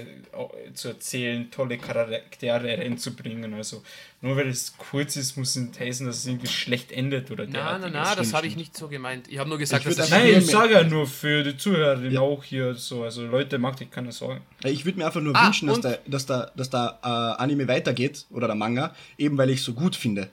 zu 0.75 0.89
erzählen, 0.89 1.51
tolle 1.51 1.79
Charaktere 1.79 2.77
reinzubringen. 2.77 3.55
Also 3.55 3.83
nur 4.21 4.37
weil 4.37 4.49
es 4.49 4.75
kurz 4.77 5.17
ist, 5.17 5.37
muss 5.37 5.57
nicht 5.57 5.79
heißen, 5.81 6.05
dass 6.07 6.19
es 6.19 6.27
irgendwie 6.27 6.49
schlecht 6.49 6.93
endet 6.93 7.31
oder 7.31 7.47
Na, 7.47 7.53
derartiges. 7.53 7.93
na, 7.93 8.03
na, 8.05 8.15
das 8.15 8.35
habe 8.35 8.47
ich 8.49 8.57
nicht 8.57 8.77
so 8.77 8.89
gemeint. 8.89 9.29
Ich 9.29 9.39
habe 9.39 9.49
nur 9.49 9.59
gesagt, 9.59 9.87
dass 9.87 9.95
es 9.95 10.01
einfach- 10.01 10.19
Nein, 10.19 10.39
ich 10.41 10.47
sage 10.47 10.75
ja 10.75 10.83
nur 10.83 11.07
für 11.07 11.45
die 11.45 11.57
Zuhörerin 11.57 12.13
Ja. 12.13 12.21
auch 12.21 12.43
hier 12.45 12.75
so. 12.75 13.05
Also 13.05 13.25
Leute, 13.25 13.59
macht 13.59 13.81
euch 13.81 13.91
keine 13.91 14.13
Sorgen. 14.13 14.43
Ich 14.65 14.85
würde 14.85 14.99
mir 14.99 15.07
einfach 15.07 15.21
nur 15.23 15.35
Ah, 15.37 15.47
wünschen, 15.47 15.69
dass 15.69 15.81
der, 15.81 16.01
dass 16.05 16.27
der, 16.27 16.53
dass 16.57 16.69
der 16.69 16.99
äh, 17.03 17.07
Anime 17.09 17.67
weitergeht, 17.69 18.27
oder 18.31 18.49
der 18.49 18.57
Manga, 18.57 18.95
eben 19.17 19.39
weil 19.39 19.49
ich 19.51 19.63
so 19.63 19.73
gut 19.73 19.95
finde. 19.97 20.29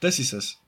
Das 0.00 0.18
ist 0.18 0.32
es. 0.32 0.58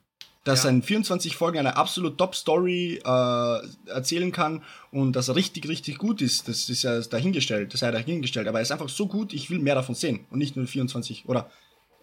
Dass 0.45 0.63
Ja. 0.63 0.69
er 0.69 0.75
in 0.75 0.81
24 0.83 1.35
Folgen 1.35 1.57
eine 1.57 1.75
absolut 1.75 2.17
Top-Story 2.17 3.01
äh, 3.03 3.59
erzählen 3.89 4.31
kann 4.31 4.63
und 4.91 5.13
dass 5.17 5.27
er 5.27 5.35
richtig, 5.35 5.67
richtig 5.67 5.97
gut 5.97 6.21
ist, 6.21 6.47
das 6.47 6.69
ist 6.69 6.83
ja 6.83 7.01
dahingestellt, 7.01 7.73
das 7.73 7.81
sei 7.81 7.91
dahingestellt. 7.91 8.47
Aber 8.47 8.59
er 8.59 8.61
ist 8.61 8.71
einfach 8.71 8.87
so 8.89 9.07
gut, 9.07 9.33
ich 9.33 9.49
will 9.49 9.59
mehr 9.59 9.75
davon 9.75 9.95
sehen 9.95 10.25
und 10.29 10.37
nicht 10.39 10.55
nur 10.55 10.65
24 10.67 11.27
oder, 11.27 11.49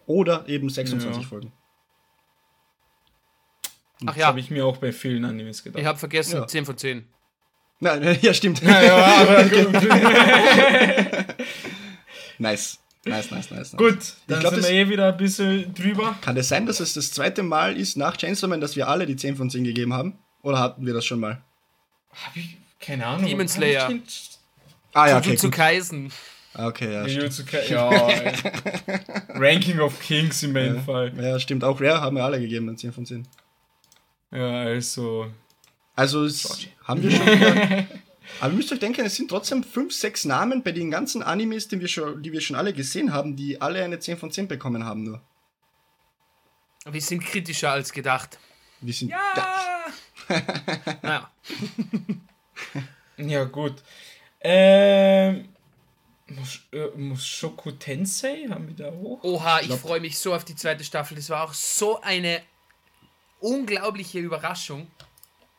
oder 0.07 0.47
eben 0.49 0.68
26 0.68 1.22
Ja. 1.22 1.28
Folgen. 1.28 1.53
Ach 4.05 4.07
Das 4.07 4.16
ja, 4.16 4.26
habe 4.26 4.40
ich 4.40 4.51
mir 4.51 4.66
auch 4.66 4.78
bei 4.78 4.93
vielen 4.93 5.24
Animes 5.24 5.62
gedacht. 5.62 5.80
ich 5.80 5.86
habe 5.86 5.99
vergessen, 5.99 6.34
Ja. 6.38 6.47
10 6.49 6.66
von 6.66 6.76
10. 6.76 7.07
Nein, 7.78 8.18
ja, 8.22 8.34
stimmt. 8.34 8.61
Ja, 8.62 8.82
ja. 8.82 9.45
Nice. 12.38 12.78
Nice, 13.05 13.30
nice, 13.32 13.50
nice. 13.50 13.72
nice. 13.72 13.76
Gut, 13.76 13.98
dann 14.28 14.40
glaub, 14.40 14.55
sind 14.55 14.62
das- 14.62 14.70
wir 14.70 14.78
eh 14.78 14.88
wieder 14.88 15.09
ein 15.09 15.16
bisschen 15.16 15.74
drüber. 15.74 16.16
Kann 16.20 16.36
es 16.36 16.48
sein, 16.48 16.66
dass 16.66 16.78
es 16.80 16.94
das 16.94 17.11
zweite 17.11 17.42
Mal 17.42 17.76
ist 17.76 17.96
nach 17.96 18.16
Chainsaw 18.16 18.48
Man, 18.48 18.61
dass 18.61 18.76
wir 18.76 18.86
alle 18.88 19.07
die 19.07 19.16
10 19.16 19.36
von 19.36 19.50
10 19.50 19.64
gegeben 19.64 19.92
haben? 19.92 20.18
Oder 20.42 20.59
hatten 20.61 20.86
wir 20.86 20.94
das 20.94 21.05
schon 21.05 21.18
mal? 21.20 21.40
Hab 22.12 22.36
ich 22.36 22.57
keine 22.80 23.07
Ahnung. 23.07 23.26
Demon 23.26 23.46
ich 23.46 23.53
Slayer. 23.53 23.90
Ah 24.92 25.09
ja, 25.09 25.22
Zu- 25.22 25.28
okay, 25.30 25.36
zu. 25.38 25.50
Kaisen. 25.50 26.12
Okay, 26.55 26.92
ja. 26.92 27.07
Jujutsu 27.07 27.44
Ja. 27.70 27.90
Ranking 29.34 29.80
of 29.80 29.98
Kings 30.00 30.42
im 30.42 30.53
meinen 30.53 30.82
Fall. 30.84 31.12
Ja, 31.18 31.38
stimmt. 31.40 31.64
Auch 31.64 31.80
Rare 31.80 32.00
haben 32.03 32.16
wir 32.16 32.24
alle 32.24 32.38
gegeben, 32.40 32.66
dann 32.66 32.76
10 32.76 32.92
von 32.92 33.07
10. 33.07 33.26
Ja, 34.30 34.62
also. 34.62 35.28
Also 35.96 36.24
es 36.24 36.68
haben 36.84 37.03
wir 37.03 37.11
schon 37.11 37.26
wieder... 37.26 37.86
Aber 38.40 38.50
ihr 38.50 38.56
müsst 38.56 38.72
euch 38.72 38.78
denken, 38.78 39.04
es 39.04 39.14
sind 39.16 39.28
trotzdem 39.28 39.62
5, 39.64 39.92
6 39.92 40.24
Namen 40.26 40.62
bei 40.62 40.72
den 40.72 40.90
ganzen 40.90 41.22
Animes, 41.22 41.68
die 41.68 41.80
wir, 41.80 41.88
schon, 41.88 42.22
die 42.22 42.32
wir 42.32 42.40
schon 42.40 42.56
alle 42.56 42.72
gesehen 42.72 43.12
haben, 43.12 43.36
die 43.36 43.60
alle 43.60 43.82
eine 43.84 43.98
10 43.98 44.16
von 44.18 44.30
10 44.30 44.48
bekommen 44.48 44.84
haben 44.84 45.02
nur. 45.04 45.20
Wir 46.86 47.00
sind 47.00 47.24
kritischer 47.24 47.70
als 47.72 47.92
gedacht. 47.92 48.38
Wir 48.80 48.92
sind... 48.94 49.12
Naja. 51.02 51.30
Ja, 53.18 53.44
gut. 53.44 53.82
Ähm. 54.40 55.48
Mus- 56.28 56.62
äh, 56.72 56.88
Mushoku 56.96 57.72
Tensei 57.72 58.46
haben 58.48 58.66
wir 58.68 58.74
da 58.74 58.90
hoch? 58.90 59.22
Oha, 59.22 59.60
ich 59.60 59.72
freue 59.74 60.00
mich 60.00 60.18
so 60.18 60.34
auf 60.34 60.44
die 60.44 60.56
zweite 60.56 60.82
Staffel. 60.82 61.14
Das 61.16 61.28
war 61.28 61.44
auch 61.44 61.52
so 61.52 62.00
eine 62.00 62.40
unglaubliche 63.40 64.18
Überraschung. 64.18 64.90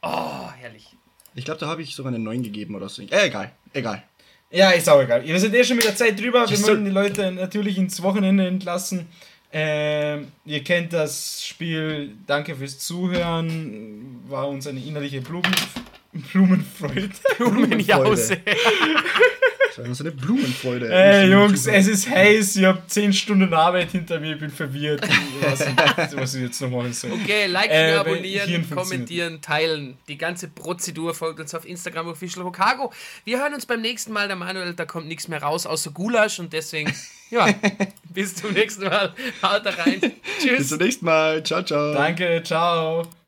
Oh, 0.01 0.49
herrlich. 0.57 0.95
Ich 1.35 1.45
glaube, 1.45 1.59
da 1.59 1.67
habe 1.67 1.81
ich 1.81 1.95
sogar 1.95 2.13
eine 2.13 2.23
9 2.23 2.43
gegeben 2.43 2.75
oder 2.75 2.89
so. 2.89 3.01
Äh, 3.01 3.27
egal, 3.27 3.51
egal. 3.73 4.03
Ja, 4.51 4.69
ist 4.69 4.87
auch 4.87 5.01
egal. 5.01 5.25
Wir 5.25 5.39
sind 5.39 5.55
eh 5.55 5.63
schon 5.63 5.77
mit 5.77 5.85
der 5.85 5.95
Zeit 5.95 6.19
drüber. 6.19 6.47
Wir 6.47 6.61
wollen 6.61 6.85
die 6.85 6.91
Leute 6.91 7.31
natürlich 7.31 7.77
ins 7.77 8.01
Wochenende 8.03 8.45
entlassen. 8.47 9.07
Ähm, 9.51 10.27
ihr 10.45 10.63
kennt 10.63 10.93
das 10.93 11.43
Spiel. 11.43 12.15
Danke 12.27 12.55
fürs 12.55 12.77
Zuhören. 12.79 14.21
War 14.27 14.47
uns 14.47 14.67
eine 14.67 14.79
innerliche 14.79 15.21
Blumen 15.21 15.55
Blumenfreude. 16.31 17.09
Blumenjause. 17.37 18.37
Das 19.75 19.87
ist 19.87 20.01
eine 20.01 20.11
Blumenfreude. 20.11 20.91
Ey, 20.93 21.29
Jungs, 21.31 21.65
es 21.67 21.87
ist 21.87 22.09
heiß. 22.09 22.55
Ich 22.57 22.63
habe 22.65 22.81
10 22.85 23.13
Stunden 23.13 23.53
Arbeit 23.53 23.91
hinter 23.91 24.19
mir. 24.19 24.33
Ich 24.33 24.39
bin 24.39 24.49
verwirrt. 24.51 25.03
Ich 25.05 25.45
weiß 25.45 25.65
nicht, 25.67 26.17
was 26.17 26.35
ich 26.35 26.41
jetzt 26.43 26.61
noch 26.61 26.69
machen 26.69 26.93
soll. 26.93 27.11
Okay, 27.13 27.47
liken, 27.47 27.71
Äh, 27.73 27.93
abonnieren, 27.93 28.69
kommentieren, 28.69 29.41
teilen. 29.41 29.97
Die 30.07 30.17
ganze 30.17 30.47
Prozedur 30.47 31.13
folgt 31.13 31.39
uns 31.39 31.55
auf 31.55 31.65
Instagram 31.65 32.07
Official 32.07 32.45
Hokago. 32.45 32.91
Wir 33.25 33.39
hören 33.39 33.53
uns 33.53 33.65
beim 33.65 33.81
nächsten 33.81 34.13
Mal. 34.13 34.27
Der 34.27 34.35
Manuel, 34.37 34.73
da 34.73 34.85
kommt 34.85 35.07
nichts 35.07 35.27
mehr 35.27 35.41
raus 35.41 35.65
außer 35.65 35.91
Gulasch 35.91 36.39
und 36.39 36.53
deswegen, 36.53 36.93
ja, 37.31 37.47
bis 38.13 38.35
zum 38.35 38.53
nächsten 38.53 38.83
Mal. 38.85 39.13
Haut 39.41 39.65
da 39.65 39.71
rein. 39.71 39.99
Bis 39.99 40.11
Tschüss. 40.39 40.69
zum 40.69 40.77
nächsten 40.79 41.05
Mal. 41.05 41.43
Ciao, 41.43 41.63
ciao. 41.63 41.93
Danke, 41.93 42.41
ciao. 42.43 43.22